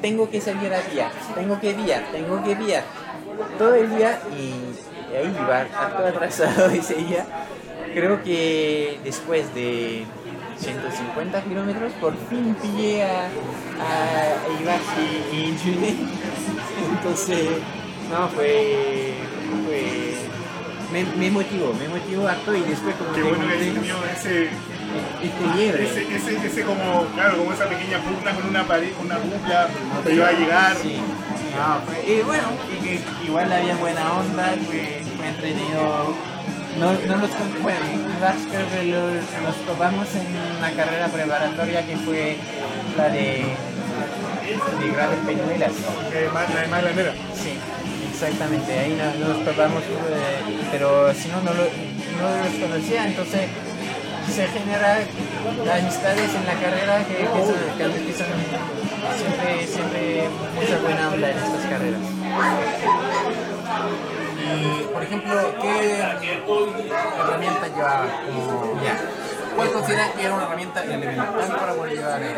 tengo 0.00 0.30
que 0.30 0.40
salir 0.40 0.72
a 0.72 0.82
día, 0.82 1.10
tengo 1.34 1.60
que 1.60 1.74
día, 1.74 2.06
tengo 2.12 2.42
que 2.42 2.54
día, 2.54 2.84
todo 3.58 3.74
el 3.74 3.96
día 3.96 4.20
y 4.36 5.16
ahí 5.16 5.34
iba 5.34 5.60
harto 5.60 6.06
atrasado 6.06 6.66
ese 6.70 6.94
día. 6.94 7.26
Creo 7.92 8.22
que 8.22 9.00
después 9.02 9.52
de 9.54 10.04
150 10.60 11.42
kilómetros 11.44 11.92
por 11.94 12.14
fin 12.28 12.54
pillé 12.60 13.02
a, 13.04 13.26
a 13.26 14.62
Ibashi 14.62 15.22
y 15.32 15.56
June. 15.62 15.96
Entonces, 16.96 17.48
no, 18.10 18.28
fue. 18.28 19.14
fue 19.64 20.10
me, 20.92 21.04
me 21.04 21.30
motivó, 21.30 21.72
me 21.74 21.86
motivó 21.88 22.26
harto 22.26 22.52
y 22.54 22.62
después 22.62 22.96
como 22.96 23.12
Qué 23.12 23.22
bueno 23.22 23.46
que 23.46 23.54
tenido 23.58 23.96
ese, 24.12 24.48
este 25.22 25.56
liebre. 25.56 25.84
ese, 25.84 26.16
ese, 26.16 26.46
ese 26.46 26.62
como, 26.64 27.04
claro, 27.14 27.38
como 27.38 27.52
esa 27.52 27.68
pequeña 27.68 27.98
pugna 27.98 28.32
con 28.34 28.48
una 28.48 28.64
pared, 28.66 28.92
con 28.94 29.06
una 29.06 29.18
bucla, 29.18 29.68
te 30.04 30.14
iba 30.14 30.26
a 30.28 30.32
llegar. 30.32 30.76
Sí. 30.82 30.96
No, 31.56 31.80
fue- 31.86 32.12
y 32.12 32.22
bueno, 32.22 32.42
y 32.76 32.84
que 32.84 33.00
igual 33.24 33.52
había 33.52 33.76
buena 33.76 34.12
onda, 34.14 34.54
fue, 34.66 35.02
fue 35.16 35.28
entretenido. 35.28 36.14
No, 36.78 36.92
no 36.92 37.16
los 37.16 37.30
Lars 38.20 38.42
creo 38.50 38.66
que 38.70 38.84
los, 38.84 39.12
nos 39.42 39.56
topamos 39.66 40.06
en 40.14 40.26
una 40.58 40.70
carrera 40.72 41.06
preparatoria 41.08 41.86
que 41.86 41.96
fue 41.98 42.36
la 42.96 43.08
de, 43.08 43.44
de 44.80 44.88
Gravel 44.92 45.18
Peñuelas. 45.26 45.72
La 46.12 46.44
de 46.62 46.82
grandera. 46.82 47.12
Sí, 47.34 47.52
exactamente, 48.12 48.78
ahí 48.78 48.96
no- 48.98 49.28
nos 49.28 49.44
topamos, 49.44 49.82
eh, 49.82 50.66
pero 50.70 51.12
si 51.14 51.28
no, 51.28 51.40
no, 51.42 51.52
lo- 51.54 51.64
no 51.64 52.44
los 52.44 52.54
conocía, 52.68 53.06
entonces 53.06 53.42
se 54.34 54.46
genera 54.48 54.98
amistades 55.80 56.30
en 56.34 56.46
la 56.46 56.54
carrera 56.54 57.04
que, 57.04 57.14
que 57.16 57.24
son, 57.24 57.56
que- 57.76 58.06
que 58.06 58.12
son 58.12 58.26
siempre, 59.18 59.66
siempre 59.66 60.28
mucha 60.54 60.78
buena 60.80 61.08
onda 61.08 61.30
en 61.30 61.38
estas 61.38 61.64
carreras. 61.70 62.00
Y, 64.56 64.84
por 64.92 65.02
ejemplo, 65.02 65.54
¿qué 65.60 66.00
herramientas 67.18 67.70
llevaba? 67.74 68.06
Como, 68.26 68.80
Ya. 68.82 68.96
¿Cuál 69.56 69.72
consideras 69.72 70.10
que 70.12 70.24
era 70.24 70.34
una 70.34 70.44
herramienta 70.44 70.84
elemental 70.84 71.26
para 71.58 71.72
poder 71.74 71.96
llevar 71.96 72.22
eh, 72.22 72.34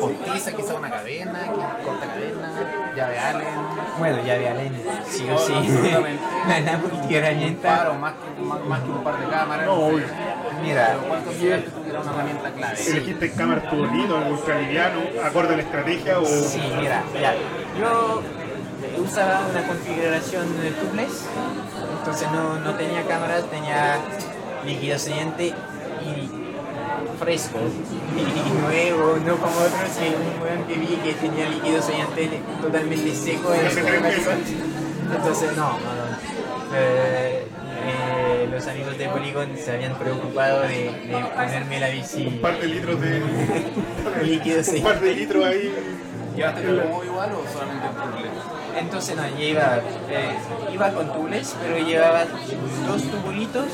postiza, 0.00 0.52
quizá 0.52 0.74
una 0.74 0.88
cadena, 0.88 1.40
que- 1.42 1.84
corta 1.84 2.06
cadena, 2.06 2.92
llave 2.96 3.18
Allen, 3.18 3.48
Bueno, 3.98 4.22
ya 4.24 4.36
vi 4.38 4.46
Allen, 4.46 4.82
sí 5.08 5.28
o 5.28 5.36
sí. 5.38 5.52
Absolutamente. 5.54 6.22
La 6.48 6.76
un 6.76 7.12
herramienta. 7.12 7.68
par 7.76 7.88
o 7.88 7.94
más 7.94 8.12
que, 8.14 8.42
más, 8.42 8.60
más 8.60 8.80
que 8.80 8.88
un 8.88 9.02
par 9.04 9.18
de 9.18 9.26
cámaras? 9.28 9.66
No, 9.66 9.76
no 9.76 9.86
obvio. 9.88 10.06
Mira, 10.62 10.86
Pero 10.92 11.08
¿Cuál 11.08 11.22
consideras 11.24 11.64
que 11.64 11.70
tuviera 11.70 12.00
una 12.00 12.10
herramienta 12.12 12.50
clave? 12.50 12.76
Elegiste 12.86 13.32
cámaras 13.32 13.70
turbino, 13.70 14.22
el 14.22 14.32
ultraliviano, 14.32 15.00
acorde 15.24 15.54
a 15.54 15.56
la 15.56 15.62
estrategia 15.64 16.18
o. 16.20 16.24
Sí, 16.24 16.62
mira, 16.80 17.02
ya. 17.20 17.34
Yo 17.78 18.22
usaba 19.00 19.46
una 19.50 19.66
configuración 19.66 20.46
de 20.60 20.70
tubeless, 20.72 21.24
entonces 21.98 22.28
no, 22.32 22.58
no 22.60 22.74
tenía 22.74 23.02
cámaras, 23.06 23.44
tenía 23.50 23.98
líquido 24.64 24.98
sellante 24.98 25.46
y 25.48 26.30
fresco 27.18 27.58
y 28.16 28.60
nuevo, 28.62 29.18
no 29.24 29.36
como 29.36 29.56
otros 29.56 29.90
que 29.98 30.14
un 30.14 30.42
weón 30.42 30.64
que 30.66 30.74
vi 30.74 30.96
que 30.96 31.14
tenía 31.14 31.48
líquido 31.48 31.82
sellante 31.82 32.28
totalmente 32.60 33.14
seco 33.14 33.52
en 33.54 33.66
eso. 33.66 34.30
Entonces 35.14 35.56
no, 35.56 35.70
no, 35.70 35.78
no. 35.78 36.18
Eh, 36.74 37.46
eh, 37.88 38.48
los 38.50 38.66
amigos 38.66 38.98
de 38.98 39.08
Polygon 39.08 39.56
se 39.56 39.72
habían 39.72 39.94
preocupado 39.94 40.62
de, 40.62 40.90
de 40.90 41.24
ponerme 41.34 41.80
la 41.80 41.88
Un 41.88 41.92
bici 41.94 42.24
par 42.42 42.60
de 42.60 42.66
litros 42.66 43.00
de. 43.00 43.22
líquido 44.22 44.60
un 44.76 44.82
par 44.82 45.00
de 45.00 45.14
litros 45.14 45.44
ahí. 45.44 45.74
¿Llevaste 46.36 46.62
como 46.62 47.04
igual 47.04 47.32
o 47.32 47.52
solamente 47.52 47.86
el 47.86 47.94
tuble? 47.94 48.57
Entonces 48.78 49.16
no, 49.16 49.26
iba, 49.40 49.78
eh, 50.08 50.38
iba 50.72 50.90
con 50.92 51.12
tubles, 51.12 51.54
pero 51.60 51.84
llevaba 51.84 52.24
dos 52.86 53.02
tubulitos 53.02 53.66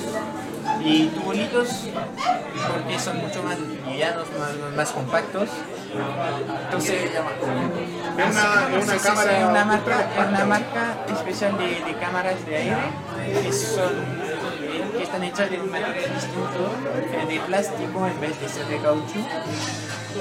y 0.83 1.07
tubulitos 1.09 1.69
porque 2.73 2.99
son 2.99 3.19
mucho 3.19 3.43
más 3.43 3.59
livianos, 3.59 4.27
más, 4.39 4.77
más 4.77 4.91
compactos. 4.91 5.49
Entonces, 6.65 7.05
Es 7.05 8.31
una, 8.31 8.79
es 8.79 8.85
una 8.85 8.97
cámara. 8.97 9.49
una 9.49 9.65
marca, 9.65 10.09
es 10.19 10.29
una 10.29 10.45
marca 10.45 10.97
especial 11.13 11.59
de, 11.59 11.67
de 11.85 11.99
cámaras 12.01 12.45
de 12.47 12.57
aire 12.57 12.77
que 13.43 13.53
son 13.53 13.93
que 14.97 15.03
están 15.03 15.23
hechas 15.25 15.51
de 15.51 15.61
un 15.61 15.71
material 15.71 16.15
distinto, 16.15 16.71
eh, 17.13 17.27
de 17.27 17.41
plástico 17.41 18.07
en 18.07 18.21
vez 18.21 18.41
de 18.41 18.49
ser 18.49 18.67
de 18.67 18.79
caucho 18.79 19.15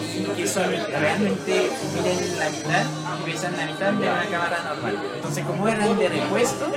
y 0.01 0.23
que 0.35 0.47
son 0.47 0.71
realmente 0.71 1.69
miden 1.93 2.39
la 2.39 2.49
mitad 2.49 2.85
y 3.19 3.31
pesan 3.31 3.57
la 3.57 3.65
mitad 3.65 3.91
de 3.91 4.09
una 4.09 4.25
cámara 4.25 4.63
normal. 4.63 4.97
Entonces 5.15 5.45
como 5.45 5.67
eran 5.67 5.97
de 5.97 6.09
repuesto, 6.09 6.71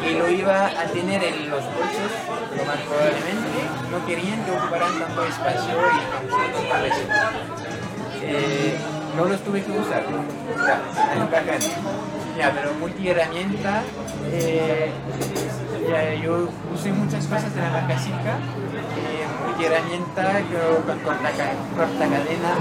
que 0.00 0.14
lo 0.14 0.28
iba 0.28 0.66
a 0.66 0.84
tener 0.86 1.22
en 1.24 1.50
los 1.50 1.64
bolsos, 1.64 2.12
lo 2.56 2.64
más 2.64 2.76
probablemente, 2.88 3.58
no 3.90 4.06
querían 4.06 4.44
que 4.44 4.50
ocuparan 4.50 4.98
tanto 4.98 5.24
espacio 5.24 5.74
y 5.74 6.10
tanto. 6.10 6.36
Eh, 8.22 8.76
no 9.16 9.24
los 9.26 9.40
tuve 9.42 9.62
que 9.62 9.70
usar. 9.72 10.04
Ya. 10.66 10.80
Ya, 12.36 12.52
pero 12.54 12.74
multiherramienta, 12.74 13.82
eh, 14.30 14.90
ya, 15.88 16.14
yo 16.14 16.48
usé 16.74 16.92
muchas 16.92 17.26
cosas 17.26 17.54
de 17.54 17.60
la 17.62 17.70
marca. 17.70 17.96
Multiherramienta 19.56 20.40
yo 20.52 20.84
con 20.84 20.98
corta, 20.98 21.30
corta 21.74 21.98
cadena, 21.98 22.58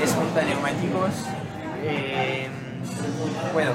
desmonta 0.00 0.42
neumáticos, 0.42 1.10
eh, 1.84 2.48
bueno, 3.52 3.72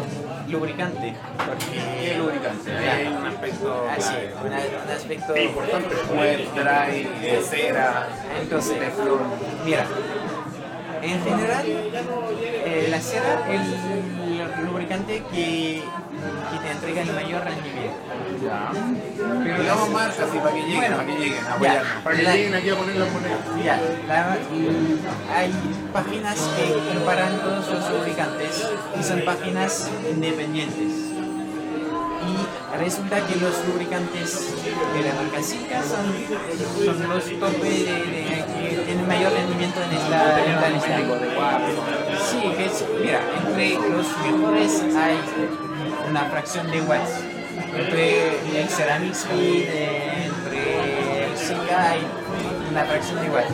lubricante. 0.47 1.13
Porque, 1.37 1.79
¿Qué 2.01 2.17
lubricante? 2.17 2.71
Hay 2.75 3.07
un 3.09 3.23
aspecto 3.27 3.85
Ah, 3.87 3.95
sí, 3.99 4.15
una- 4.43 4.57
un 4.57 4.91
aspecto 4.91 5.37
Importante. 5.37 5.95
Web, 6.17 6.39
dry, 6.55 7.07
eh, 7.21 7.41
cera, 7.47 8.07
Entonces, 8.41 8.77
mira, 9.63 9.85
en 11.03 11.23
general, 11.23 11.65
eh, 11.67 12.87
la 12.89 12.99
cera 12.99 13.45
es 13.47 13.61
el 13.61 14.18
lubricante 14.65 15.23
que, 15.31 15.83
que 16.51 16.57
te 16.59 16.71
entrega 16.71 17.01
el 17.01 17.13
mayor 17.13 17.43
rendimiento. 17.43 17.95
Ya. 18.43 18.71
Pero 19.43 19.61
Digamos 19.61 19.87
la- 19.89 19.93
marcas 19.93 20.19
así 20.19 20.37
para 20.37 20.51
que 20.55 20.61
lleguen, 20.61 20.77
Bueno, 20.79 20.95
para 20.97 21.07
que 21.07 21.13
lleguen 21.19 21.45
apoyarnos. 21.47 21.87
Para 22.03 22.15
que 22.15 22.23
La- 22.23 22.33
lleguen 22.35 22.55
aquí 22.55 22.69
a 22.69 22.75
poner 22.75 22.95
las 22.97 23.11
monedas. 23.11 23.39
Ya, 23.63 23.81
la- 24.07 24.37
hay 25.35 25.51
páginas 25.93 26.37
que 26.55 26.93
comparan 26.93 27.39
todos 27.39 27.67
los 27.69 27.89
lubricantes 27.91 28.69
y 28.99 29.03
son 29.03 29.21
páginas 29.25 29.89
independientes. 30.09 31.08
Resulta 32.79 33.17
que 33.27 33.35
los 33.35 33.65
lubricantes 33.67 34.53
de 34.93 35.01
la 35.03 35.13
marca 35.13 35.43
Sika 35.43 35.81
son, 35.83 36.85
son 36.85 37.09
los 37.09 37.39
tope 37.39 37.69
de, 37.69 38.45
que 38.69 38.81
tienen 38.85 39.07
mayor 39.07 39.33
rendimiento 39.33 39.81
en 39.83 39.91
esta, 39.91 40.45
en 40.45 40.51
esta 40.51 40.69
lista. 40.69 40.97
Sí, 42.29 42.41
que 42.55 42.65
es, 42.65 42.85
mira, 43.01 43.21
entre 43.45 43.73
los 43.89 44.07
mejores 44.23 44.81
hay 44.95 45.17
una 46.09 46.25
fracción 46.25 46.71
de 46.71 46.81
watts. 46.81 47.11
Entre 47.75 48.61
el 48.61 48.69
Ceramic 48.69 49.11
Speed, 49.13 49.67
entre 50.25 51.25
el 51.25 51.37
Sika 51.37 51.91
hay 51.91 52.01
una 52.71 52.85
fracción 52.85 53.21
de 53.21 53.29
watts. 53.29 53.53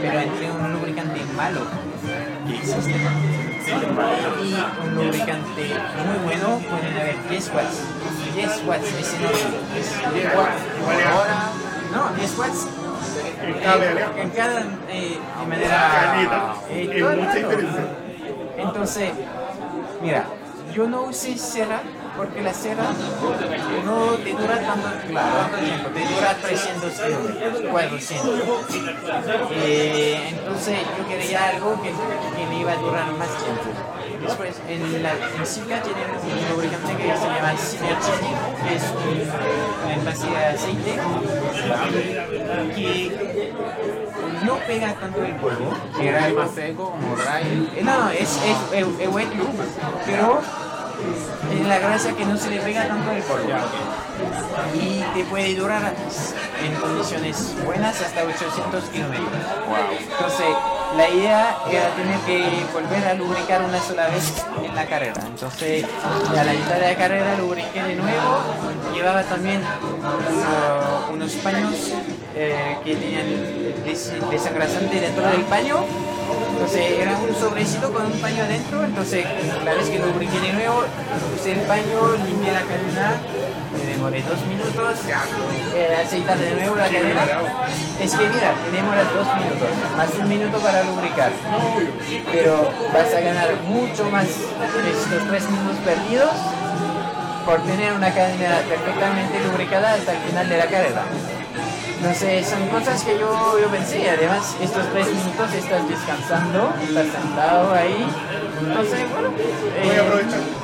Pero 0.00 0.20
entre 0.20 0.50
un 0.50 0.72
lubricante 0.72 1.20
malo 1.36 1.60
que 2.46 2.56
existe 2.56 2.94
y 3.64 4.86
un 4.86 4.94
lubricante 4.94 5.62
muy 6.06 6.24
bueno 6.24 6.60
pueden 6.68 6.98
haber 6.98 7.16
10 7.28 7.52
watts. 7.54 7.80
10 8.34 8.66
watts, 8.66 8.92
no 8.92 8.98
es 8.98 10.14
10 10.14 10.26
watts 10.36 10.62
por 10.80 10.94
hora. 10.94 11.50
No, 11.92 12.08
10 12.16 12.38
watts 12.38 12.66
En 13.46 13.54
cada 13.60 13.84
eh, 13.84 14.06
en 14.16 14.30
cada 14.30 14.60
eh, 14.88 15.18
de 15.40 15.46
manera 15.46 16.54
eh, 16.70 16.96
todo 16.98 17.10
el 17.10 17.20
mucha 17.20 17.34
rato. 17.34 17.56
Entonces, 18.56 19.10
mira, 20.02 20.24
yo 20.74 20.86
no 20.88 21.02
usé 21.02 21.36
cera 21.38 21.82
porque 22.16 22.42
la 22.42 22.52
cera 22.54 22.84
no 23.84 24.12
te 24.14 24.30
dura 24.32 24.60
tanto, 24.60 24.88
tanto 24.88 25.56
tiempo, 25.58 25.88
te 25.90 26.14
dura 26.14 26.34
300 26.40 26.92
kilómetros, 26.92 27.70
400. 27.70 28.40
Eh, 29.52 30.28
entonces 30.30 30.78
yo 30.98 31.08
quería 31.08 31.48
algo 31.50 31.82
que, 31.82 31.90
que 31.90 32.46
me 32.46 32.60
iba 32.60 32.72
a 32.72 32.76
durar 32.76 33.12
más 33.12 33.28
tiempo. 33.28 33.70
Después, 34.24 34.54
en, 34.68 35.02
la, 35.02 35.12
en 35.12 35.46
Sika 35.46 35.80
tienen 35.82 36.04
un 36.22 36.54
lubricante 36.56 36.96
que 36.96 37.02
se 37.02 37.26
llama 37.26 37.54
Synergy, 37.56 38.30
que 38.68 38.74
es 38.76 38.82
un 39.84 39.90
envase 39.90 40.26
de 40.30 40.36
aceite 40.46 41.00
que 42.74 43.52
no 44.44 44.54
pega 44.66 44.92
tanto 44.94 45.24
el 45.24 45.34
polvo. 45.36 45.74
Que 45.96 46.08
era 46.08 46.28
más 46.30 46.50
seco, 46.54 46.90
como. 46.90 47.16
Eh, 47.16 47.82
No, 47.82 48.00
no, 48.04 48.10
es, 48.10 48.20
es, 48.20 48.56
es- 48.72 49.00
es 49.00 49.08
wet 49.08 49.34
loop, 49.36 49.54
pero 50.06 50.40
tiene 51.50 51.68
la 51.68 51.78
gracia 51.78 52.12
que 52.14 52.24
no 52.24 52.36
se 52.36 52.50
le 52.50 52.58
pega 52.60 52.86
tanto 52.88 53.10
el 53.12 53.22
polvo. 53.22 53.48
Y 54.74 55.02
te 55.14 55.24
puede 55.24 55.54
durar 55.54 55.92
en 56.64 56.74
condiciones 56.76 57.54
buenas 57.64 58.00
hasta 58.00 58.22
800 58.22 58.84
kilómetros. 58.84 59.28
Entonces, 60.00 60.46
la 60.96 61.08
idea 61.08 61.56
era 61.70 61.88
tener 61.96 62.18
que 62.20 62.64
volver 62.72 63.04
a 63.08 63.14
lubricar 63.14 63.62
una 63.62 63.80
sola 63.80 64.06
vez 64.08 64.44
en 64.64 64.74
la 64.74 64.86
carrera. 64.86 65.20
Entonces, 65.26 65.84
a 66.36 66.44
la 66.44 66.52
mitad 66.52 66.74
de 66.76 66.92
la 66.92 66.94
carrera 66.96 67.36
lubriqué 67.38 67.82
de 67.82 67.96
nuevo. 67.96 68.38
Llevaba 68.94 69.22
también 69.24 69.60
uno- 69.82 71.12
unos 71.12 71.32
paños 71.36 71.92
eh, 72.36 72.76
que 72.84 72.96
tenían 72.96 73.26
des- 73.84 74.12
desengrasante 74.30 75.00
dentro 75.00 75.26
del 75.26 75.42
paño. 75.42 75.84
Entonces, 76.52 76.98
era 76.98 77.16
un 77.18 77.34
sobrecito 77.34 77.92
con 77.92 78.06
un 78.06 78.18
paño 78.20 78.42
adentro. 78.44 78.84
Entonces, 78.84 79.24
la 79.64 79.74
vez 79.74 79.88
que 79.88 79.98
lubriqué 79.98 80.38
de 80.40 80.52
nuevo, 80.52 80.84
usé 81.38 81.52
el 81.52 81.60
paño, 81.60 82.16
limpié 82.24 82.52
la 82.52 82.60
cadena. 82.62 83.20
Demoré 84.04 84.22
dos 84.28 84.44
minutos, 84.44 84.98
eh, 85.74 85.96
aceitar 86.04 86.36
de 86.36 86.50
nuevo 86.56 86.76
la 86.76 86.88
cadena. 86.88 87.24
Es 87.98 88.12
que 88.12 88.28
mira, 88.28 88.52
demoras 88.70 89.14
dos 89.14 89.26
minutos, 89.34 89.68
más 89.96 90.14
un 90.20 90.28
minuto 90.28 90.58
para 90.58 90.84
lubricar. 90.84 91.32
Pero 92.30 92.68
vas 92.92 93.14
a 93.14 93.20
ganar 93.20 93.48
mucho 93.66 94.04
más 94.10 94.26
estos 94.26 95.26
tres 95.30 95.48
minutos 95.48 95.78
perdidos 95.86 96.36
por 97.46 97.62
tener 97.62 97.94
una 97.94 98.12
cadena 98.12 98.60
perfectamente 98.68 99.40
lubricada 99.48 99.94
hasta 99.94 100.12
el 100.12 100.18
final 100.18 100.48
de 100.50 100.58
la 100.58 100.66
carrera. 100.66 101.04
Entonces 101.96 102.46
son 102.46 102.68
cosas 102.68 103.02
que 103.04 103.18
yo, 103.18 103.58
yo 103.58 103.68
pensé, 103.68 104.10
además 104.10 104.54
estos 104.60 104.84
tres 104.92 105.06
minutos 105.06 105.50
estás 105.54 105.88
descansando, 105.88 106.74
estás 106.86 107.06
sentado 107.06 107.72
ahí, 107.72 108.06
entonces 108.60 109.00
bueno, 109.10 109.30
Voy 109.30 109.90
a 109.90 109.94
eh, 109.94 110.00
aprovechar. 110.00 110.63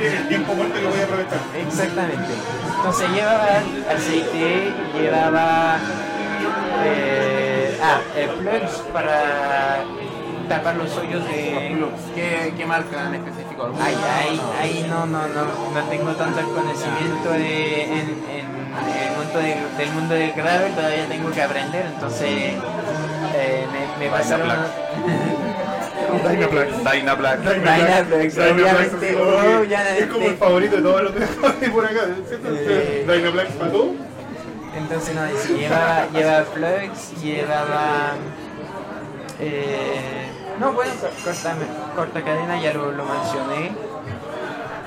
El 0.00 0.28
tiempo 0.28 0.54
muerto 0.54 0.80
lo 0.80 0.90
voy 0.90 1.00
a 1.00 1.04
aprovechar. 1.04 1.38
Exactamente. 1.66 2.32
Entonces 2.76 3.08
llevaba 3.10 3.48
aceite, 3.94 4.72
llevaba 4.94 5.78
eh, 6.84 7.78
ah, 7.82 8.00
eh, 8.16 8.28
plugs 8.38 8.82
para 8.92 9.84
tapar 10.48 10.76
los 10.76 10.96
hoyos 10.96 11.24
de 11.26 11.76
¿Qué, 12.14 12.52
qué 12.56 12.66
marca 12.66 13.06
en 13.06 13.14
específico? 13.16 13.70
Ahí, 13.80 13.94
ahí, 14.18 14.40
ahí 14.60 14.86
no, 14.88 15.06
no, 15.06 15.28
no, 15.28 15.44
no 15.74 15.80
tengo 15.88 16.10
tanto 16.12 16.40
conocimiento 16.54 17.30
de, 17.32 17.84
en, 17.84 17.90
en 18.30 18.46
el 19.02 19.16
mundo 19.16 19.38
de- 19.38 19.66
del 19.78 19.92
mundo 19.92 20.14
del 20.14 20.32
gravel, 20.32 20.72
todavía 20.72 21.06
tengo 21.06 21.30
que 21.30 21.42
aprender, 21.42 21.86
entonces 21.94 22.28
eh, 23.34 23.66
me, 23.98 24.04
me 24.06 24.10
pasaron... 24.10 24.48
Dynaplex. 26.18 26.84
Dynaplex, 28.34 28.36
oh, 29.20 29.64
ya 29.64 29.96
es 29.96 30.06
como 30.06 30.26
el 30.26 30.36
favorito 30.36 30.76
de 30.76 30.82
todos 30.82 31.02
los 31.02 31.14
de 31.60 31.68
por 31.70 31.84
acá, 31.84 32.00
¿cierto? 32.28 32.48
Eh. 32.52 33.06
Dynaplex 33.08 33.52
para 33.52 33.72
todo. 33.72 33.94
Entonces 34.76 35.14
no, 35.14 35.22
sí, 35.42 35.54
llevaba, 35.58 36.06
llevaba 36.12 36.44
plugs, 36.44 37.22
llevaba... 37.22 38.12
eh, 39.40 40.26
no, 40.58 40.72
bueno, 40.72 40.92
co- 41.00 41.08
corta, 41.24 41.54
corta 41.96 42.22
cadena, 42.22 42.60
ya 42.60 42.72
lo, 42.74 42.92
lo 42.92 43.04
mencioné. 43.04 43.72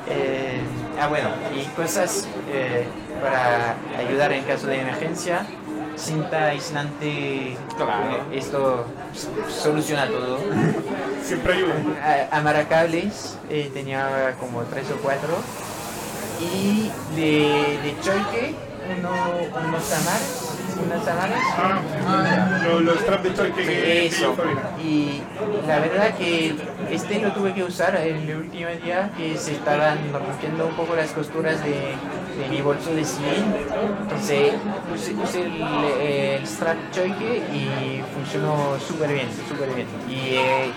Eh, 0.10 0.60
ah, 1.02 1.08
bueno, 1.08 1.30
y 1.56 1.66
cosas 1.76 2.28
eh, 2.52 2.86
para 3.22 3.76
ayudar 4.00 4.32
en 4.34 4.44
caso 4.44 4.68
de 4.68 4.80
emergencia. 4.82 5.46
Cinta 5.96 6.46
aislante, 6.48 7.56
Claro. 7.78 8.16
eh, 8.32 8.38
esto 8.38 8.86
soluciona 9.50 10.08
todo. 10.08 10.40
Siempre 11.24 11.54
ayuda. 11.54 11.74
A- 12.32 12.38
Amaracables, 12.38 13.38
eh, 13.50 13.70
tenía 13.74 14.36
como 14.40 14.62
tres 14.64 14.86
o 14.92 14.98
cuatro. 15.02 15.38
Y 16.42 16.92
de, 17.16 17.80
de 17.84 17.96
choque, 18.02 18.56
uno, 18.98 19.10
unos 19.68 19.94
amares, 19.94 20.53
unos 20.76 21.08
amares. 21.08 21.38
Ah, 21.58 21.80
los, 22.66 22.82
los 22.82 23.00
straps 23.00 23.24
de 23.24 23.34
choque 23.34 23.64
que 23.66 24.06
Eso. 24.08 24.36
Y 24.84 25.22
la 25.68 25.80
verdad 25.80 26.14
que 26.16 26.56
este 26.92 27.20
lo 27.22 27.32
tuve 27.32 27.54
que 27.54 27.64
usar 27.64 27.96
el 27.96 28.36
último 28.36 28.70
día 28.84 29.12
que 29.18 29.38
se 29.38 29.54
estaban 29.54 29.98
rompiendo 30.12 30.68
un 30.68 30.76
poco 30.76 30.96
las 30.96 31.12
costuras 31.12 31.64
de, 31.64 31.72
de 32.42 32.50
mi 32.50 32.62
bolso 32.62 32.94
de 32.94 33.04
cien. 33.06 33.54
Entonces 34.02 34.54
usé, 34.94 35.14
usé 35.16 35.42
el, 35.46 35.62
el 36.42 36.48
strap 36.48 36.78
choique 36.92 37.44
y 37.54 38.02
funcionó 38.14 38.78
súper 38.86 39.14
bien, 39.14 39.28
súper 39.48 39.70
bien. 39.74 39.88
Y 40.10 40.36
eh, 40.36 40.72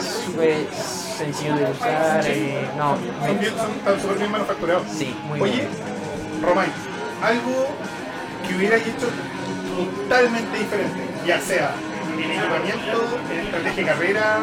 súper 0.00 0.66
sencillo 0.72 1.56
de 1.56 1.64
usar. 1.72 2.22
eh, 2.26 2.68
no, 2.76 2.96
Son, 3.26 3.38
bien, 3.38 3.52
son 4.02 4.18
bien 4.18 4.30
manufacturados. 4.30 4.82
sí, 4.90 5.14
muy 5.26 5.40
Oye, 5.40 5.52
bien. 5.52 5.68
Algo 7.22 7.66
que 8.48 8.56
hubiera 8.56 8.76
hecho 8.76 8.90
totalmente 9.76 10.58
diferente, 10.58 11.00
ya 11.26 11.40
sea 11.40 11.70
en 12.18 12.30
equipamiento, 12.30 13.18
en 13.30 13.38
estrategia 13.46 13.82
de 13.84 13.88
carrera, 13.90 14.38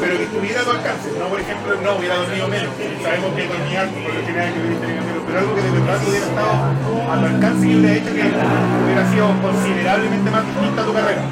pero 0.00 0.16
que 0.16 0.22
estuviera 0.24 0.60
a 0.60 0.64
tu 0.64 0.70
alcance. 0.70 1.08
No, 1.18 1.26
por 1.28 1.40
ejemplo, 1.40 1.74
no 1.82 1.96
hubiera 1.96 2.16
dormido 2.16 2.48
menos. 2.48 2.70
Sabemos 3.02 3.34
que 3.36 3.46
dormía 3.46 3.80
alto, 3.82 3.94
por 4.00 4.14
lo 4.14 4.20
general 4.26 4.52
que 4.54 4.60
hubiera 4.60 4.80
tenido 4.80 5.02
menos, 5.02 5.22
pero 5.26 5.38
algo 5.38 5.54
que 5.54 5.62
de 5.62 5.70
verdad 5.70 5.98
hubiera 6.08 6.26
estado 6.26 6.52
a 7.12 7.20
tu 7.20 7.26
alcance 7.26 7.66
y 7.66 7.74
hubiera 7.76 7.94
hecho 7.96 8.12
que 8.14 8.22
hubiera 8.84 9.10
sido 9.12 9.26
considerablemente 9.42 10.30
más 10.30 10.46
distinta 10.46 10.82
a 10.82 10.84
tu 10.86 10.92
carrera. 10.94 11.22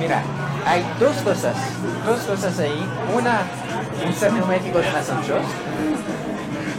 Mira, 0.00 0.22
hay 0.66 0.84
dos 1.00 1.16
cosas, 1.18 1.56
dos 2.06 2.20
cosas 2.20 2.58
ahí. 2.60 2.80
Una, 3.14 3.42
usar 4.08 4.32
neumáticos 4.32 4.84
más 4.92 5.10
anchos. 5.10 5.42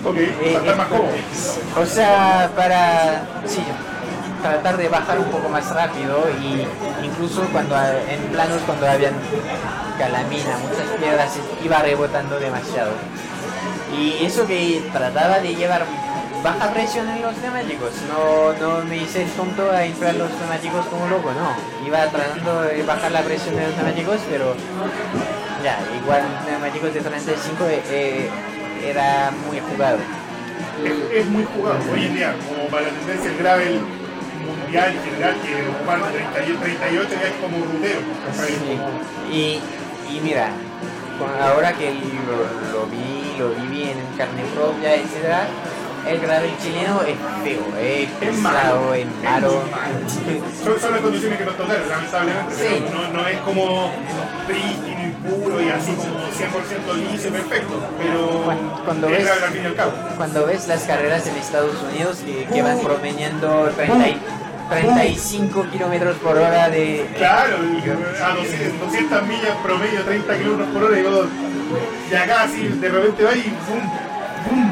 Ok, 0.06 0.16
Eh, 0.18 0.32
para 0.54 0.60
estar 0.60 0.78
más 0.78 0.88
esto- 0.88 0.98
cómodo. 0.98 1.82
O 1.82 1.86
sea, 1.86 2.50
para 2.56 3.22
sí, 3.46 3.62
tratar 4.42 4.78
de 4.78 4.90
bajar 4.90 5.20
un 5.20 5.26
poco 5.26 5.50
más 5.50 5.70
rápido 5.74 6.26
y 6.42 6.66
incluso 7.06 7.42
cuando 7.52 7.76
en 7.78 8.22
planos 8.32 8.62
cuando 8.66 8.88
habían 8.88 9.14
calamina, 9.98 10.58
muchas 10.60 10.88
piedras, 11.00 11.40
iba 11.64 11.80
rebotando 11.80 12.40
demasiado. 12.40 12.92
Y 13.98 14.26
eso 14.26 14.46
que 14.46 14.88
trataba 14.92 15.40
de 15.40 15.56
llevar 15.56 15.86
baja 16.44 16.72
presión 16.72 17.10
en 17.10 17.22
los 17.22 17.36
neumáticos, 17.38 17.92
no, 18.08 18.54
no 18.54 18.86
me 18.86 18.98
hice 18.98 19.26
tonto 19.36 19.72
a 19.72 19.86
inflar 19.86 20.16
los 20.16 20.30
neumáticos 20.32 20.86
como 20.88 21.08
loco, 21.08 21.32
no. 21.34 21.86
Iba 21.86 22.06
tratando 22.08 22.62
de 22.62 22.84
bajar 22.84 23.12
la 23.12 23.22
presión 23.22 23.56
de 23.56 23.64
los 23.68 23.76
neumáticos, 23.76 24.20
pero 24.30 24.56
ya, 25.64 25.80
igual 26.02 26.22
neumáticos 26.48 26.94
de 26.94 27.02
35 27.02 27.66
eh, 27.66 27.82
eh, 27.90 28.30
era 28.86 29.32
muy 29.48 29.60
jugado. 29.60 29.98
es, 30.86 31.22
es 31.22 31.26
muy 31.26 31.46
jugado 31.46 31.80
hoy 31.92 32.06
en 32.06 32.16
día, 32.16 32.36
como 32.48 32.70
para 32.70 32.84
la 32.84 32.90
tendencia 32.90 33.32
el 33.32 33.38
gravel 33.38 34.07
mundial 34.68 34.92
en 34.96 35.04
general, 35.04 35.36
que 35.42 35.70
ocupar 35.70 36.12
de 36.12 36.20
38, 36.20 36.60
38 36.62 37.10
ya 37.10 37.28
es 37.28 37.34
como. 37.42 37.58
¿cachai? 38.28 38.54
Sí. 38.54 39.32
Y, 39.32 40.16
y 40.16 40.20
mira, 40.22 40.50
ahora 41.42 41.74
que 41.74 41.94
lo, 41.94 42.80
lo 42.80 42.86
vi, 42.88 43.36
lo 43.40 43.50
viví 43.62 43.84
en 43.92 43.98
carne 44.18 44.44
propia, 44.54 44.96
etc., 44.96 45.48
el 46.08 46.20
gravel 46.22 46.52
chileno 46.64 47.02
es 47.02 47.18
feo, 47.44 47.66
es 47.82 48.10
pesado, 48.12 48.94
es 48.94 49.06
malo. 49.22 49.62
Son, 50.64 50.80
son 50.80 50.92
las 50.94 51.02
condiciones 51.02 51.38
que 51.38 51.44
nos 51.46 51.58
tocaron, 51.58 51.90
lamentablemente. 51.90 52.56
Sí. 52.56 52.86
No, 52.94 53.12
no 53.22 53.28
es 53.28 53.38
como 53.40 53.92
prístino 54.48 55.02
y 55.04 55.12
puro 55.28 55.62
y 55.62 55.68
así 55.68 55.92
como 55.92 56.18
100% 56.20 57.12
liso 57.12 57.28
y 57.28 57.32
perfecto. 57.32 57.74
Pero 58.02 58.42
Cuando- 58.46 58.82
cuando 58.86 59.08
es 59.08 59.14
ves- 59.18 59.26
grave 59.26 59.44
al 59.44 59.52
fin 59.52 59.64
y 59.64 59.66
al 59.66 59.76
cabo. 59.76 59.92
Cuando 60.16 60.46
ves 60.46 60.68
las 60.70 60.84
carreras 60.84 61.28
en 61.28 61.36
Estados 61.36 61.76
Unidos 61.92 62.20
que, 62.26 62.46
que 62.46 62.62
van 62.62 62.80
promediando 62.80 63.70
30 63.76 64.08
y- 64.08 64.18
35 64.70 65.66
kilómetros 65.72 66.18
por 66.18 66.38
hora 66.38 66.70
de... 66.70 67.08
Claro, 67.18 67.56
a 68.24 68.36
200, 68.36 68.80
200 68.80 69.24
millas 69.28 69.56
promedio, 69.64 70.02
30 70.04 70.38
kilómetros 70.38 70.68
por 70.70 70.84
hora, 70.84 71.00
y, 71.00 71.04
vos- 71.04 71.28
y 72.12 72.16
acá 72.16 72.44
así 72.44 72.68
de 72.68 72.90
repente 72.90 73.24
va 73.24 73.34
y 73.36 73.42
¡pum! 73.42 74.72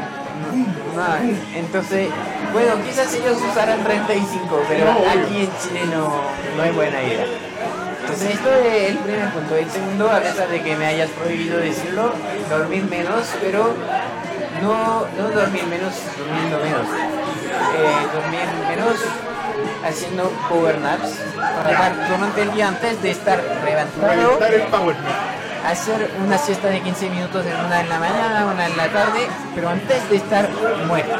No, 0.96 1.04
entonces, 1.56 2.08
bueno, 2.54 2.72
quizás 2.86 3.14
ellos 3.14 3.38
usarán 3.52 3.84
35, 3.84 4.64
pero 4.70 4.86
No, 4.86 4.92
aquí 5.10 5.40
en 5.42 5.50
Chile 5.62 5.82
no, 5.94 6.22
no 6.56 6.64
hay 6.64 6.72
buena 6.72 7.02
idea. 7.04 7.26
Entonces 8.02 8.36
esto 8.36 8.50
es 8.54 8.92
el 8.92 8.98
primer 9.00 9.30
punto. 9.32 9.56
El 9.58 9.70
segundo, 9.70 10.10
a 10.10 10.20
pesar 10.22 10.48
de 10.48 10.62
que 10.62 10.76
me 10.78 10.86
hayas 10.86 11.10
prohibido 11.10 11.58
decirlo, 11.58 12.14
dormir 12.50 12.84
menos, 12.86 13.26
pero 13.42 13.74
no, 14.62 15.06
no 15.18 15.30
dormir 15.32 15.64
menos 15.66 15.94
durmiendo 16.18 16.60
menos. 16.64 16.88
Eh, 16.88 18.08
dormir 18.14 18.48
menos 18.70 18.96
haciendo 19.86 20.30
power 20.50 20.80
naps 20.80 21.12
para 21.36 21.72
Ya. 21.72 21.80
dar 21.80 22.10
durante 22.10 22.42
el 22.42 22.52
día 22.54 22.68
antes 22.70 23.02
de 23.02 23.12
estar 23.12 23.42
levantado 23.64 24.08
Reventar 24.40 24.54
el 24.54 24.62
power 24.64 24.96
nap. 24.98 25.72
hacer 25.72 26.12
una 26.26 26.38
siesta 26.38 26.68
de 26.70 26.82
15 26.82 27.10
minutos 27.10 27.46
en 27.46 27.66
una 27.66 27.82
en 27.82 27.90
la 27.90 28.00
mañana, 28.00 28.46
una 28.52 28.66
en 28.68 28.78
la 28.78 28.88
tarde, 28.90 29.28
pero 29.56 29.70
antes 29.70 30.10
de 30.10 30.16
estar 30.18 30.50
muerto. 30.88 31.18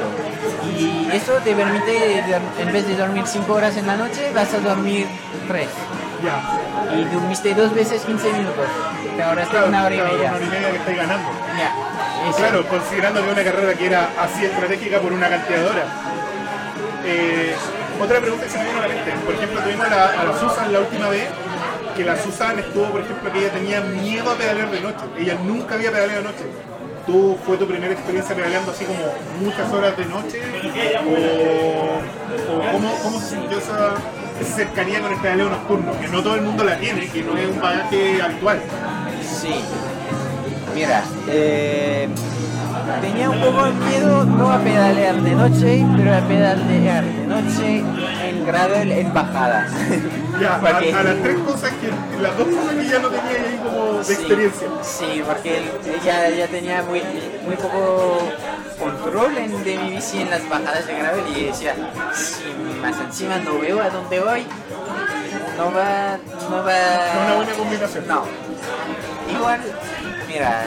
Y 0.78 1.10
eso 1.14 1.34
te 1.44 1.54
permite, 1.56 2.20
en 2.60 2.72
vez 2.74 2.88
de 2.88 2.96
dormir 2.96 3.24
5 3.26 3.54
horas 3.54 3.76
en 3.78 3.88
la 3.88 3.96
noche, 3.96 4.32
vas 4.36 4.54
a 4.54 4.60
dormir 4.60 5.08
3. 5.48 5.68
Ya. 6.24 6.96
Y 6.96 7.04
dormiste 7.06 7.54
dos 7.56 7.74
veces 7.74 8.04
15 8.04 8.32
minutos. 8.34 8.66
Te 9.16 9.24
ahorraste 9.24 9.52
Claro, 9.52 9.68
una 9.68 9.84
hora 9.86 9.96
y 9.96 9.98
media. 10.00 10.16
Una 10.30 10.36
hora 10.38 10.46
y 10.46 10.50
media 10.50 10.72
que 10.72 10.78
estáis 10.78 10.98
ganando. 10.98 11.30
Ya. 11.58 12.30
Eso. 12.30 12.38
Claro, 12.38 12.68
considerando 12.68 13.24
que 13.24 13.32
una 13.32 13.44
carrera 13.44 13.74
que 13.74 13.86
era 13.88 14.10
así 14.20 14.46
estratégica 14.46 15.00
por 15.00 15.12
una 15.14 15.30
cantidad 15.30 15.60
de 15.60 15.66
horas. 15.66 15.86
Eh, 17.06 17.56
otra 18.02 18.20
pregunta 18.20 18.46
que 18.46 18.52
se 18.52 18.58
me. 18.58 18.66
Por 19.26 19.34
ejemplo, 19.36 19.62
tuvimos 19.62 19.86
a 19.86 19.90
la, 19.90 20.40
Susan 20.40 20.74
la 20.74 20.80
última 20.80 21.10
vez, 21.10 21.28
que 21.96 22.04
la 22.04 22.22
Susan 22.22 22.60
estuvo, 22.60 22.86
por 22.86 23.02
ejemplo, 23.02 23.32
que 23.32 23.40
ella 23.40 23.52
tenía 23.52 23.82
miedo 23.82 24.32
a 24.32 24.36
pedalear 24.36 24.72
de 24.72 24.82
noche. 24.82 25.06
Ella 25.18 25.38
nunca 25.44 25.76
había 25.76 25.92
pedaleado 25.92 26.24
de 26.24 26.28
noche. 26.30 26.46
¿Tú 27.06 27.38
fue 27.46 27.58
tu 27.58 27.68
primera 27.68 27.94
experiencia 27.94 28.36
pedaleando 28.36 28.72
así 28.72 28.84
como 28.86 29.00
muchas 29.40 29.72
horas 29.72 29.96
de 29.96 30.06
noche? 30.06 30.42
¿O, 31.06 33.04
cómo 33.04 33.20
se 33.20 33.36
sintió 33.36 33.60
esa, 33.60 33.94
esa 34.42 34.56
cercanía 34.56 35.02
con 35.02 35.14
el 35.14 35.20
pedaleo 35.20 35.50
nocturno? 35.50 36.00
Que 36.00 36.08
no 36.08 36.24
todo 36.24 36.36
el 36.36 36.42
mundo 36.42 36.64
la 36.64 36.78
tiene, 36.78 37.08
que 37.08 37.22
no 37.22 37.38
es 37.38 37.48
un 37.48 37.62
bagaje 37.62 38.22
habitual. 38.22 38.60
Sí. 39.22 39.54
Mira, 40.74 41.04
eh, 41.28 42.10
tenía 43.02 43.30
un 43.30 43.40
poco 43.42 43.66
de 43.66 43.72
miedo 43.74 44.26
no 44.26 44.52
a 44.52 44.60
pedalear 44.60 45.16
de 45.22 45.32
noche, 45.32 45.86
pero 45.98 46.16
a 46.16 46.20
pedalear 46.22 47.04
de 47.04 47.28
noche 47.28 47.84
en 48.30 48.46
gravel 48.46 48.92
en 48.92 49.14
bajada. 49.14 49.68
Ya, 50.36 50.56
a, 50.56 50.58
a 51.00 51.04
las 51.04 51.22
tres 51.24 51.38
cosas 51.48 51.72
que, 51.80 52.22
las 52.22 52.38
dos 52.38 52.46
cosas 52.50 52.74
que 52.76 52.90
ya 52.90 53.00
no 53.00 53.08
tenía 53.08 53.32
ahí 53.32 53.58
como 53.64 54.00
de 54.00 54.04
Sí, 54.04 54.12
experiencia. 54.16 54.68
Sí, 54.84 55.24
porque 55.26 55.60
ella 56.04 56.30
ya 56.30 56.48
tenía 56.48 56.84
muy, 56.84 57.02
muy 57.46 57.56
poco 57.56 58.20
control 58.78 59.38
en- 59.38 59.64
de 59.64 59.78
mi 59.78 59.92
bici 59.92 60.20
en 60.24 60.30
las 60.30 60.42
bajadas 60.50 60.86
de 60.88 60.94
gravel 60.94 61.24
y 61.38 61.46
decía, 61.46 61.74
si 62.14 62.44
más 62.82 63.00
encima 63.00 63.38
no 63.38 63.60
veo 63.60 63.82
a 63.82 63.90
dónde 63.90 64.20
voy, 64.20 64.46
no 65.58 65.72
va, 65.72 66.18
no 66.50 66.58
va... 66.66 67.14
No 67.16 67.26
una 67.28 67.36
buena 67.38 67.54
combinación. 67.54 68.06
No. 68.06 68.24
Igual, 69.34 69.62
mira, 70.28 70.64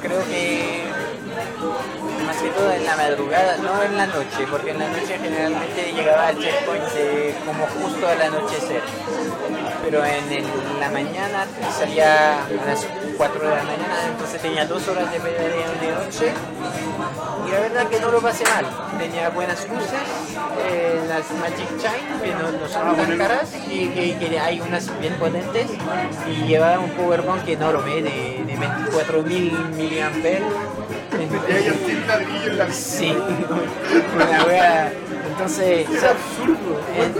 creo 0.00 0.24
que 0.26 0.77
más 2.26 2.36
que 2.36 2.48
todo 2.50 2.72
en 2.72 2.84
la 2.84 2.96
madrugada, 2.96 3.56
no 3.58 3.82
en 3.82 3.96
la 3.96 4.06
noche, 4.06 4.46
porque 4.50 4.70
en 4.70 4.78
la 4.78 4.88
noche 4.88 5.18
generalmente 5.20 5.92
llegaba 5.92 6.28
al 6.28 6.38
checkpoint 6.38 6.84
eh, 6.96 7.34
como 7.46 7.66
justo 7.66 8.06
al 8.08 8.20
anochecer. 8.22 8.82
Pero 9.82 10.04
en 10.04 10.32
el- 10.32 10.46
la 10.80 10.90
mañana 10.90 11.46
salía 11.76 12.42
a 12.44 12.66
las 12.66 12.86
4 13.16 13.40
de 13.40 13.56
la 13.56 13.62
mañana, 13.62 13.96
entonces 14.08 14.40
tenía 14.42 14.66
dos 14.66 14.86
horas 14.88 15.10
de 15.10 15.18
de 15.18 15.92
noche. 15.94 16.32
Y 17.46 17.50
la 17.50 17.60
verdad 17.60 17.86
que 17.88 17.98
no 18.00 18.10
lo 18.10 18.20
pasé 18.20 18.44
mal. 18.44 18.66
Tenía 18.98 19.30
buenas 19.30 19.66
luces, 19.68 20.02
eh, 20.68 21.00
las 21.08 21.30
Magic 21.40 21.68
Shine, 21.78 22.20
que 22.22 22.34
no, 22.34 22.50
no 22.50 22.68
son 22.68 22.96
tan 22.96 23.16
caras, 23.16 23.48
y 23.70 23.88
que, 23.88 24.18
que 24.18 24.38
hay 24.38 24.60
unas 24.60 24.86
bien 25.00 25.14
potentes. 25.14 25.66
Y 26.28 26.46
llevaba 26.46 26.78
un 26.80 26.90
power 26.90 27.22
bank 27.22 27.48
enorme 27.48 28.02
de, 28.02 28.44
de 28.46 28.56
24.000 28.58 29.68
miliamperes. 29.76 30.42
Hay 31.12 31.66
así 31.68 31.94
un 31.94 32.06
ladrillo 32.06 32.50
en 32.50 32.58
la. 32.58 32.72
Sí, 32.72 33.16
una 34.14 34.44
wea. 34.44 34.92
Entonces, 35.30 35.88
Es 35.88 36.04
absurdo. 36.04 36.80
Eh. 36.94 37.12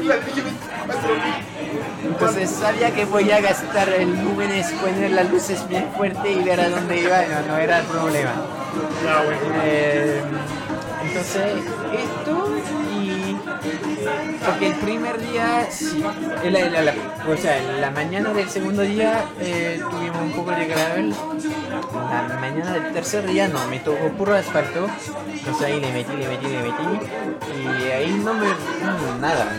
Un 0.00 0.08
ladrillo 0.08 0.42
24.000. 0.44 2.08
entonces 2.08 2.50
sabía 2.50 2.90
que 2.92 3.06
podía 3.06 3.40
gastar 3.40 3.88
el 3.90 4.10
lúmenes, 4.24 4.70
poner 4.72 5.10
las 5.12 5.30
luces 5.30 5.68
bien 5.68 5.88
fuerte 5.96 6.32
y 6.32 6.42
ver 6.42 6.60
a 6.60 6.68
dónde 6.70 7.00
iba, 7.00 7.22
no, 7.26 7.46
no 7.46 7.58
era 7.58 7.80
el 7.80 7.86
problema. 7.86 8.32
Eh, 9.64 10.22
entonces, 11.04 11.52
esto. 11.92 12.39
Porque 14.46 14.66
el 14.68 14.74
primer 14.74 15.20
día, 15.20 15.66
sí, 15.70 16.02
la, 16.44 16.94
o 17.28 17.36
sea, 17.36 17.60
la 17.80 17.90
mañana 17.90 18.32
del 18.32 18.48
segundo 18.48 18.82
día 18.82 19.24
eh, 19.40 19.80
tuvimos 19.90 20.22
un 20.22 20.32
poco 20.32 20.50
de 20.52 20.66
gravel. 20.66 21.14
La 22.10 22.38
mañana 22.40 22.72
del 22.74 22.92
tercer 22.92 23.26
día 23.26 23.48
no, 23.48 23.66
me 23.68 23.78
tocó 23.80 24.08
puro 24.10 24.34
asfalto. 24.34 24.86
Entonces 25.32 25.62
ahí 25.66 25.80
le 25.80 25.92
metí, 25.92 26.16
le 26.16 26.28
metí, 26.28 26.46
le 26.46 26.62
metí. 26.62 27.06
Y 27.62 27.90
ahí 27.90 28.20
no 28.24 28.34
me. 28.34 28.46
nada. 29.20 29.52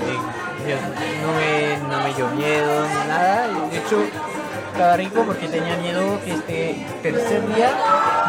yo- 0.68 0.78
no, 1.22 1.34
me, 1.34 1.78
no 1.90 2.04
me 2.04 2.10
ni 2.34 3.08
nada. 3.08 3.48
De 3.72 3.78
hecho, 3.78 4.04
estaba 4.72 4.96
rico 4.98 5.24
porque 5.26 5.48
tenía 5.48 5.76
miedo 5.78 6.20
que 6.24 6.32
este 6.34 6.86
tercer 7.04 7.46
día 7.56 7.72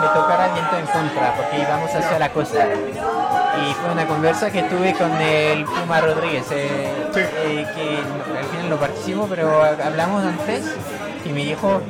me 0.00 0.06
tocara 0.08 0.52
viento 0.52 0.76
en 0.76 0.86
contra 0.86 1.34
porque 1.36 1.58
íbamos 1.60 1.94
hacia 1.94 2.18
la 2.18 2.28
costa. 2.32 2.66
Y 2.66 3.74
fue 3.74 3.92
una 3.92 4.06
conversa 4.06 4.50
que 4.50 4.62
tuve 4.64 4.92
con 4.94 5.12
el 5.20 5.64
Puma 5.64 6.00
Rodríguez, 6.00 6.46
eh, 6.50 6.90
Sí. 7.14 7.20
eh, 7.20 7.66
que 7.74 8.38
al 8.38 8.44
final 8.46 8.70
no 8.70 8.76
participó, 8.76 9.26
pero 9.28 9.62
hablamos 9.62 10.24
antes 10.24 10.74
y 11.24 11.28
me 11.28 11.44
dijo, 11.44 11.80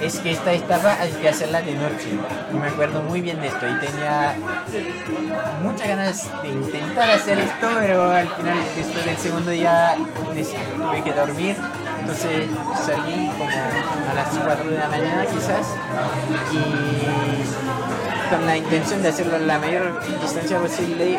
es 0.00 0.18
que 0.20 0.32
esta 0.32 0.52
etapa 0.52 0.96
hay 1.00 1.10
que 1.12 1.28
hacerla 1.28 1.62
de 1.62 1.74
noche. 1.74 2.08
Y 2.52 2.56
me 2.56 2.68
acuerdo 2.68 3.02
muy 3.02 3.20
bien 3.20 3.40
de 3.40 3.48
esto 3.48 3.66
y 3.68 3.86
tenía 3.86 4.36
muchas 5.62 5.88
ganas 5.88 6.42
de 6.42 6.48
intentar 6.48 7.10
hacer 7.10 7.38
esto, 7.38 7.68
pero 7.80 8.10
al 8.10 8.28
final 8.28 8.58
después 8.76 9.04
del 9.04 9.16
segundo 9.16 9.50
día 9.50 9.96
tuve 10.34 11.02
que 11.02 11.12
dormir. 11.12 11.56
Entonces 12.00 12.48
salí 12.86 13.28
como 13.36 13.50
a 13.50 14.14
las 14.14 14.28
4 14.28 14.70
de 14.70 14.78
la 14.78 14.88
mañana 14.88 15.26
quizás 15.26 15.66
y 16.52 18.30
con 18.30 18.46
la 18.46 18.56
intención 18.56 19.02
de 19.02 19.08
hacerlo 19.08 19.38
la 19.38 19.58
mayor 19.58 20.00
distancia 20.20 20.58
posible 20.58 21.18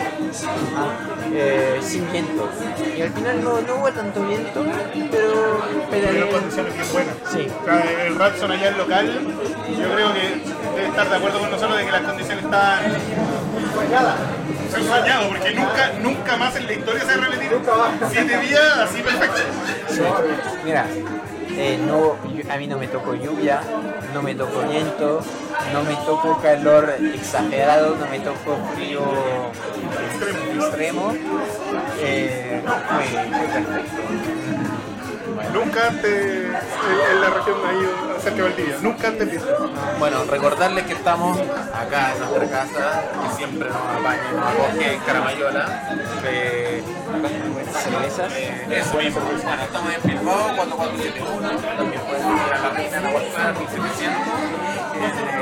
eh, 1.34 1.80
sin 1.82 2.12
viento. 2.12 2.50
Y 2.98 3.02
al 3.02 3.10
final 3.12 3.44
no, 3.44 3.62
no 3.62 3.76
hubo 3.76 3.92
tanto 3.92 4.22
viento, 4.24 4.64
pero 5.12 5.62
Pero 5.90 5.90
pedaleé. 5.90 6.30
condiciones 6.30 6.74
bien 6.74 6.88
buenas. 6.92 7.16
Sí. 7.32 7.48
O 7.62 7.66
sea, 7.66 8.06
el 8.08 8.16
Ratson 8.16 8.52
allá 8.52 8.68
en 8.70 8.78
local, 8.78 9.20
yo 9.78 9.94
creo 9.96 10.14
que 10.14 10.76
debe 10.76 10.88
estar 10.88 11.10
de 11.10 11.16
acuerdo 11.16 11.40
con 11.40 11.52
nosotros 11.52 11.78
de 11.78 11.86
que 11.86 11.92
las 11.92 12.02
condiciones 12.02 12.44
están 12.44 12.80
soñadas. 13.76 14.16
Soy 14.72 14.84
soñado, 14.84 15.30
porque 15.30 15.54
nunca, 15.54 15.92
nunca 16.02 16.38
más 16.38 16.56
en 16.56 16.68
la 16.68 16.74
historia 16.74 17.04
se 17.04 17.12
ha 17.12 17.18
repetido 17.18 17.62
siete 18.12 18.38
días 18.40 18.78
así 18.78 19.02
perfecto. 19.02 19.38
Sí. 19.90 20.02
Mira, 20.64 20.86
eh, 21.58 21.80
no, 21.88 22.16
a 22.54 22.58
mí 22.58 22.68
no 22.68 22.78
me 22.78 22.88
tocó 22.88 23.16
lluvia, 23.16 23.62
no 24.14 24.22
me 24.22 24.36
tocó 24.36 24.62
viento, 24.70 25.22
no 25.74 25.84
me 25.84 25.96
tocó 26.06 26.40
calor 26.42 26.94
exagerado, 27.16 27.96
no 27.96 28.06
me 28.08 28.20
tocó 28.20 28.58
frío 28.76 29.02
extremo. 30.28 31.13
Eh, 32.01 32.61
fue, 32.65 33.03
fue 33.05 33.47
perfecto. 33.47 34.01
Nunca 35.53 35.88
antes 35.88 36.13
en, 36.13 36.51
en 37.15 37.22
la 37.22 37.30
región 37.30 37.57
ahí 37.67 37.89
cerca 38.22 38.36
de 38.36 38.41
Valdivia, 38.43 38.76
nunca 38.82 39.07
antes 39.07 39.32
visto. 39.32 39.72
Bueno, 39.97 40.24
recordarles 40.26 40.86
que 40.86 40.93
estamos 40.93 41.39
acá 41.74 42.13
en 42.13 42.20
nuestra 42.20 42.49
casa, 42.49 43.03
que 43.24 43.36
siempre 43.38 43.70
nos 43.70 43.78
apaña 43.78 44.32
nos 44.36 44.45
acoge 44.45 44.93
en 44.93 44.99
Caramayola. 45.01 45.89
Eh, 46.26 46.84
Cervezas. 47.84 48.34
eh, 48.36 48.65
eso 48.70 48.97
mismo. 48.97 49.22
Bueno, 49.22 49.63
estamos 49.63 49.93
en 49.93 50.01
Bilbao, 50.09 50.55
4471. 50.55 51.49
También 51.78 52.01
pueden 52.01 52.28
ir 52.28 52.53
a 52.53 52.59
la 52.59 52.70
reina, 52.72 52.99
la 52.99 53.09
WhatsApp, 53.09 53.57
1700. 53.59 55.39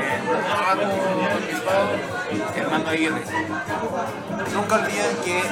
Hermano 2.56 2.88
Aguirre. 2.90 3.22
Nunca 4.54 4.74
olviden 4.76 5.16
que 5.24 5.42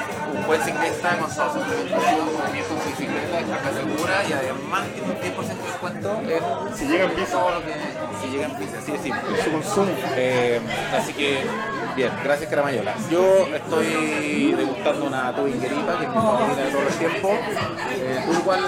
con 0.47 1.35
todos 1.35 1.53
sus 1.53 1.67
movimientos 1.67 2.69
con 2.69 2.81
su 2.81 2.89
bicicleta 2.89 3.41
es 3.41 3.47
carga 3.47 3.73
segura 3.73 4.25
y 4.29 4.33
además 4.33 4.85
tiene 4.95 5.09
un 5.09 5.17
10% 5.17 5.49
de 5.49 5.63
descuento 5.67 6.21
en 6.23 6.77
Si 6.77 6.87
llega 6.87 7.05
en 7.05 7.11
piso, 7.11 7.39
todo 7.39 7.51
lo 7.51 7.65
que 7.65 7.73
si 8.23 8.29
llega 8.31 8.47
en 8.47 8.57
pizza, 8.57 8.79
así 8.79 8.93
de 8.93 8.99
simple. 8.99 9.43
su 9.43 9.51
consumo. 9.51 9.93
Eh, 10.17 10.61
así 10.97 11.13
que, 11.13 11.45
bien, 11.97 12.13
gracias 12.23 12.49
Caramayola. 12.49 12.95
Yo 13.11 13.47
estoy 13.55 14.53
degustando 14.53 15.07
una 15.07 15.35
tubingueripa 15.35 15.99
que 15.99 16.05
es 16.05 16.11
mi 16.11 16.17
favorita 16.17 16.63
de 16.63 16.71
todos 16.71 16.85
los 16.85 16.99
tiempos. 16.99 17.33
Eh, 17.33 18.25
¿Tú 18.27 18.45
cuál? 18.45 18.61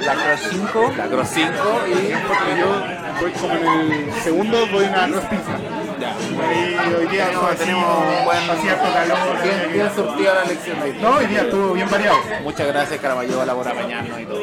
La 0.00 0.14
Cross 0.14 0.40
5. 0.50 0.92
La 0.96 1.06
Cross 1.06 1.28
5 1.32 1.52
y... 1.88 2.14
Porque 2.28 2.60
yo 2.60 3.20
voy 3.20 3.32
como 3.32 3.54
en 3.54 3.92
el 3.92 4.12
segundo, 4.22 4.66
voy 4.72 4.84
una 4.84 5.04
arroz 5.04 5.24
pizza. 5.24 5.83
Ya. 6.00 6.16
Ahí 6.16 6.94
hoy 6.94 7.06
día 7.06 7.26
Tenemos- 7.26 7.56
tenemos 7.56 7.84
un 7.98 8.24
buen- 8.24 8.38
harto 8.50 8.92
calor. 8.92 9.18
Bien, 9.42 9.72
bien 9.72 9.90
surtida 9.94 10.34
la 10.34 10.44
lección 10.44 10.80
de 10.80 10.90
hoy. 10.90 10.98
No, 11.00 11.10
hoy 11.16 11.26
día 11.26 11.42
estuvo 11.42 11.72
bien 11.72 11.88
variado. 11.90 12.16
Muchas 12.42 12.66
gracias 12.66 13.00
Caraballola 13.00 13.54
por 13.54 13.68
apañarnos 13.68 14.20
y 14.20 14.24
todo. 14.24 14.40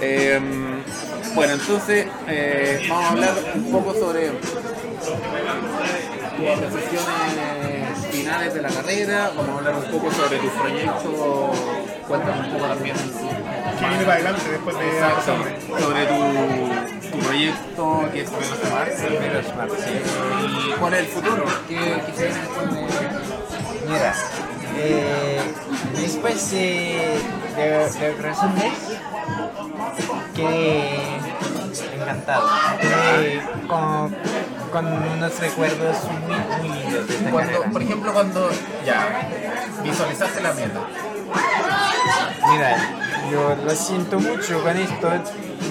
Eh, 0.00 0.40
bueno, 1.34 1.52
entonces 1.54 2.06
eh, 2.28 2.86
vamos 2.88 3.04
a 3.04 3.08
hablar 3.10 3.34
un 3.54 3.72
poco 3.72 3.94
sobre 3.94 4.28
apreciaciones 6.38 7.67
finales 8.28 8.52
de 8.52 8.60
la 8.60 8.68
carrera, 8.68 9.30
vamos 9.34 9.48
a 9.48 9.58
hablar 9.58 9.74
un 9.76 9.90
poco 9.90 10.12
sobre 10.12 10.36
tu 10.36 10.48
proyecto, 10.50 11.50
cuéntanos 12.06 12.46
un 12.46 12.52
poco 12.52 12.66
también 12.66 12.96
Que 13.78 13.88
viene 13.88 14.04
para 14.04 14.14
adelante 14.16 14.50
después 14.50 14.78
de 14.78 14.86
exacto, 14.86 15.36
sobre 15.80 16.06
tu, 16.06 17.10
tu 17.10 17.18
proyecto 17.20 18.04
que 18.12 18.20
es 18.20 18.30
Menos 18.30 18.58
Smart, 18.66 18.90
Menos 19.20 19.46
Smart, 19.46 19.70
sí. 19.78 20.68
y 20.68 20.72
cuál 20.78 20.92
es 20.92 21.00
el 21.00 21.06
futuro, 21.06 21.44
qué, 21.68 22.02
qué 22.04 22.12
se 22.12 22.24
viene 22.26 22.40
después 22.40 22.70
de... 22.70 23.88
Mira, 23.88 24.14
eh, 24.76 25.40
después 25.96 26.50
de, 26.50 27.18
de, 27.56 27.90
de 27.98 28.14
Resumes, 28.20 28.74
quedé 30.34 30.98
encantado. 31.98 32.48
Quedé 32.80 33.42
con, 33.66 34.14
con 34.70 34.86
unos 34.86 35.38
recuerdos 35.40 35.96
muy, 36.26 36.68
muy 36.68 36.78
lindos 36.78 37.06
de 37.08 37.14
esta 37.16 37.30
Cuando, 37.30 37.52
carrera. 37.52 37.70
por 37.72 37.82
ejemplo, 37.82 38.12
cuando 38.12 38.50
ya 38.84 39.28
visualizaste 39.82 40.40
la 40.40 40.52
meta, 40.52 40.80
Mira, 42.50 42.76
yo 43.30 43.56
lo 43.62 43.70
siento 43.74 44.18
mucho 44.18 44.62
con 44.62 44.76
esto. 44.76 45.10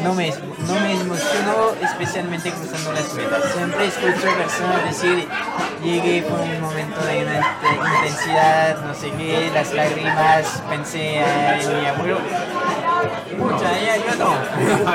No 0.03 0.13
me, 0.13 0.29
no 0.29 0.73
me 0.79 0.91
emociono 0.93 1.71
especialmente 1.81 2.51
cruzando 2.51 2.91
las 2.93 3.11
metas. 3.15 3.51
Siempre 3.53 3.87
escucho 3.87 4.27
personas 4.37 4.83
decir, 4.85 5.27
llegué 5.83 6.21
por 6.21 6.39
un 6.39 6.61
momento 6.61 7.03
de 7.03 7.23
una 7.25 7.39
int- 7.39 8.03
intensidad, 8.03 8.77
no 8.85 8.93
sé 8.93 9.09
qué, 9.17 9.49
las 9.53 9.73
lágrimas, 9.73 10.61
pensé 10.69 11.17
en 11.19 11.79
mi 11.81 11.85
abuelo. 11.87 12.19
Pucha, 13.37 13.79
ya 13.85 13.97
yo 13.97 14.15
no. 14.17 14.33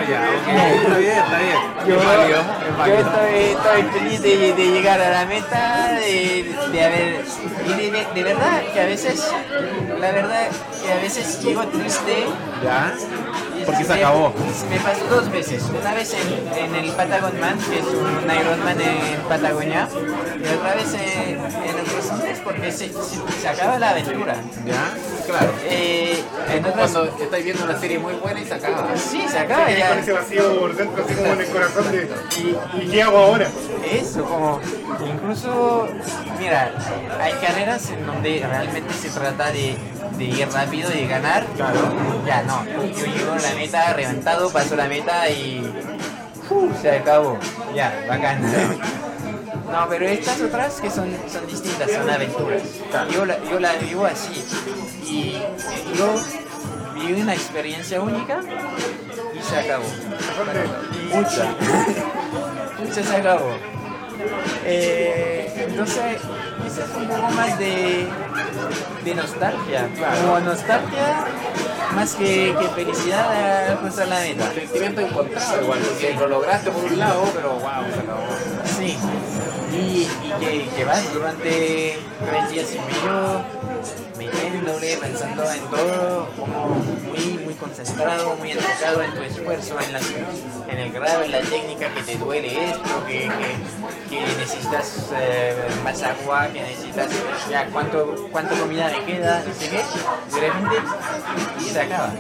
Ya. 0.09 0.29
Está 0.75 0.99
bien, 0.99 1.19
está 1.19 1.39
bien. 1.39 1.59
Yo, 1.87 1.97
Es 1.97 2.05
válido, 2.05 2.41
es 2.41 2.87
yo 2.87 2.95
estoy, 2.95 3.35
estoy 3.53 3.83
feliz 4.01 4.23
de, 4.23 4.53
de 4.53 4.67
llegar 4.73 5.01
a 5.01 5.11
la 5.11 5.27
meta, 5.27 5.93
de, 5.95 6.55
de 6.73 6.85
haber... 6.85 7.25
Y 7.65 7.91
de, 7.91 8.07
de 8.15 8.23
verdad 8.23 8.63
que 8.73 8.81
a 8.81 8.87
veces, 8.87 9.33
la 10.01 10.11
verdad 10.11 10.49
que 10.85 10.93
a 10.93 10.97
veces 10.97 11.41
llego 11.43 11.63
triste 11.69 12.27
¿Ya? 12.63 12.93
Porque 13.67 13.85
se 13.85 13.93
me- 13.95 13.99
acabó. 14.01 14.33
Me 14.71 14.79
pasó 14.81 15.05
dos 15.11 15.31
veces. 15.31 15.63
Una 15.79 15.95
vez 15.95 16.15
en, 16.15 16.59
en 16.59 16.75
el 16.75 16.91
Patagon 16.93 17.39
Man, 17.41 17.59
que 17.71 17.79
es 17.79 17.85
un 17.87 18.31
Ironman 18.31 18.81
en 18.81 19.21
Patagonia, 19.29 19.89
y 20.39 20.55
otra 20.55 20.75
vez 20.75 20.95
en, 20.95 21.39
en 21.39 21.79
el 21.79 21.85
Cross 21.85 22.11
Andes 22.13 22.41
porque 22.43 22.73
se, 22.73 22.89
se, 22.89 23.41
se 23.41 23.49
acaba 23.49 23.79
la 23.79 23.91
aventura. 23.91 24.35
¿Ya? 24.67 24.91
Claro. 25.27 25.53
Eh, 25.65 26.23
en 26.53 26.65
otras- 26.65 26.91
cuando 26.93 27.17
estáis 27.23 27.45
viendo 27.45 27.65
una 27.65 27.79
serie 27.79 27.99
muy 27.99 28.15
buena 28.15 28.41
y 28.41 28.45
se 28.47 28.55
acaba. 28.55 28.89
Sí, 28.97 29.23
se 29.29 29.39
acaba 29.39 29.67
Viene 29.67 29.81
ya. 29.81 29.89
con 29.91 29.99
ese 29.99 30.13
vacío 30.13 30.61
por 30.61 30.77
dentro, 30.77 31.05
así 31.05 31.15
como 31.15 31.33
en 31.33 31.41
el 31.41 31.47
corazón 31.49 31.93
de. 31.93 32.11
¿Y, 32.39 32.83
y 32.85 32.89
qué 32.91 33.03
hago 33.03 33.19
ahora? 33.19 33.49
Eso, 33.91 34.25
como 34.25 34.61
incluso, 35.07 35.89
mira, 36.39 36.73
hay 37.21 37.33
carreras 37.35 37.91
en 37.91 38.07
donde 38.07 38.45
realmente 38.49 38.93
se 38.95 39.11
trata 39.11 39.51
de, 39.53 39.77
de 40.17 40.25
ir 40.25 40.49
rápido 40.51 40.91
y 40.93 41.07
ganar. 41.07 41.47
Claro. 41.57 41.81
Ya 42.27 42.43
no, 42.43 42.65
yo 42.65 43.07
llego 43.07 43.33
a 43.33 43.39
la 43.39 43.55
meta 43.55 43.93
reventado, 43.93 44.51
paso 44.51 44.77
la 44.77 44.87
meta 44.87 45.29
y 45.29 45.63
se 46.81 46.91
acabó. 46.91 47.39
Ya, 47.75 48.05
bacán. 48.09 48.43
No, 49.71 49.89
pero 49.89 50.07
estas 50.07 50.41
otras 50.41 50.81
que 50.81 50.91
son, 50.91 51.11
son 51.33 51.47
distintas, 51.47 51.91
son 51.91 52.09
aventuras. 52.09 52.63
Yo 53.11 53.25
la, 53.25 53.43
yo 53.45 53.59
la 53.59 53.73
vivo 53.75 54.05
así. 54.05 54.45
Y 55.07 55.39
yo 55.97 56.15
viví 56.95 57.23
una 57.23 57.35
experiencia 57.35 58.01
única 58.01 58.41
y 59.35 59.43
se 59.43 59.57
acabó. 59.57 59.85
Mucha. 61.15 61.55
Mucha 62.81 63.03
se 63.03 63.17
acabó. 63.17 63.57
Eh, 64.65 65.53
entonces, 65.69 66.17
eso 66.67 66.85
es 66.85 66.97
un 66.97 67.09
poco 67.09 67.31
más 67.33 67.59
de, 67.59 68.07
de 69.05 69.15
nostalgia. 69.15 69.89
Como 70.21 70.41
nostalgia 70.41 71.25
más 71.95 72.15
que, 72.15 72.55
que 72.59 72.69
felicidad 72.69 73.69
al 73.71 73.79
cruzar 73.79 74.09
la 74.09 74.21
meta. 74.21 74.51
Sentimiento 74.53 75.01
encontrado 75.01 75.63
igual, 75.63 75.79
porque 75.81 76.15
lo 76.19 76.27
lograste 76.29 76.71
por 76.71 76.85
un 76.85 76.99
lado, 76.99 77.25
pero 77.35 77.51
wow, 77.51 77.63
acabó. 77.69 78.27
Sí. 78.79 78.97
Y, 79.73 79.77
y 79.77 80.33
que, 80.39 80.69
que 80.77 80.85
vas 80.85 81.13
durante 81.13 81.99
tres 82.29 82.51
días 82.51 82.69
y 82.75 82.79
medio 82.79 83.43
metiéndole, 84.63 84.97
pensando 84.97 85.53
en 85.53 85.61
todo, 85.69 86.29
como 86.39 86.69
muy, 86.69 87.39
muy 87.45 87.55
concentrado, 87.55 88.37
muy 88.37 88.53
enfocado 88.53 89.03
en 89.03 89.15
tu 89.15 89.23
esfuerzo, 89.23 89.81
en, 89.81 89.93
las, 89.93 90.11
en 90.69 90.79
el 90.79 90.93
grado, 90.93 91.23
en 91.25 91.33
la 91.33 91.41
técnica, 91.41 91.93
que 91.95 92.03
te 92.03 92.17
duele 92.17 92.71
esto, 92.71 93.07
que, 93.07 93.31
que, 94.09 94.21
necesitas 94.39 95.11
eh, 95.15 95.55
más 95.85 96.03
agua, 96.03 96.49
que 96.53 96.63
necesitas 96.63 97.09
ya 97.51 97.67
cuánto, 97.67 98.29
cuánto 98.31 98.55
comida 98.55 98.91
me 98.91 99.05
queda, 99.05 99.43
no 99.47 99.55
sé 99.55 99.69
qué, 99.69 100.35
de 100.35 100.41
repente 100.41 100.77
se 101.73 101.81
acaba. 101.81 102.13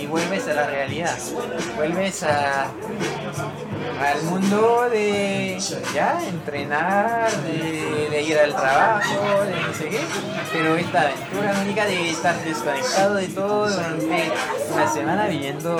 Y 0.00 0.06
vuelves 0.06 0.48
a 0.48 0.54
la 0.54 0.66
realidad, 0.66 1.16
vuelves 1.76 2.22
a, 2.22 2.62
al 2.64 4.22
mundo 4.24 4.88
de 4.90 5.58
ya 5.94 6.26
entrenar, 6.26 7.30
de, 7.42 8.08
de 8.10 8.22
ir 8.22 8.38
al 8.38 8.54
trabajo, 8.54 9.44
de 9.44 9.60
no 9.60 9.74
sé 9.74 9.88
qué, 9.90 10.00
pero 10.52 10.76
esta 10.76 11.02
aventura 11.02 11.54
única 11.62 11.84
de 11.84 12.10
estar 12.10 12.34
desconectado 12.42 13.16
de 13.16 13.28
todo 13.28 13.68
durante 13.68 14.32
una 14.72 14.90
semana 14.90 15.26
viviendo 15.26 15.78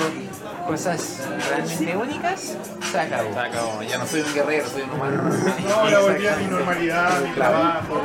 cosas 0.66 1.20
realmente 1.48 1.96
únicas, 1.96 2.56
se 2.92 3.00
acabó. 3.00 3.32
Se 3.32 3.38
acabó. 3.40 3.82
Ya 3.82 3.98
no 3.98 4.06
soy 4.06 4.20
un 4.20 4.34
guerrero, 4.34 4.68
soy 4.68 4.82
un 4.82 4.90
humano. 4.90 5.22
No, 5.66 5.74
ahora 5.74 6.00
volví 6.00 6.26
a 6.26 6.36
mi 6.36 6.44
normalidad, 6.44 7.20
mi 7.22 7.30
trabajo. 7.34 8.02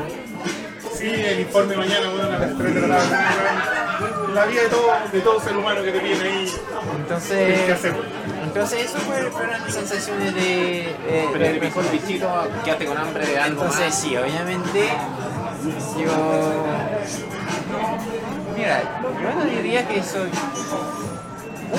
Sí, 0.97 1.11
el 1.11 1.41
informe 1.41 1.75
mañana, 1.75 2.09
bueno, 2.09 2.35
a 2.35 2.39
las 2.39 2.57
3 2.57 2.73
de 2.73 2.87
la 2.87 2.97
tarde. 2.97 3.74
La 4.35 4.45
vida 4.45 4.63
de 4.63 4.67
todo, 4.69 4.87
de 5.13 5.19
todo 5.21 5.39
ser 5.39 5.55
humano 5.55 5.81
que 5.81 5.91
te 5.91 5.99
viene 5.99 6.21
ahí. 6.23 6.45
¿Qué 6.45 6.97
Entonces, 6.97 7.93
entonces 8.43 8.79
eso 8.85 8.97
fue, 8.99 9.21
fueron 9.31 9.63
mis 9.63 9.73
sensaciones 9.73 10.35
de... 10.35 10.81
eh, 10.89 11.29
Pero 11.31 11.45
de- 11.45 11.57
el 11.57 11.89
bichito, 11.91 12.27
quedaste 12.65 12.85
con 12.85 12.97
hambre 12.97 13.25
de 13.25 13.39
algo 13.39 13.61
Entonces 13.63 13.85
más. 13.87 13.95
sí, 14.01 14.17
obviamente 14.17 14.89
yo... 15.97 16.11
Mira, 18.57 18.81
yo 19.21 19.33
no 19.39 19.45
diría 19.45 19.87
que 19.87 20.03
soy 20.03 20.29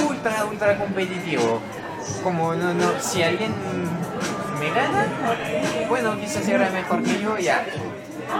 ultra, 0.09 0.45
ultra 0.51 0.79
competitivo. 0.79 1.61
Como 2.23 2.55
no, 2.55 2.73
no, 2.73 2.93
si 3.01 3.23
alguien 3.23 3.53
me 4.61 4.71
gana, 4.71 5.07
bueno, 5.89 6.19
quizás 6.19 6.45
sea 6.45 6.71
mejor 6.71 7.03
que 7.03 7.21
yo, 7.21 7.37
ya. 7.39 7.67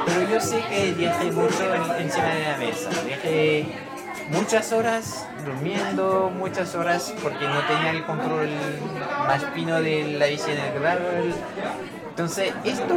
Pero 0.07 0.29
yo 0.31 0.41
sé 0.41 0.61
que 0.71 0.93
viajé 0.93 1.31
mucho 1.33 1.75
en- 1.75 2.03
encima 2.03 2.29
de 2.29 2.43
la 2.43 2.57
mesa. 2.59 2.89
Viajé 3.07 3.67
muchas 4.31 4.73
horas 4.73 5.27
durmiendo, 5.45 6.31
muchas 6.37 6.75
horas 6.75 7.15
porque 7.23 7.47
no 7.47 7.61
tenía 7.67 7.91
el 7.91 8.05
control 8.05 8.49
más 9.27 9.45
fino 9.55 9.81
de 9.81 10.17
la 10.19 10.27
bici 10.27 10.51
en 10.51 10.59
el 10.59 10.81
gravel. 10.81 11.35
Entonces, 12.09 12.53
esto 12.65 12.95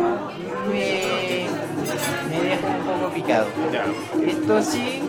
me, 0.71 1.45
me 2.30 2.41
deja 2.41 2.67
un 2.67 2.86
poco 2.86 3.13
picado. 3.13 3.47
Esto 4.25 4.63
sí, 4.63 5.01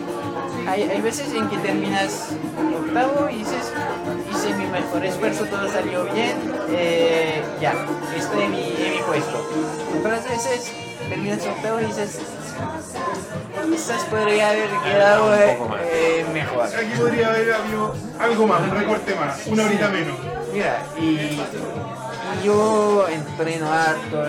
hay, 0.67 0.83
hay 0.83 1.01
veces 1.01 1.33
en 1.33 1.49
que 1.49 1.57
terminas 1.57 2.35
octavo 2.77 3.29
y 3.29 3.37
dices, 3.37 3.71
hice 4.29 4.53
mi 4.55 4.65
mejor 4.65 5.05
esfuerzo, 5.05 5.45
todo 5.45 5.67
salió 5.71 6.03
bien, 6.05 6.37
eh, 6.69 7.41
ya, 7.61 7.73
estoy 8.17 8.43
en 8.43 8.51
mi, 8.51 8.63
en 8.63 8.91
mi 8.95 9.01
puesto. 9.07 9.47
Otras 9.99 10.27
veces 10.29 10.71
terminas 11.07 11.45
octavo 11.47 11.79
y 11.79 11.85
dices, 11.85 12.19
quizás 13.69 14.03
podría 14.05 14.49
haber 14.49 14.69
quedado 14.83 15.35
eh, 15.35 15.57
eh, 15.91 16.25
mejor. 16.33 16.65
Aquí 16.65 16.97
podría 16.97 17.27
haber 17.27 17.53
habido 17.53 17.93
algo 18.19 18.47
más, 18.47 18.61
un 18.61 18.71
recorte 18.71 19.15
más, 19.15 19.47
una 19.47 19.65
horita 19.65 19.89
menos. 19.89 20.17
Mira, 20.53 20.83
y, 20.99 21.39
yo 22.43 23.07
entreno 23.07 23.71
harto, 23.71 24.27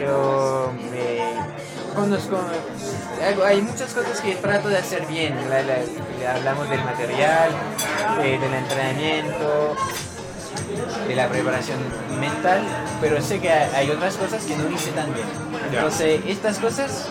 yo 0.00 0.72
me 0.90 1.94
conozco, 1.94 2.38
hay- 3.44 3.62
muchas 3.62 3.92
cosas 3.92 4.20
que 4.20 4.34
trato 4.36 4.68
de 4.68 4.78
hacer 4.78 5.06
bien. 5.06 5.34
La- 5.48 5.62
la- 5.62 5.78
le 6.18 6.26
hablamos 6.28 6.68
del 6.68 6.82
material, 6.84 7.50
eh, 8.22 8.38
del 8.40 8.54
entrenamiento, 8.54 9.76
de 11.08 11.14
la 11.14 11.28
preparación 11.28 11.78
mental, 12.20 12.60
pero 13.00 13.20
sé 13.20 13.40
que 13.40 13.50
hay 13.50 13.90
otras 13.90 14.16
cosas 14.16 14.44
que 14.44 14.56
no 14.56 14.70
hice 14.70 14.90
tan 14.92 15.12
bien. 15.14 15.26
Entonces, 15.72 16.20
estas 16.26 16.58
cosas 16.58 17.08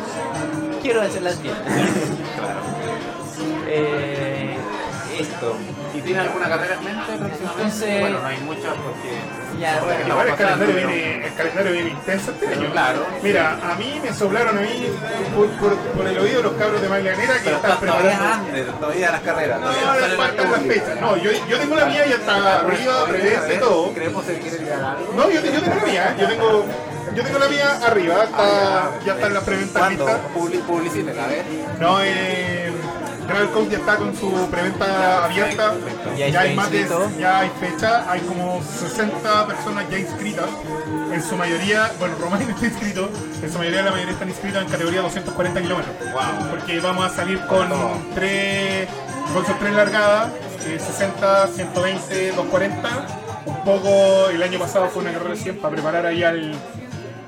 quiero 0.82 1.01
hacerlas 1.01 1.41
bien. 1.41 1.56
Eh, 3.68 4.56
esto. 5.20 5.58
¿Y 6.06 6.10
tiene 6.10 6.22
alguna 6.22 6.47
carrera 6.47 6.76
en 6.76 6.84
mente 6.84 7.01
próximamente? 7.18 7.43
Entonces- 7.64 7.99
bueno, 7.99 8.20
no 8.20 8.28
hay 8.28 8.38
muchas 8.41 8.74
porque... 8.76 9.10
Ya, 9.60 9.80
bueno, 9.80 10.22
el 10.22 10.36
calendario, 10.36 10.76
viene, 10.76 11.26
el 11.28 11.34
calendario 11.34 11.72
viene 11.72 11.89
intenso 11.91 12.32
este 12.32 12.47
año. 12.47 12.70
Claro. 12.72 13.06
Mira, 13.24 13.58
a 13.72 13.76
mí 13.76 13.99
me 14.03 14.14
soplaron 14.14 14.58
a 14.58 14.62
mí 14.62 14.88
por, 15.36 15.47
por- 15.51 15.78
por 15.78 16.08
el 16.08 16.20
oído 16.20 16.43
los 16.43 16.53
cabros 16.53 16.82
de 16.82 16.89
Maglanera 16.89 17.41
que 17.41 17.51
están 17.53 17.80
preparando. 17.80 18.26
antes, 18.34 18.80
todavía 18.80 19.12
las 19.12 19.22
carreras. 19.22 19.60
No, 19.62 19.68
no, 19.72 19.95
las 19.99 20.62
fechas. 20.62 21.01
No, 21.01 21.18
yo, 21.18 21.32
yo 21.47 21.58
tengo 21.58 21.76
la 21.76 21.86
mía, 21.86 22.06
ya 22.06 22.16
está 22.16 22.60
arriba, 22.60 23.06
prevence 23.08 23.58
todo. 23.58 23.93
Creemos 23.93 24.26
que 24.26 24.39
quiere 24.39 24.58
llegar. 24.60 24.97
No, 25.16 25.30
yo, 25.32 25.41
yo 25.41 25.62
tengo 25.62 25.76
la 25.76 25.86
mía, 25.86 26.16
yo 26.20 26.28
tengo, 26.28 26.66
yo 27.16 27.24
tengo 27.24 27.39
la 27.39 27.47
mía 27.47 27.80
arriba, 27.86 28.24
está, 28.26 28.91
ya 29.06 29.14
está 29.14 29.28
en 29.28 29.34
la 29.34 29.41
preventa 29.41 29.80
¿Cuándo? 29.80 30.06
lista. 30.06 30.22
Publi- 30.36 30.62
Publicítela, 30.68 31.24
a 31.24 31.28
ver. 31.28 31.45
No, 31.80 31.97
eh, 32.03 32.72
Gravel 33.28 33.50
Coast 33.50 33.72
ya 33.72 33.78
está 33.78 33.96
con 33.98 34.16
su 34.16 34.32
preventa 34.52 35.26
abierta. 35.26 35.74
Ya 36.18 36.28
Ya, 36.30 36.42
hay 36.42 36.56
más 36.56 36.72
de, 36.72 36.88
ya 37.20 37.40
hay 37.40 37.52
fecha, 37.60 38.10
hay 38.12 38.22
como 38.22 38.62
60 38.64 39.48
personas 39.48 39.86
ya 39.90 39.98
inscritas. 40.00 40.46
En 41.12 41.24
su 41.24 41.36
mayoría, 41.36 41.92
bueno, 42.00 42.16
Román 42.20 42.42
está 42.50 42.66
inscrito, 42.66 43.10
en 43.42 43.52
su 43.52 43.58
mayoría 43.58 43.82
la 43.84 43.92
mayoría 43.92 44.14
están 44.14 44.30
inscritas 44.30 44.64
en 44.64 44.70
categoría 44.70 45.02
240 45.02 45.62
kilómetros. 45.62 45.96
Wow. 46.14 46.50
Porque 46.52 46.80
vamos 46.80 47.06
a 47.06 47.10
salir 47.16 47.40
con 47.48 47.68
tres, 48.14 48.88
con 49.34 49.46
sus 49.46 49.58
tres 49.60 49.74
largadas, 49.74 50.30
eh, 50.68 50.80
60, 50.80 51.48
120, 51.48 52.32
240. 52.32 52.90
Un 53.46 53.64
poco, 53.64 54.30
el 54.30 54.42
año 54.42 54.58
pasado 54.60 54.88
fue 54.90 55.04
una 55.04 55.12
carrera 55.14 55.32
de 55.36 55.40
100 55.40 55.58
para 55.60 55.74
preparar 55.76 56.06
ahí 56.06 56.24
al, 56.24 56.54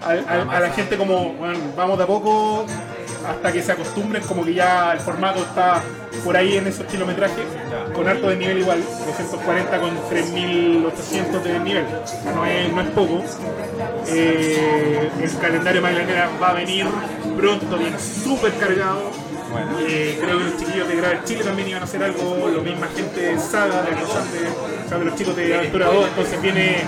al- 0.06 0.26
al- 0.28 0.50
a 0.50 0.60
la 0.60 0.70
gente 0.72 0.98
como, 0.98 1.34
bueno, 1.34 1.60
vamos 1.76 1.98
de 1.98 2.04
a 2.04 2.08
poco 2.08 2.66
hasta 3.26 3.52
que 3.52 3.62
se 3.62 3.72
acostumbren, 3.72 4.24
como 4.24 4.44
que 4.44 4.54
ya 4.54 4.94
el 4.94 5.00
formato 5.00 5.40
está 5.40 5.82
por 6.24 6.36
ahí 6.36 6.58
en 6.58 6.68
esos 6.68 6.86
kilometrajes, 6.86 7.46
con 7.94 8.08
harto 8.08 8.30
de 8.30 8.36
nivel 8.36 8.60
igual, 8.60 8.84
240 9.06 9.80
con 9.80 10.10
3800 10.10 11.44
de 11.44 11.60
nivel, 11.60 11.86
no 12.34 12.46
es, 12.46 12.74
no 12.74 12.82
es 12.82 12.90
poco. 12.90 13.24
Eh, 14.08 15.10
el 15.22 15.38
calendario 15.38 15.82
Maglanera 15.82 16.30
va 16.42 16.50
a 16.50 16.54
venir 16.54 16.86
pronto, 17.38 17.78
viene 17.78 17.98
súper 18.00 18.54
cargado. 18.56 19.27
Eh, 19.80 20.18
creo 20.22 20.38
que 20.38 20.44
los 20.44 20.58
chiquillos 20.58 20.88
de 20.88 20.96
Gravel 20.96 21.24
Chile 21.24 21.44
también 21.44 21.68
iban 21.70 21.82
a 21.82 21.86
hacer 21.86 22.04
algo, 22.04 22.50
lo 22.54 22.62
misma 22.62 22.88
gente 22.96 23.20
de 23.22 23.40
Saga, 23.40 23.82
de 23.84 23.92
los 23.92 24.16
Andes, 24.16 24.42
o 24.86 24.90
sea, 24.90 24.98
de 24.98 25.06
los 25.06 25.16
chicos 25.16 25.36
de 25.36 25.56
Aventura 25.58 25.86
2, 25.88 26.08
entonces 26.08 26.42
viene 26.42 26.84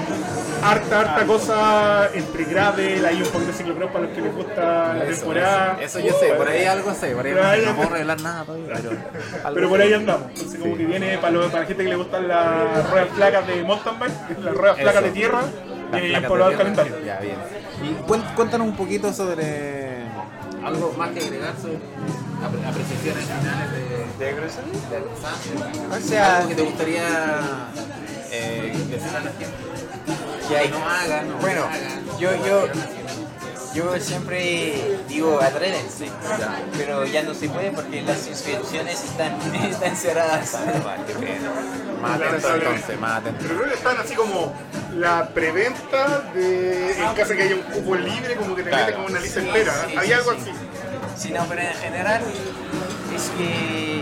harta, 0.63 0.99
harta 1.01 1.25
cosa 1.25 2.09
entre 2.13 2.43
Gravel, 2.45 3.05
hay 3.05 3.15
un 3.21 3.27
poquito 3.29 3.51
de 3.51 3.53
ciclocross 3.53 3.91
para 3.91 4.05
los 4.05 4.13
que 4.13 4.21
les 4.21 4.35
gusta 4.35 4.93
la 4.93 5.03
Eso, 5.05 5.15
temporada. 5.21 5.77
Eso, 5.81 5.99
eso 5.99 6.07
yo 6.07 6.13
sé, 6.19 6.33
por 6.33 6.47
ahí 6.49 6.65
algo 6.65 6.93
sé, 6.93 7.11
por 7.15 7.25
ahí 7.25 7.33
Pero 7.33 7.47
ahí- 7.47 7.65
no 7.65 7.75
puedo 7.75 7.89
revelar 7.89 8.21
nada 8.21 8.43
todavía, 8.43 8.67
pero... 8.75 8.89
algo 9.43 9.55
Pero 9.55 9.69
por 9.69 9.81
ahí 9.81 9.93
andamos, 9.93 10.27
entonces 10.29 10.59
como 10.59 10.77
que 10.77 10.85
viene 10.85 11.17
para, 11.17 11.31
lo- 11.31 11.47
para 11.47 11.61
la 11.61 11.65
gente 11.67 11.83
que 11.83 11.89
le 11.89 11.95
gustan 11.95 12.27
las 12.27 12.89
ruedas 12.89 13.09
flacas 13.15 13.47
de 13.47 13.63
mountain 13.63 13.99
bike, 13.99 14.39
las 14.43 14.53
ruedas 14.55 14.77
flacas 14.77 15.03
de 15.03 15.11
tierra, 15.11 15.41
viene 15.93 16.21
poblado 16.27 16.49
de 16.49 16.55
el 16.55 16.57
calendario. 16.61 16.95
Ya, 17.05 17.19
bien. 17.19 17.35
Y 17.81 17.93
cuéntanos 18.35 18.67
un 18.67 18.75
poquito 18.75 19.13
sobre 19.13 19.88
algo 20.69 20.93
más 20.97 21.09
que 21.11 21.19
agregar 21.19 21.53
sobre 21.61 21.75
apre- 21.75 22.67
apreciaciones 22.67 23.25
finales 23.25 23.71
de, 23.71 24.25
¿De 24.25 24.29
Alexander. 24.31 25.03
O 25.91 25.99
sea, 26.07 26.37
algo 26.37 26.49
que 26.49 26.55
te 26.55 26.61
gustaría 26.63 27.07
eh, 28.31 28.73
decir 28.89 29.09
a 29.15 29.19
la 29.19 29.31
gente. 29.31 29.47
Que 30.49 30.69
no 30.69 30.77
hagan, 30.89 31.29
no 31.29 31.37
Bueno, 31.37 31.63
hagan. 31.63 32.03
yo, 32.19 32.31
yo, 32.45 32.67
yo 33.73 33.97
siempre 33.99 34.99
digo 35.07 35.39
atrévense, 35.41 36.09
pero 36.77 37.05
ya 37.05 37.23
no 37.23 37.33
se 37.33 37.49
puede 37.49 37.71
porque 37.71 38.01
las 38.01 38.27
inscripciones 38.27 39.03
están, 39.03 39.37
están 39.69 39.95
cerradas. 39.95 40.57
Más 42.01 42.15
atento 42.21 42.55
entonces, 42.55 42.99
más 42.99 43.17
atento. 43.19 43.39
Pero 43.41 43.55
creo 43.57 43.69
que 43.69 43.75
están 43.75 43.97
así 43.97 44.15
como 44.15 44.53
la 44.95 45.27
preventa 45.29 46.19
de 46.33 46.91
en 46.97 47.13
caso 47.15 47.29
de 47.29 47.37
que 47.37 47.43
haya 47.43 47.55
un 47.55 47.61
cupo 47.61 47.95
libre, 47.95 48.35
como 48.35 48.55
que 48.55 48.63
te 48.63 48.69
Claro. 48.69 48.95
como 48.95 49.07
una 49.07 49.19
lista 49.19 49.41
Sí, 49.41 49.47
espera. 49.47 49.73
sí, 49.87 49.97
Hay 49.97 50.07
sí, 50.07 50.13
algo 50.13 50.31
sí. 50.33 50.37
así. 50.41 50.51
Sí, 51.17 51.31
no, 51.33 51.45
pero 51.49 51.61
en 51.61 51.73
general 51.73 52.21
es 53.15 53.29
que 53.37 53.98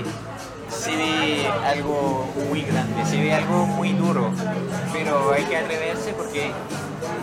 se 0.78 0.96
ve 0.96 1.48
algo 1.66 2.28
muy 2.50 2.62
grande, 2.62 3.06
se 3.06 3.18
ve 3.22 3.34
algo 3.34 3.66
muy 3.66 3.94
duro, 3.94 4.32
pero 4.94 5.34
hay 5.34 5.44
que 5.46 5.58
atreverse 5.58 6.14
porque 6.14 6.52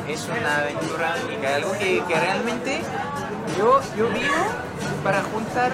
es 0.08 0.28
una 0.28 0.58
aventura 0.58 1.14
única, 1.26 1.54
algo 1.56 1.72
que, 1.72 2.02
que 2.06 2.14
realmente 2.20 2.80
yo, 3.58 3.80
yo 3.96 4.08
vivo 4.08 4.34
para 5.02 5.22
juntar 5.22 5.72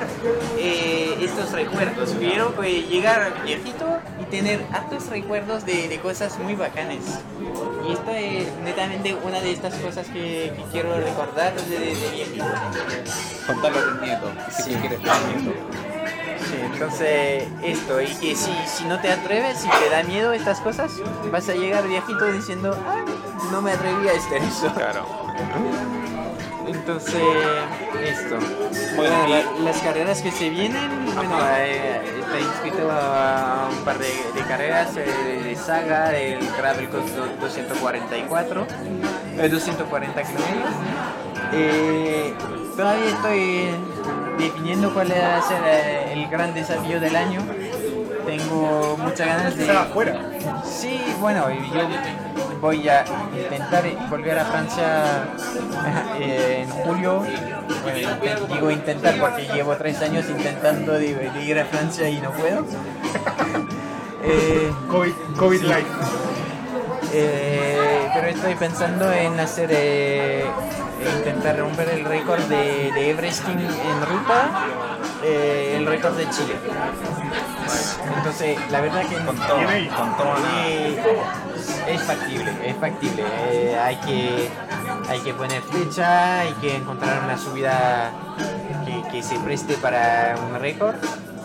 eh, 0.59 1.17
estos 1.21 1.53
recuerdos. 1.53 2.11
Quiero 2.19 2.55
que 2.61 2.83
llegar 2.83 3.33
viejito 3.45 3.87
y 4.21 4.25
tener 4.25 4.65
hartos 4.73 5.07
recuerdos 5.09 5.65
de, 5.65 5.89
de 5.89 5.99
cosas 6.01 6.39
muy 6.39 6.55
bacanes. 6.55 7.03
Y 7.89 7.93
esta 7.93 8.19
es 8.19 8.49
netamente 8.65 9.17
una 9.23 9.41
de 9.41 9.53
estas 9.53 9.75
cosas 9.77 10.07
que, 10.09 10.53
que 10.57 10.65
quiero 10.73 10.95
recordar 10.97 11.55
de, 11.55 11.79
de 11.79 12.11
viejito. 12.13 12.45
Contarlo 13.47 13.79
a 13.79 13.83
tus 13.83 14.01
nietos, 14.03 14.31
si 14.51 14.63
Sí. 14.65 14.75
quieres 14.75 14.99
tener. 14.99 15.90
Entonces 16.73 17.45
esto, 17.63 18.01
y 18.01 18.07
que 18.07 18.35
si, 18.35 18.53
si 18.67 18.85
no 18.85 18.99
te 19.01 19.13
atreves, 19.13 19.59
si 19.59 19.69
te 19.69 19.91
da 19.91 20.03
miedo 20.03 20.33
estas 20.33 20.61
cosas, 20.61 20.91
vas 21.33 21.49
a 21.49 21.55
llegar 21.55 21.87
viejito 21.87 22.27
diciendo, 22.27 22.77
ah, 22.87 23.05
no 23.51 23.63
me 23.63 23.73
atreví 23.73 24.09
a 24.09 24.13
hacer 24.13 24.43
eso. 24.43 24.73
Claro. 24.75 25.05
Entonces, 26.67 27.21
esto. 28.05 28.37
Bueno, 28.97 29.27
la- 29.29 29.61
las 29.65 29.79
carreras 29.79 30.23
que 30.23 30.31
se 30.31 30.51
vienen, 30.51 30.89
bueno, 31.17 31.37
eh, 31.57 32.01
está 32.21 32.39
inscrito 32.39 32.89
a 32.91 33.69
un 33.71 33.85
par 33.85 33.99
de, 33.99 34.07
de 34.35 34.41
carreras 34.47 34.97
eh, 34.97 35.43
de 35.45 35.57
saga, 35.57 36.11
del 36.11 36.39
Gravel 36.57 36.89
Coast 36.91 37.09
244, 37.41 38.67
eh, 39.39 39.49
240 39.49 40.23
kilómetros. 40.23 40.73
Eh, 41.53 42.35
todavía 42.77 43.09
estoy 43.09 43.71
definiendo 44.39 44.95
cuál 44.95 45.11
va 45.11 45.39
a 45.39 45.43
ser 45.43 46.00
el 46.11 46.29
gran 46.29 46.53
desafío 46.55 47.01
del 47.01 47.17
año. 47.17 47.41
Tengo 48.27 48.97
muchas 49.03 49.27
ganas 49.27 49.57
de... 49.57 49.71
Afuera. 49.71 50.21
Sí, 50.65 51.01
bueno, 51.21 51.47
yo 51.51 51.89
voy 52.61 52.89
a 52.89 53.05
intentar 53.37 53.85
volver 54.09 54.39
a 54.39 54.45
Francia 54.45 55.25
eh, 56.21 56.63
en 56.65 56.71
julio. 56.71 57.25
Bueno, 57.83 57.99
inten- 57.99 58.47
digo 58.53 58.71
intentar 58.71 59.19
porque 59.19 59.47
llevo 59.53 59.75
tres 59.77 60.01
años 60.03 60.27
intentando 60.29 60.93
de, 60.93 61.15
de 61.31 61.45
ir 61.45 61.59
a 61.59 61.65
Francia 61.65 62.09
y 62.09 62.21
no 62.21 62.31
puedo. 62.33 62.65
Eh, 64.23 64.71
COVID, 64.89 65.13
COVID 65.39 65.63
Life. 65.63 65.87
eh, 67.15 68.09
pero 68.15 68.27
estoy 68.29 68.55
pensando 68.55 69.11
en 69.13 69.41
hacer, 69.41 69.71
eh, 69.73 70.45
intentar 71.19 71.59
romper 71.59 71.89
el 71.89 72.05
récord 72.05 72.41
de, 72.43 72.93
de 72.93 73.11
Everesting 73.11 73.59
en 73.59 74.07
ruta, 74.07 74.67
eh, 75.23 75.77
el 75.77 75.87
récord 75.87 76.17
de 76.17 76.29
Chile. 76.31 76.55
Entonces, 78.17 78.59
la 78.71 78.81
verdad 78.81 79.03
que 79.03 79.17
Con 79.17 79.37
todo, 79.37 79.57
con 79.57 80.41
es 81.87 82.03
factible, 82.03 82.53
es 82.65 82.77
factible. 82.77 83.25
Eh, 83.51 83.79
hay, 83.79 83.97
que, 83.97 84.49
hay 85.09 85.21
que 85.21 85.35
poner 85.35 85.63
fecha, 85.63 86.41
hay 86.41 86.53
que 86.55 86.77
encontrar 86.77 87.25
una 87.25 87.37
subida 87.39 88.13
que, 88.85 89.03
que 89.11 89.23
se 89.23 89.39
preste 89.41 89.75
para 89.75 90.37
un 90.49 90.59
récord 90.61 90.97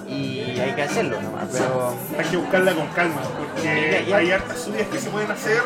y 0.07 0.59
hay 0.59 0.71
que 0.73 0.83
hacerlo 0.83 1.21
nomás. 1.21 1.45
Pero 1.51 1.93
Hay 2.17 2.25
que 2.25 2.37
buscarla 2.37 2.73
con 2.73 2.87
calma, 2.87 3.21
porque 3.37 3.63
Ya, 3.63 4.07
ya. 4.07 4.17
hay 4.17 4.31
hartas 4.31 4.59
subidas 4.59 4.87
que 4.87 4.99
se 4.99 5.09
pueden 5.09 5.31
hacer. 5.31 5.61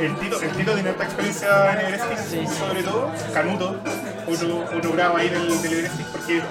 El 0.00 0.14
Tito, 0.16 0.40
el 0.40 0.50
Tito 0.50 0.74
tiene 0.74 0.90
harta 0.90 1.04
experiencia 1.04 1.72
en 1.72 1.78
Everesting, 1.86 2.18
Sí, 2.18 2.46
sí. 2.46 2.54
sobre 2.58 2.82
todo. 2.82 3.10
Canuto, 3.32 3.80
otro, 4.28 4.64
otro 4.76 4.90
bravo 4.92 5.16
ahí 5.16 5.28
del, 5.28 5.62
del 5.62 5.72
Everesting, 5.72 6.06
porque 6.12 6.42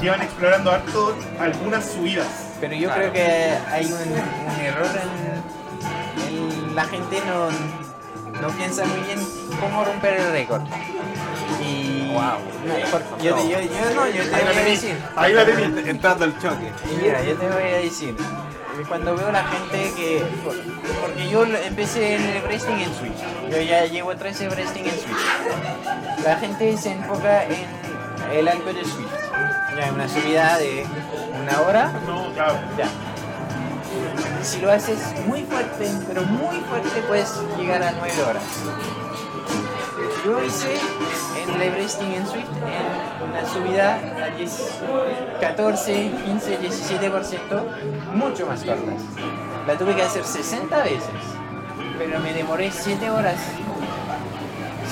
llevan 0.00 0.22
explorando 0.22 0.70
harto 0.72 1.16
algunas 1.38 1.84
subidas. 1.84 2.26
Pero 2.60 2.74
yo 2.74 2.90
creo 2.90 3.12
que 3.12 3.50
hay 3.70 3.84
un, 3.86 3.92
un 3.92 4.60
error 4.60 4.88
en, 6.28 6.34
en 6.68 6.74
la 6.74 6.84
gente 6.84 7.18
no, 7.26 8.40
no 8.40 8.48
piensa 8.56 8.84
muy 8.86 9.00
bien 9.00 9.18
cómo 9.60 9.84
romper 9.84 10.14
el 10.20 10.32
récord. 10.32 10.62
Y 11.62 11.85
yo, 13.22 13.36
yo, 13.36 13.60
yo, 13.60 13.94
no, 13.94 14.08
yo 14.08 14.22
te 14.22 14.30
voy 14.44 14.56
a 14.56 14.64
decir. 14.64 14.96
Ahí 15.16 15.32
la 15.32 15.44
tení. 15.44 15.88
Entrando 15.88 16.24
al 16.24 16.38
choque. 16.38 16.72
Y 16.90 17.02
mira, 17.02 17.22
yo 17.22 17.36
te 17.36 17.48
voy 17.48 17.62
a 17.62 17.76
decir, 17.78 18.16
cuando 18.88 19.16
veo 19.16 19.32
la 19.32 19.44
gente 19.44 19.92
que... 19.96 20.22
Porque 21.00 21.28
yo 21.30 21.44
empecé 21.44 22.16
en 22.16 22.22
el 22.22 22.42
wrestling 22.42 22.76
en 22.76 22.94
Switch, 22.94 23.50
yo 23.50 23.60
ya 23.60 23.86
llevo 23.86 24.14
13 24.16 24.48
wrestling 24.48 24.84
en 24.84 24.90
Switch. 24.90 26.24
La 26.24 26.36
gente 26.36 26.76
se 26.76 26.92
enfoca 26.92 27.44
en 27.44 27.66
el 28.32 28.48
algo 28.48 28.72
de 28.72 28.84
Switch. 28.84 29.08
Ya, 29.76 29.92
una 29.92 30.08
subida 30.08 30.58
de 30.58 30.86
una 31.42 31.60
hora, 31.60 31.92
No, 32.06 32.32
claro. 32.32 32.54
ya. 32.78 32.88
Si 34.42 34.60
lo 34.60 34.70
haces 34.70 34.98
muy 35.26 35.42
fuerte, 35.42 35.90
pero 36.08 36.22
muy 36.22 36.56
fuerte, 36.60 37.02
puedes 37.08 37.30
llegar 37.58 37.82
a 37.82 37.92
9 37.92 38.12
horas. 38.22 38.42
Yo 40.24 40.42
hice 40.44 40.80
en 41.48 41.72
wrestling 41.72 42.12
en 42.12 42.26
Swift 42.26 42.48
en 42.56 43.30
una 43.30 43.46
subida 43.46 43.94
a 44.24 44.36
10, 44.36 44.70
14, 45.40 46.10
15, 46.24 46.58
17%, 46.60 47.38
mucho 48.14 48.46
más 48.46 48.62
cortas. 48.64 49.02
La 49.66 49.74
tuve 49.76 49.94
que 49.94 50.02
hacer 50.02 50.24
60 50.24 50.76
veces, 50.82 51.02
pero 51.98 52.20
me 52.20 52.32
demoré 52.32 52.70
7 52.70 53.10
horas. 53.10 53.36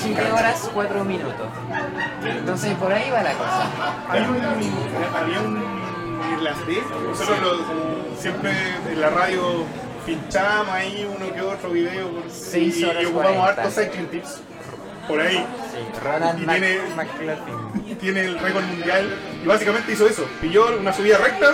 7 0.03 0.33
horas, 0.33 0.71
4 0.75 1.05
minutos. 1.05 1.47
Entonces 2.25 2.75
por 2.75 2.93
ahí 2.93 3.11
va 3.11 3.23
la 3.23 3.33
cosa. 3.33 3.67
Un, 4.29 5.17
había 5.17 5.41
un 5.41 5.63
irlandés, 6.33 6.83
nosotros 7.09 7.39
lo- 7.41 8.21
siempre 8.21 8.53
en 8.91 9.01
la 9.01 9.11
radio 9.11 9.65
pinchamos 10.05 10.69
ahí 10.69 11.09
uno 11.09 11.33
que 11.33 11.41
otro 11.41 11.71
video 11.71 12.09
por- 12.11 12.25
y, 12.27 12.85
horas 12.85 13.03
y 13.03 13.07
ocupamos 13.07 13.37
40. 13.37 13.45
hartos 13.63 13.75
cycling 13.75 14.07
tips 14.09 14.41
por 15.09 15.21
ahí. 15.21 15.45
Sí, 15.73 16.01
Ronald 16.03 16.43
Y 16.43 16.47
Mac- 16.47 16.57
tiene- 16.61 16.79
McLaughlin. 16.97 17.99
Tiene 17.99 18.21
el 18.23 18.39
récord 18.39 18.65
mundial 18.65 19.15
y 19.43 19.47
básicamente 19.47 19.93
hizo 19.93 20.07
eso, 20.07 20.27
pilló 20.41 20.67
una 20.79 20.93
subida 20.93 21.19
recta 21.19 21.53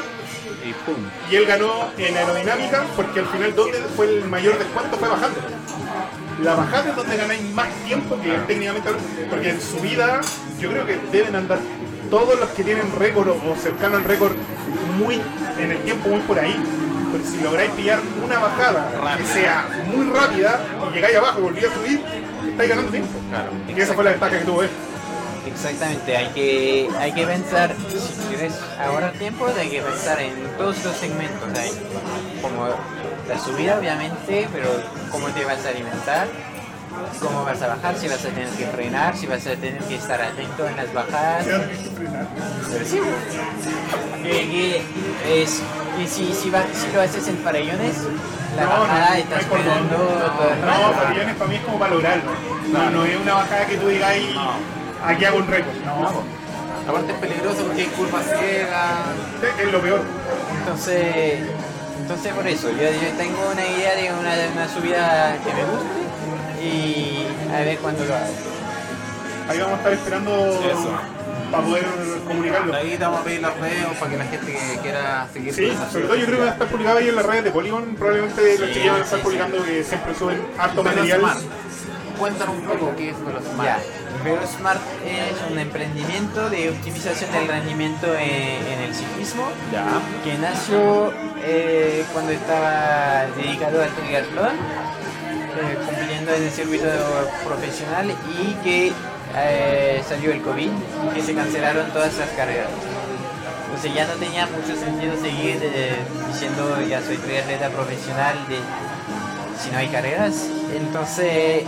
Y 0.64 0.72
pum. 0.84 0.96
y 1.30 1.36
él 1.36 1.46
ganó 1.46 1.90
en 1.98 2.16
aerodinámica 2.16 2.84
porque 2.96 3.20
al 3.20 3.26
final 3.26 3.55
donde 3.55 3.78
fue 3.96 4.07
el 4.07 4.24
mayor 4.24 4.59
descuento 4.59 4.96
fue 4.96 5.09
bajando. 5.09 5.38
La 6.42 6.55
bajada 6.55 6.90
es 6.90 6.96
donde 6.96 7.16
ganáis 7.16 7.42
más 7.53 7.68
tiempo 7.86 8.18
que 8.20 8.30
técnicamente 8.46 8.90
porque 9.28 9.51
en 9.51 9.61
subida 9.61 10.20
yo 10.59 10.70
creo 10.70 10.86
que 10.86 10.98
deben 11.12 11.36
andar 11.36 11.59
todos 12.11 12.38
los 12.40 12.48
que 12.51 12.64
tienen 12.64 12.90
récord 12.98 13.28
o, 13.28 13.34
o 13.34 13.57
cercano 13.57 13.96
al 13.98 14.05
récord 14.05 14.32
muy 14.98 15.20
en 15.59 15.70
el 15.72 15.78
tiempo 15.78 16.09
muy 16.09 16.20
por 16.20 16.38
ahí. 16.38 16.57
Pero 17.12 17.24
si 17.24 17.40
lográis 17.42 17.70
pillar 17.72 17.98
una 18.24 18.38
bajada 18.38 19.16
que 19.18 19.24
sea 19.26 19.66
muy 19.86 20.07
rápida 20.11 20.61
y 20.90 20.94
llegáis 20.94 21.16
abajo 21.16 21.40
y 21.40 21.42
volví 21.42 21.64
a 21.64 21.74
subir, 21.74 22.01
estáis 22.62 22.68
ganando 22.70 22.90
tiempo. 22.90 23.18
Claro. 23.28 23.50
Y 23.68 23.80
esa 23.80 23.94
fue 23.94 24.04
la 24.04 24.11
ventaja 24.11 24.38
que 24.38 24.44
tuvo 24.44 24.62
él. 24.62 24.70
Exactamente, 25.46 26.16
hay 26.16 26.28
que, 26.28 26.88
hay 26.98 27.12
que 27.12 27.26
pensar, 27.26 27.74
si 27.88 28.28
quieres 28.28 28.52
ahorrar 28.78 29.12
tiempo, 29.14 29.46
hay 29.58 29.70
que 29.70 29.80
pensar 29.80 30.20
en 30.20 30.34
todos 30.58 30.84
los 30.84 30.94
segmentos, 30.96 31.48
como 32.42 32.66
la 33.26 33.38
subida 33.38 33.78
obviamente, 33.78 34.48
pero 34.52 34.68
cómo 35.11 35.28
te 35.28 35.44
vas 35.46 35.64
a 35.64 35.70
alimentar, 35.70 36.28
cómo 37.20 37.42
vas 37.44 37.61
a 37.62 37.68
bajar, 37.68 37.96
si 37.96 38.06
vas 38.08 38.22
a 38.24 38.28
tener 38.28 38.48
que 38.50 38.66
frenar, 38.66 39.16
si 39.16 39.26
vas 39.26 39.46
a 39.46 39.56
tener 39.56 39.82
que 39.84 39.96
estar 39.96 40.20
atento 40.20 40.68
en 40.68 40.76
las 40.76 40.92
bajadas. 40.92 41.46
Pero 41.46 42.84
sí, 42.84 43.00
que, 44.22 44.30
que 45.24 45.42
es, 45.42 45.62
que 45.96 46.06
si, 46.06 46.34
si, 46.34 46.50
va- 46.50 46.66
si 46.74 46.92
lo 46.94 47.00
haces 47.00 47.26
en 47.28 47.38
farellones, 47.38 47.94
la 48.61 48.74
No, 48.74 48.80
bajada 48.80 49.11
no, 49.11 49.14
estás 49.16 49.46
no. 49.46 50.92
Pabellones 50.96 51.36
para 51.36 51.50
mí 51.50 51.56
es 51.56 51.62
como 51.62 51.78
para 51.78 51.94
lograrlo. 51.94 52.30
No, 52.72 52.90
no 52.90 53.04
es 53.04 53.16
una 53.16 53.34
bajada 53.34 53.66
que 53.66 53.76
tú 53.76 53.88
digas 53.88 54.11
ahí, 54.11 54.34
aquí 55.04 55.24
hago 55.24 55.38
un 55.38 55.46
récord. 55.46 55.74
No, 55.84 56.22
Aparte 56.88 57.12
es 57.12 57.18
peligroso 57.18 57.64
porque 57.66 57.82
hay 57.82 57.88
curvas 57.88 58.24
ciegas. 58.24 59.61
es 59.64 59.72
lo 59.72 59.80
peor. 59.80 60.00
Entonces, 60.58 61.38
entonces 62.00 62.32
por 62.32 62.46
eso, 62.48 62.70
yo, 62.70 62.76
yo 62.76 63.08
tengo 63.16 63.38
una 63.52 63.64
idea 63.66 63.94
de 63.96 64.12
una, 64.18 64.34
de 64.34 64.48
una 64.48 64.68
subida 64.68 65.36
que 65.44 65.52
me 65.54 65.62
guste 65.64 66.64
y 66.64 67.26
a 67.54 67.61
ver 67.61 67.78
cuándo 67.78 68.04
lo 68.04 68.14
hago. 68.14 68.26
Ahí 69.48 69.58
vamos 69.58 69.74
a 69.74 69.76
estar 69.78 69.92
esperando 69.92 70.30
Eso. 70.61 71.19
Para 71.51 71.62
poder 71.64 71.84
comunicarlo. 72.26 72.74
Ahí 72.74 72.90
te 72.96 73.05
vamos 73.05 73.20
a 73.20 73.24
pedir 73.24 73.40
los 73.42 73.55
videos 73.57 73.96
para 73.98 74.11
que 74.11 74.16
la 74.18 74.24
gente 74.24 74.53
que 74.53 74.78
quiera 74.82 75.26
seguir 75.32 75.55
Sí, 75.55 75.72
sobre 75.90 76.05
todo 76.07 76.16
yo 76.16 76.26
creo 76.26 76.38
que 76.38 76.44
va 76.44 76.51
a 76.51 76.53
estar 76.55 76.68
publicado 76.68 76.98
ahí 76.98 77.09
en 77.09 77.16
las 77.16 77.26
redes 77.26 77.44
de 77.44 77.51
Polygon. 77.51 77.94
Probablemente 77.96 78.42
los 78.59 78.68
Sí, 78.68 78.74
chiquillos 78.74 78.92
van 78.92 79.01
a 79.01 79.05
estar 79.05 79.18
sí, 79.18 79.24
publicando 79.24 79.64
que 79.64 79.84
siempre 79.84 80.14
suben 80.14 80.42
harto 80.59 80.82
material. 80.84 81.20
Cuéntanos 82.18 82.55
un 82.57 82.62
poco 82.64 82.92
qué 82.96 83.11
es 83.11 83.24
Velo 83.24 83.40
Smart. 83.40 83.64
Ya, 83.66 83.78
VeloSmart 84.24 84.80
es 85.07 85.51
un 85.51 85.59
emprendimiento 85.59 86.51
de 86.51 86.68
optimización 86.68 87.32
del 87.32 87.48
rendimiento 87.48 88.14
en, 88.14 88.66
en 88.66 88.80
el 88.86 88.94
ciclismo 88.94 89.48
Ya. 89.72 89.86
que 90.22 90.36
nació 90.36 91.11
eh, 91.42 92.05
cuando 92.12 92.32
estaba 92.32 93.24
dedicado 93.38 93.82
al 93.82 93.88
triatlón, 93.94 94.48
eh, 94.53 95.78
cumpliendo 95.86 96.34
en 96.34 96.42
el 96.42 96.51
circuito 96.51 96.84
profesional 97.46 98.11
y 98.38 98.53
que 98.62 98.92
eh, 99.37 100.03
salió 100.09 100.33
el 100.33 100.43
COVID 100.43 100.70
y 101.16 101.20
se 101.20 101.35
cancelaron 101.35 101.91
todas 101.91 102.16
las 102.16 102.28
carreras. 102.31 102.68
Entonces 103.66 103.95
ya 103.95 104.07
no 104.07 104.14
tenía 104.14 104.47
mucho 104.47 104.74
sentido 104.78 105.14
seguir 105.16 105.59
eh, 105.62 105.97
diciendo 106.26 106.81
ya 106.89 107.01
soy 107.01 107.16
triatleta 107.18 107.68
profesional 107.70 108.37
si 109.62 109.70
no 109.70 109.78
hay 109.78 109.89
carreras. 109.89 110.49
Entonces 110.74 111.64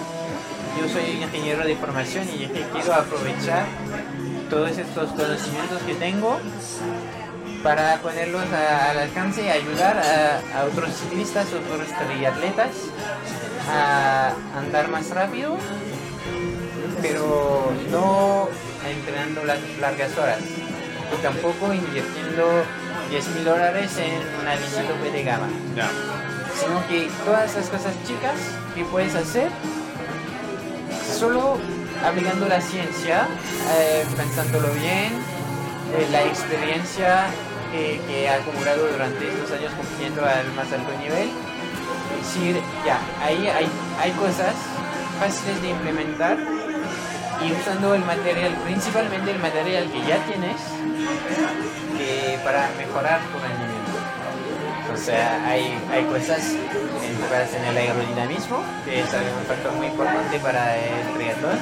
yo 0.81 0.89
soy 0.89 1.23
ingeniero 1.23 1.65
de 1.65 1.77
formación 1.77 2.29
y 2.35 2.39
dije 2.39 2.65
quiero 2.73 2.95
aprovechar 2.95 3.65
todos 4.51 4.77
estos 4.77 5.11
conocimientos 5.13 5.81
que 5.87 5.95
tengo 5.95 6.39
para 7.63 7.97
ponerlos 7.99 8.45
al 8.53 8.99
alcance 8.99 9.45
y 9.45 9.49
ayudar 9.49 9.97
a, 9.97 10.61
a 10.61 10.65
otros 10.65 10.91
ciclistas, 10.95 11.47
otros 11.47 11.87
triatletas 11.87 12.71
a 13.71 14.33
andar 14.59 14.89
más 14.89 15.11
rápido, 15.11 15.57
pero 17.03 17.73
no 17.91 18.49
entrenando 18.89 19.45
las 19.45 19.59
largas 19.81 20.17
horas 20.17 20.39
y 20.41 21.23
tampoco 21.23 21.75
invirtiendo 21.75 22.65
10 23.11 23.29
mil 23.29 23.45
dólares 23.45 23.91
en 23.99 24.23
una 24.41 24.55
tope 24.89 25.11
de 25.11 25.25
gama, 25.25 25.49
sino 26.59 26.87
que 26.89 27.11
todas 27.25 27.55
las 27.55 27.67
cosas 27.67 27.95
chicas 28.07 28.37
que 28.75 28.85
puedes 28.85 29.15
hacer 29.15 29.51
solo 31.19 31.59
aplicando 32.07 32.49
la 32.49 32.61
ciencia, 32.61 33.29
eh, 33.79 34.05
pensándolo 34.17 34.69
bien, 34.75 35.13
eh, 35.95 36.09
la 36.11 36.25
experiencia 36.25 37.27
que, 37.71 38.01
que 38.07 38.25
he 38.25 38.29
acumulado 38.29 38.89
durante 38.89 39.29
estos 39.29 39.53
años 39.53 39.73
compitiendo 39.75 40.25
al 40.25 40.51
más 40.55 40.73
alto 40.73 40.91
nivel. 40.99 41.29
Es 42.21 42.35
decir, 42.35 42.57
ya, 42.87 42.99
ahí 43.23 43.47
hay, 43.49 43.69
hay 44.01 44.11
cosas 44.13 44.55
fáciles 45.19 45.61
de 45.63 45.71
implementar 45.71 46.62
y 47.41 47.53
usando 47.53 47.95
el 47.95 48.05
material, 48.05 48.55
principalmente 48.65 49.31
el 49.31 49.39
material 49.39 49.91
que 49.91 50.01
ya 50.07 50.19
tienes, 50.27 50.57
para 52.45 52.69
mejorar 52.77 53.21
tu 53.33 53.39
rendimiento. 53.39 53.93
O 54.93 54.97
sea, 54.97 55.43
hay, 55.47 55.79
hay 55.91 56.05
cosas 56.05 56.41
en 56.43 57.65
el 57.65 57.77
aerodinamismo, 57.79 58.59
que 58.85 59.01
es 59.01 59.07
un 59.07 59.47
factor 59.47 59.73
muy 59.73 59.87
importante 59.87 60.39
para 60.41 60.77
el 60.77 61.15
triatlón. 61.15 61.59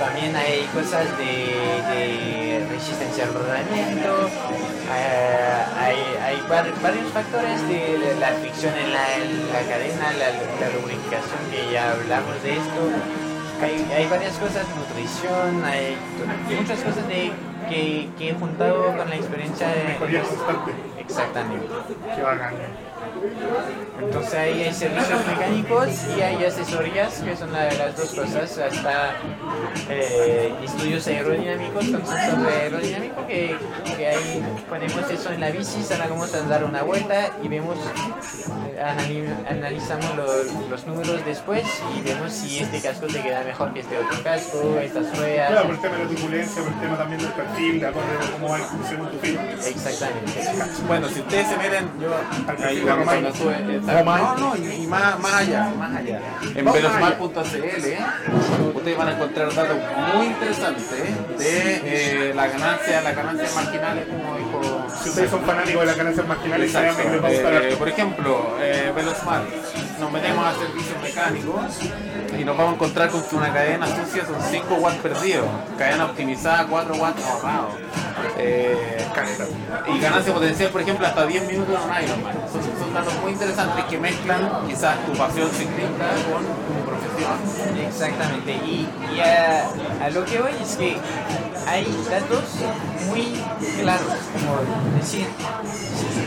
También 0.00 0.34
hay 0.34 0.64
cosas 0.72 1.04
de, 1.18 2.64
resistencia 2.70 3.24
al 3.24 3.34
rodamiento, 3.34 4.28
eh, 4.28 5.62
hay, 5.78 5.96
hay 6.24 6.42
var- 6.48 6.72
varios 6.82 7.12
factores 7.12 7.60
de 7.68 8.16
la 8.18 8.28
fricción 8.40 8.72
en 8.78 8.92
la, 8.92 9.14
en 9.16 9.52
la 9.52 9.60
cadena, 9.70 10.12
la, 10.18 10.30
la 10.32 10.72
lubricación, 10.74 11.40
que 11.50 11.72
ya 11.72 11.92
hablamos 11.92 12.42
de 12.42 12.52
esto. 12.56 13.29
Hay, 13.62 13.90
hay 13.94 14.06
varias 14.08 14.36
cosas, 14.38 14.66
nutrición, 14.74 15.62
hay 15.64 15.96
muchas 16.58 16.80
cosas 16.80 17.06
de, 17.08 17.30
que, 17.68 18.08
que 18.18 18.30
he 18.30 18.34
juntado 18.34 18.96
con 18.96 19.08
la 19.08 19.16
experiencia 19.16 19.68
de... 19.68 19.84
Mejoría 19.84 20.22
constante. 20.22 20.72
Exactamente. 20.98 21.66
Qué 22.16 22.22
bacán. 22.22 22.54
Entonces 24.00 24.34
ahí 24.34 24.62
hay 24.62 24.72
servicios 24.74 25.20
mecánicos 25.26 25.88
y 26.16 26.20
hay 26.22 26.44
asesorías, 26.44 27.14
que 27.20 27.36
son 27.36 27.52
la- 27.52 27.72
las 27.72 27.96
dos 27.96 28.10
cosas, 28.14 28.58
hasta 28.58 29.14
eh, 29.88 30.52
estudios 30.64 31.06
aerodinámicos, 31.06 31.84
con 31.86 32.06
sensor 32.06 32.48
aerodinámico, 32.48 33.26
que, 33.26 33.56
que 33.96 34.06
ahí 34.08 34.42
ponemos 34.68 35.10
eso 35.10 35.30
en 35.32 35.40
la 35.40 35.50
bici, 35.50 35.82
salgamos 35.82 36.32
a 36.34 36.40
dar 36.42 36.64
una 36.64 36.82
vuelta 36.82 37.30
y 37.42 37.48
vemos, 37.48 37.76
eh, 37.78 38.82
anali- 38.82 39.28
analizamos 39.48 40.16
lo- 40.16 40.68
los 40.70 40.86
números 40.86 41.24
después 41.24 41.62
y 41.96 42.00
vemos 42.02 42.32
si 42.32 42.60
este 42.60 42.80
casco 42.80 43.06
te 43.06 43.20
queda 43.22 43.42
mejor 43.44 43.72
que 43.74 43.80
este 43.80 43.98
otro 43.98 44.22
casco, 44.22 44.78
estas 44.82 45.16
ruedas. 45.18 45.50
Claro, 45.50 45.66
por 45.66 45.74
el 45.74 45.80
tema 45.82 45.96
de 45.96 46.04
la 46.04 46.10
turbulencia, 46.10 46.62
por 46.62 46.72
el 46.72 46.80
tema 46.80 46.98
también 46.98 47.20
del 47.22 47.32
perfil 47.32 47.84
a 47.84 47.92
cómo 47.92 48.48
va 48.48 48.58
según 48.88 49.10
tu. 49.10 49.16
Exactamente. 49.68 50.32
Bueno, 50.86 51.08
si 51.08 51.20
ustedes 51.20 51.48
se 51.48 51.56
meten, 51.58 51.88
yo 52.00 52.10
Al 52.48 52.56
perfil 52.56 52.89
no, 52.96 54.36
no, 54.36 54.56
y, 54.56 54.86
más, 54.86 55.18
más 55.20 55.34
allá, 55.34 55.70
más 55.78 55.96
allá. 55.96 56.20
En 56.54 56.64
velosmar.cl 56.64 57.30
ustedes 58.74 58.96
van 58.98 59.08
a 59.08 59.12
encontrar 59.12 59.54
datos 59.54 59.76
muy 60.14 60.26
interesantes 60.26 60.90
de 60.90 61.80
eh, 61.84 62.34
la 62.34 62.46
ganancia, 62.46 63.00
las 63.02 63.16
ganancias 63.16 63.54
marginales, 63.54 64.06
como 64.06 64.36
dijo 64.36 64.86
Si 65.02 65.08
ustedes 65.10 65.30
son 65.30 65.42
fanáticos 65.42 65.80
de 65.80 65.86
las 65.86 65.96
ganancias 65.96 66.26
marginales, 66.26 66.74
Eh, 66.74 67.76
por 67.78 67.88
ejemplo, 67.88 68.56
eh, 68.60 68.92
Velosmart, 68.94 69.44
nos 69.98 70.12
metemos 70.12 70.46
a 70.46 70.52
servicios 70.54 71.02
mecánicos 71.02 71.78
y 72.38 72.44
nos 72.44 72.56
vamos 72.56 72.72
a 72.72 72.74
encontrar 72.76 73.10
con 73.10 73.22
que 73.22 73.36
una 73.36 73.52
cadena 73.52 73.86
sucia 73.86 74.24
son 74.24 74.36
5 74.50 74.74
watts 74.76 74.96
perdidos, 74.98 75.46
cadena 75.76 76.06
optimizada 76.06 76.66
4 76.66 76.94
watts 76.94 77.24
ahorrados. 77.24 77.74
Eh, 78.42 78.96
y 79.94 80.00
ganancia 80.00 80.32
potencial, 80.32 80.70
por 80.70 80.80
ejemplo, 80.80 81.06
hasta 81.06 81.26
10 81.26 81.46
minutos 81.46 81.74
en 81.74 81.90
un 81.90 82.04
Ironman. 82.04 82.34
Son, 82.50 82.94
datos 82.94 83.14
muy 83.22 83.32
interesantes 83.32 83.84
que 83.84 83.98
mezclan 83.98 84.66
quizás 84.66 85.04
tu 85.06 85.12
pasión 85.12 85.48
ciclista 85.50 86.06
con 86.30 86.44
tu 86.44 86.84
profesión. 86.88 87.86
Exactamente. 87.86 88.52
Y, 88.52 88.88
y 89.14 89.20
a, 89.20 89.68
a 90.04 90.10
lo 90.10 90.24
que 90.24 90.40
voy 90.40 90.52
es 90.60 90.76
que 90.76 90.96
hay 91.66 91.84
datos 92.10 92.44
muy 93.08 93.40
claros, 93.80 94.14
como 94.32 94.96
decir, 94.98 95.26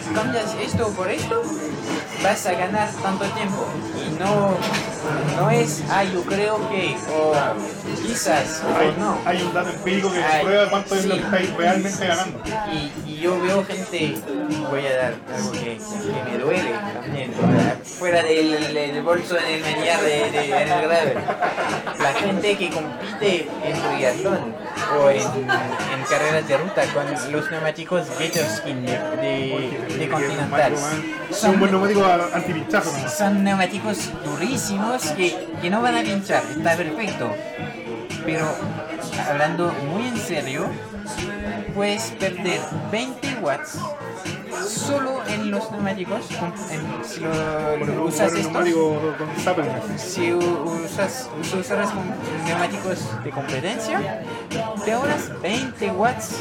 si 0.07 0.14
cambias 0.14 0.56
esto 0.61 0.88
por 0.90 1.10
esto, 1.10 1.41
vas 2.23 2.45
a 2.45 2.53
ganar 2.53 2.90
tanto 3.02 3.26
tiempo. 3.26 3.65
Y 3.98 4.19
no, 4.19 4.57
no 5.38 5.49
es, 5.49 5.84
ah, 5.89 6.03
yo 6.03 6.21
creo 6.23 6.69
que, 6.69 6.95
o 7.11 7.34
quizás, 8.05 8.61
Hay, 8.77 8.88
o 8.89 8.99
no. 8.99 9.17
hay 9.25 9.41
un 9.41 9.53
dato 9.53 9.69
empírico 9.69 10.11
que 10.11 10.23
Hay- 10.23 10.43
prueba 10.43 10.69
cuánto 10.69 10.95
es 10.95 11.05
lo 11.05 11.15
sí. 11.15 11.19
que 11.19 11.25
estáis 11.25 11.53
realmente 11.55 12.07
ganando. 12.07 12.41
Y, 12.71 13.09
y 13.11 13.17
yo 13.17 13.39
veo 13.41 13.65
gente, 13.65 14.17
voy 14.69 14.85
a 14.88 14.95
dar 14.97 15.15
algo 15.35 15.51
que, 15.51 15.59
que 15.77 16.31
me 16.31 16.38
duele 16.38 16.71
también, 17.01 17.34
fuera 17.84 18.23
del, 18.23 18.73
del 18.73 19.01
bolso 19.03 19.38
el 19.38 19.61
manillar 19.61 20.01
de, 20.01 20.31
de, 20.31 20.45
en 20.45 20.72
el 20.72 20.81
gravel. 20.81 21.18
La 21.99 22.14
gente 22.14 22.57
que 22.57 22.69
compite 22.69 23.49
en 23.64 23.81
triatlón 23.81 24.55
o 24.99 25.10
en, 25.10 25.19
en 25.19 26.03
carreras 26.10 26.47
de 26.47 26.57
ruta 26.57 26.84
con 26.93 27.31
los 27.31 27.51
neumáticos 27.51 28.07
Gatorskin 28.19 28.85
de, 28.85 28.91
de, 28.91 29.95
de 29.97 30.10
Continental. 30.10 30.73
Es 31.30 31.43
un 31.43 31.60
buen 31.60 31.72
neumático. 31.72 32.03
Son 33.10 33.43
neumáticos 33.43 34.10
durísimos 34.23 35.03
que, 35.11 35.35
que 35.61 35.69
no 35.69 35.81
van 35.81 35.97
a 35.97 36.01
pinchar, 36.01 36.43
está 36.55 36.76
perfecto. 36.76 37.31
Pero 38.26 38.45
hablando 39.30 39.73
muy 39.91 40.07
en 40.07 40.18
serio, 40.18 40.68
puedes 41.76 42.11
perder 42.11 42.61
20 42.91 43.35
watts 43.41 43.80
solo 44.67 45.21
en 45.27 45.51
los 45.51 45.69
neumáticos. 45.71 46.21
en- 46.71 47.23
lo, 47.23 47.85
lo 47.85 48.03
usas 48.05 48.34
estos, 48.34 48.51
con 48.53 49.97
si 49.97 50.34
usas, 50.34 51.30
usas 51.59 51.89
neumáticos 52.45 52.99
de 53.23 53.30
competencia, 53.31 54.21
te 54.84 54.91
ahorras 54.93 55.41
20 55.41 55.91
watts. 55.91 56.35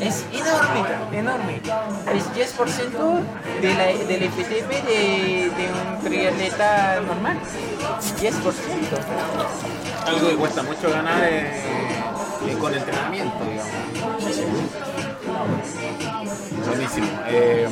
Es 0.00 0.24
enorme, 0.32 1.18
enorme. 1.18 1.60
Es 2.14 2.24
10% 2.34 3.20
de 3.62 3.74
la, 3.74 3.84
del 3.86 4.30
FTP 4.30 4.70
de, 4.86 5.50
de 5.56 5.68
un 5.72 6.04
triatleta 6.04 7.00
normal. 7.06 7.38
10%. 8.20 8.32
Algo 10.06 10.28
que 10.28 10.36
cuesta 10.36 10.62
mucho 10.62 10.90
ganar 10.90 11.22
eh, 11.24 11.50
eh, 12.48 12.56
con 12.60 12.72
entrenamiento, 12.74 13.44
digamos. 13.44 14.95
Buenísimo. 16.66 17.06
Eh, 17.28 17.68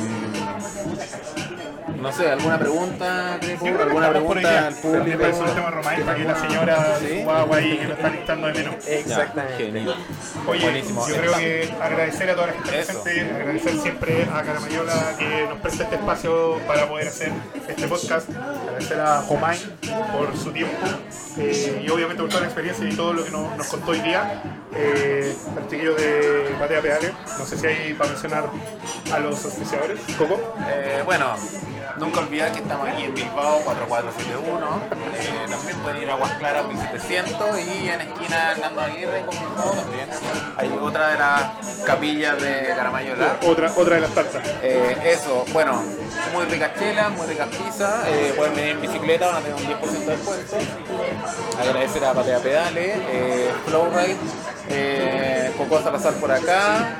no 2.05 2.11
sé, 2.11 2.29
¿alguna 2.29 2.59
pregunta? 2.59 3.39
Yo 3.41 3.81
¿Alguna 3.81 4.09
pregunta 4.11 4.67
al 4.67 4.75
público? 4.75 5.25
Eso 5.25 5.45
el 5.45 5.55
tema 5.55 5.81
para 5.81 6.15
que 6.15 6.23
la 6.23 6.35
señora 6.39 6.97
Sí. 6.99 7.21
guagua 7.23 7.57
ahí 7.57 7.77
que 7.79 7.87
lo 7.87 7.93
está 7.95 8.09
listando 8.09 8.47
de 8.47 8.53
menos. 8.53 8.75
Exactamente. 8.87 9.65
Genial. 9.65 9.95
Oye, 10.47 10.61
Buenísimo. 10.61 11.07
yo 11.07 11.15
creo 11.15 11.33
que 11.33 11.73
agradecer 11.81 12.29
a 12.29 12.35
toda 12.35 12.47
la 12.47 12.53
gente 12.53 12.79
Eso. 12.79 13.01
presente, 13.01 13.33
agradecer 13.35 13.77
siempre 13.77 14.27
a 14.31 14.43
Caramayola 14.43 15.15
que 15.17 15.47
nos 15.49 15.59
presta 15.61 15.83
este 15.85 15.95
espacio 15.95 16.59
para 16.67 16.87
poder 16.87 17.07
hacer 17.07 17.31
este 17.67 17.87
podcast, 17.87 18.29
agradecer 18.29 18.99
a 18.99 19.21
Jomay 19.23 19.57
por 20.13 20.37
su 20.37 20.51
tiempo 20.51 20.77
eh, 21.39 21.83
y 21.83 21.89
obviamente 21.89 22.21
por 22.21 22.29
toda 22.29 22.41
la 22.41 22.47
experiencia 22.47 22.87
y 22.87 22.95
todo 22.95 23.13
lo 23.13 23.23
que 23.25 23.31
nos, 23.31 23.57
nos 23.57 23.67
contó 23.67 23.91
hoy 23.91 23.99
día. 24.01 24.43
Eh, 24.75 25.35
al 25.57 25.67
chiquillo 25.69 25.95
de 25.95 26.53
Patea 26.59 26.81
Pedales, 26.81 27.11
no 27.39 27.45
sé 27.45 27.57
si 27.57 27.65
hay 27.65 27.93
para 27.93 28.11
mencionar 28.11 28.43
a 29.11 29.19
los 29.19 29.43
auspiciadores, 29.45 29.99
Coco. 30.17 30.53
Eh, 30.67 31.01
bueno, 31.05 31.35
nunca 31.97 32.19
olvidar 32.19 32.51
que 32.51 32.59
estamos 32.59 32.87
aquí 32.87 33.03
en 33.03 33.13
Bilbao 33.13 33.59
4471. 33.63 34.81
Eh, 35.15 35.45
también 35.49 35.77
pueden 35.79 36.01
ir 36.03 36.09
a 36.09 36.13
Aguas 36.13 36.31
Claras 36.33 36.67
1700 36.67 37.59
y 37.59 37.89
en 37.89 38.01
esquina 38.01 38.51
Hernando 38.51 38.81
Aguirre 38.81 39.25
con 39.25 39.35
Bilbao 39.39 39.71
también. 39.71 40.09
Hay 40.57 40.69
otra 40.81 41.09
de 41.09 41.17
las 41.19 41.43
capillas 41.85 42.41
de 42.41 42.73
Caramayola. 42.75 43.37
Otra, 43.45 43.71
otra 43.75 43.95
de 43.95 44.01
las 44.01 44.11
tartas. 44.11 44.41
Eh, 44.61 44.97
eso, 45.05 45.45
bueno, 45.53 45.81
muy 46.33 46.45
ricas 46.45 46.71
chelas, 46.79 47.11
muy 47.11 47.27
ricas 47.27 47.47
pizzas. 47.49 48.07
eh, 48.07 48.33
pueden 48.35 48.55
venir 48.55 48.71
en 48.71 48.81
bicicleta, 48.81 49.27
van 49.27 49.35
a 49.37 49.39
tener 49.41 49.55
un 49.55 49.63
10% 49.63 49.91
de 49.91 50.05
descuento. 50.05 50.57
Agradecer 51.59 52.05
a 52.05 52.13
Patea 52.13 52.39
Pedales, 52.39 52.97
Flowride, 53.65 54.17
Coco 55.57 55.81
Salazar 55.81 56.13
por 56.15 56.31
acá, 56.31 56.97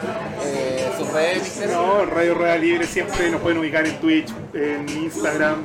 redes. 1.16 1.70
No, 1.72 2.06
Radio 2.06 2.34
Rueda 2.36 2.58
Libre 2.58 2.86
siempre 2.88 3.30
nos 3.30 3.42
pueden 3.42 3.60
ubicar 3.60 3.86
en 3.88 3.98
Twitch, 4.00 4.32
en 4.54 4.88
Instagram, 4.90 5.58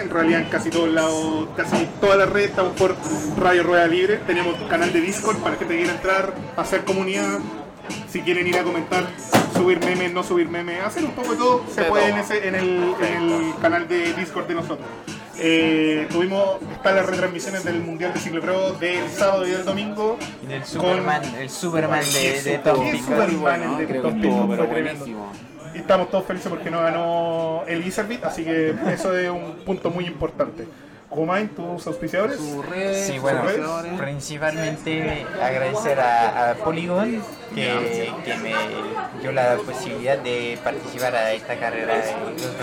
en 0.00 0.10
realidad 0.10 0.40
en 0.42 0.48
casi 0.48 0.70
todos 0.70 0.88
lados, 0.88 1.48
casi 1.56 1.86
todas 2.00 2.18
las 2.18 2.28
redes 2.30 2.50
estamos 2.50 2.72
por 2.76 2.96
Radio 3.38 3.62
Rueda 3.64 3.86
Libre. 3.86 4.18
Tenemos 4.26 4.54
canal 4.70 4.92
de 4.92 5.00
Discord 5.00 5.38
para 5.38 5.56
que 5.58 5.64
te 5.64 5.76
quiera 5.76 5.92
entrar, 5.92 6.34
hacer 6.56 6.84
comunidad, 6.84 7.40
si 8.08 8.20
quieren 8.20 8.46
ir 8.46 8.56
a 8.58 8.62
comentar, 8.62 9.04
subir 9.54 9.80
memes, 9.80 10.12
no 10.12 10.22
subir 10.22 10.48
memes, 10.48 10.82
hacer 10.82 11.04
un 11.04 11.12
poco 11.12 11.32
de 11.32 11.36
todo, 11.38 11.64
se 11.74 11.82
De 11.82 11.88
puede 11.88 12.08
todo. 12.10 12.14
en, 12.14 12.24
ese, 12.24 12.48
en, 12.48 12.54
el, 12.54 12.94
en 13.00 13.30
el 13.32 13.54
canal 13.60 13.88
de 13.88 14.12
Discord 14.14 14.46
de 14.46 14.54
nosotros. 14.54 14.86
Eh, 15.38 16.06
tuvimos, 16.10 16.62
están 16.72 16.96
las 16.96 17.06
retransmisiones 17.06 17.64
del 17.64 17.80
Mundial 17.80 18.14
de 18.14 18.20
Ciclopro 18.20 18.72
del 18.74 19.08
sábado 19.10 19.46
y 19.46 19.50
del 19.50 19.64
domingo. 19.64 20.16
Y 20.42 20.46
del 20.46 20.64
Superman, 20.64 21.22
el 21.38 21.50
Superman 21.50 22.04
de, 22.12 22.42
de 22.42 22.58
Tom. 22.58 22.96
Superman 22.96 23.62
el 23.80 23.86
de 23.88 23.94
Tom 24.00 24.20
pero 24.20 24.46
fue 24.46 24.56
tremendo. 24.56 24.66
buenísimo. 24.68 25.32
Y 25.74 25.78
estamos 25.78 26.08
todos 26.10 26.24
felices 26.24 26.48
porque 26.48 26.70
no 26.70 26.80
ganó 26.80 27.64
el 27.66 27.84
Iservit, 27.84 28.24
así 28.24 28.44
que 28.44 28.74
eso 28.92 29.16
es 29.16 29.28
un 29.28 29.56
punto 29.64 29.90
muy 29.90 30.06
importante. 30.06 30.68
Romain, 31.14 31.48
tus 31.48 31.86
auspiciadores. 31.86 32.38
Sí, 33.06 33.18
bueno, 33.18 33.48
seguidores. 33.48 33.92
principalmente 34.00 35.26
agradecer 35.40 36.00
a, 36.00 36.50
a 36.50 36.54
Polygon 36.54 37.22
que, 37.54 38.12
que 38.24 38.36
me 38.38 38.54
dio 39.20 39.32
la 39.32 39.56
posibilidad 39.56 40.18
de 40.18 40.58
participar 40.62 41.14
a 41.14 41.32
esta 41.32 41.56
carrera 41.56 41.94
de 41.94 42.12
los 42.32 42.42
eh, 42.42 42.56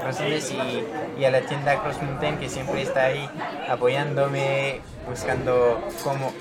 Crossmondes 0.00 0.50
y, 0.50 1.20
y 1.20 1.24
a 1.24 1.30
la 1.30 1.42
tienda 1.42 1.82
Cross 1.82 2.02
Mountain 2.02 2.38
que 2.38 2.48
siempre 2.48 2.82
está 2.82 3.04
ahí 3.04 3.28
apoyándome, 3.68 4.80
buscando 5.08 5.86
como 6.02 6.32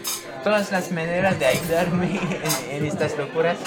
todas 0.43 0.71
las 0.71 0.91
maneras 0.91 1.37
de 1.39 1.45
ayudarme 1.47 2.19
en, 2.69 2.77
en 2.77 2.85
estas 2.85 3.17
locuras. 3.17 3.57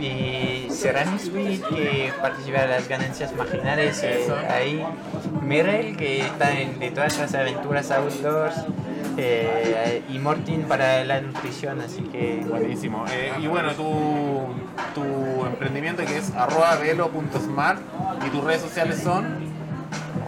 Y 0.00 0.68
Ceramic 0.70 1.18
Sweet 1.20 1.62
que 1.68 2.12
participa 2.20 2.64
en 2.64 2.70
las 2.70 2.88
ganancias 2.88 3.34
marginales 3.34 4.02
eh, 4.02 4.26
ahí. 4.48 4.82
Mirel 5.42 5.96
que 5.96 6.22
está 6.22 6.58
en 6.58 6.78
de 6.78 6.90
todas 6.90 7.18
las 7.18 7.34
aventuras 7.34 7.90
outdoors. 7.90 8.56
eh, 9.16 10.02
y 10.08 10.18
Mortin 10.18 10.62
para 10.62 11.04
la 11.04 11.20
nutrición, 11.20 11.80
así 11.80 12.02
que 12.02 12.42
Buenísimo. 12.48 13.04
Eh, 13.12 13.32
y 13.40 13.46
bueno, 13.46 13.72
tu, 13.72 14.46
tu 14.94 15.44
emprendimiento 15.46 16.04
que 16.04 16.16
es 16.16 16.30
arroba 16.34 16.76
velo.smart 16.76 17.80
y 18.26 18.30
tus 18.30 18.42
redes 18.44 18.62
sociales 18.62 19.00
son. 19.02 19.59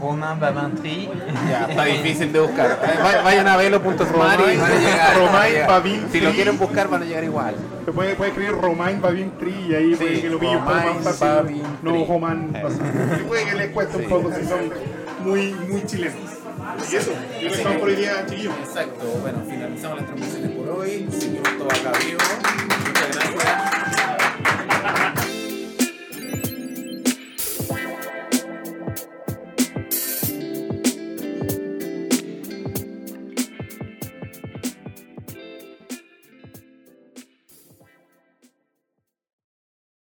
Romain 0.03 0.39
Babantry. 0.41 1.09
Ya, 1.49 1.67
está 1.71 1.85
difícil 1.97 2.33
de 2.33 2.41
buscar. 2.41 2.79
Eh, 2.83 2.99
va- 3.03 3.23
Vayan 3.23 3.47
a 3.49 3.57
velo.smart 3.57 4.41
y 4.53 4.57
van 4.57 4.73
a 4.73 4.79
llegar. 4.79 5.17
Romain 5.17 6.07
Si 6.11 6.21
lo 6.21 6.31
quieren 6.33 6.59
buscar, 6.59 6.89
van 6.89 7.03
a 7.03 7.05
llegar 7.05 7.25
igual. 7.25 7.55
Se 7.85 7.93
puede, 7.93 8.15
puede 8.17 8.31
escribir 8.31 8.53
Romain 8.61 9.01
Babin 9.01 9.31
Tri 9.39 9.55
y 9.69 9.75
ahí 9.75 9.95
puede 9.95 10.21
que 10.21 10.29
lo 10.31 10.39
pille 10.39 10.57
un 10.57 10.65
poco 10.65 10.77
Romain 10.77 11.03
No. 11.83 11.97
Y 13.21 13.23
puede 13.29 13.45
que 13.45 13.55
les 13.55 13.71
cueste 13.71 13.97
un 13.99 14.05
poco 14.09 14.33
si 14.35 14.45
son 14.45 14.71
muy, 15.25 15.53
muy 15.69 15.85
chilenos. 15.87 16.17
Y 16.91 16.97
eso, 16.97 17.13
yo 17.41 17.49
estamos 17.49 17.79
por 17.79 17.89
hoy 17.89 17.97
día, 17.97 18.25
chiquillos. 18.27 18.55
Exacto. 18.65 19.05
Bueno, 19.21 19.39
finalizamos 19.49 19.99
las 19.99 20.07
transmisiones 20.07 20.51
por 20.53 20.69
hoy. 20.71 21.09
Seguimos 21.11 21.49
todo 21.59 21.69
acá 21.69 21.93
vivo. 22.05 22.92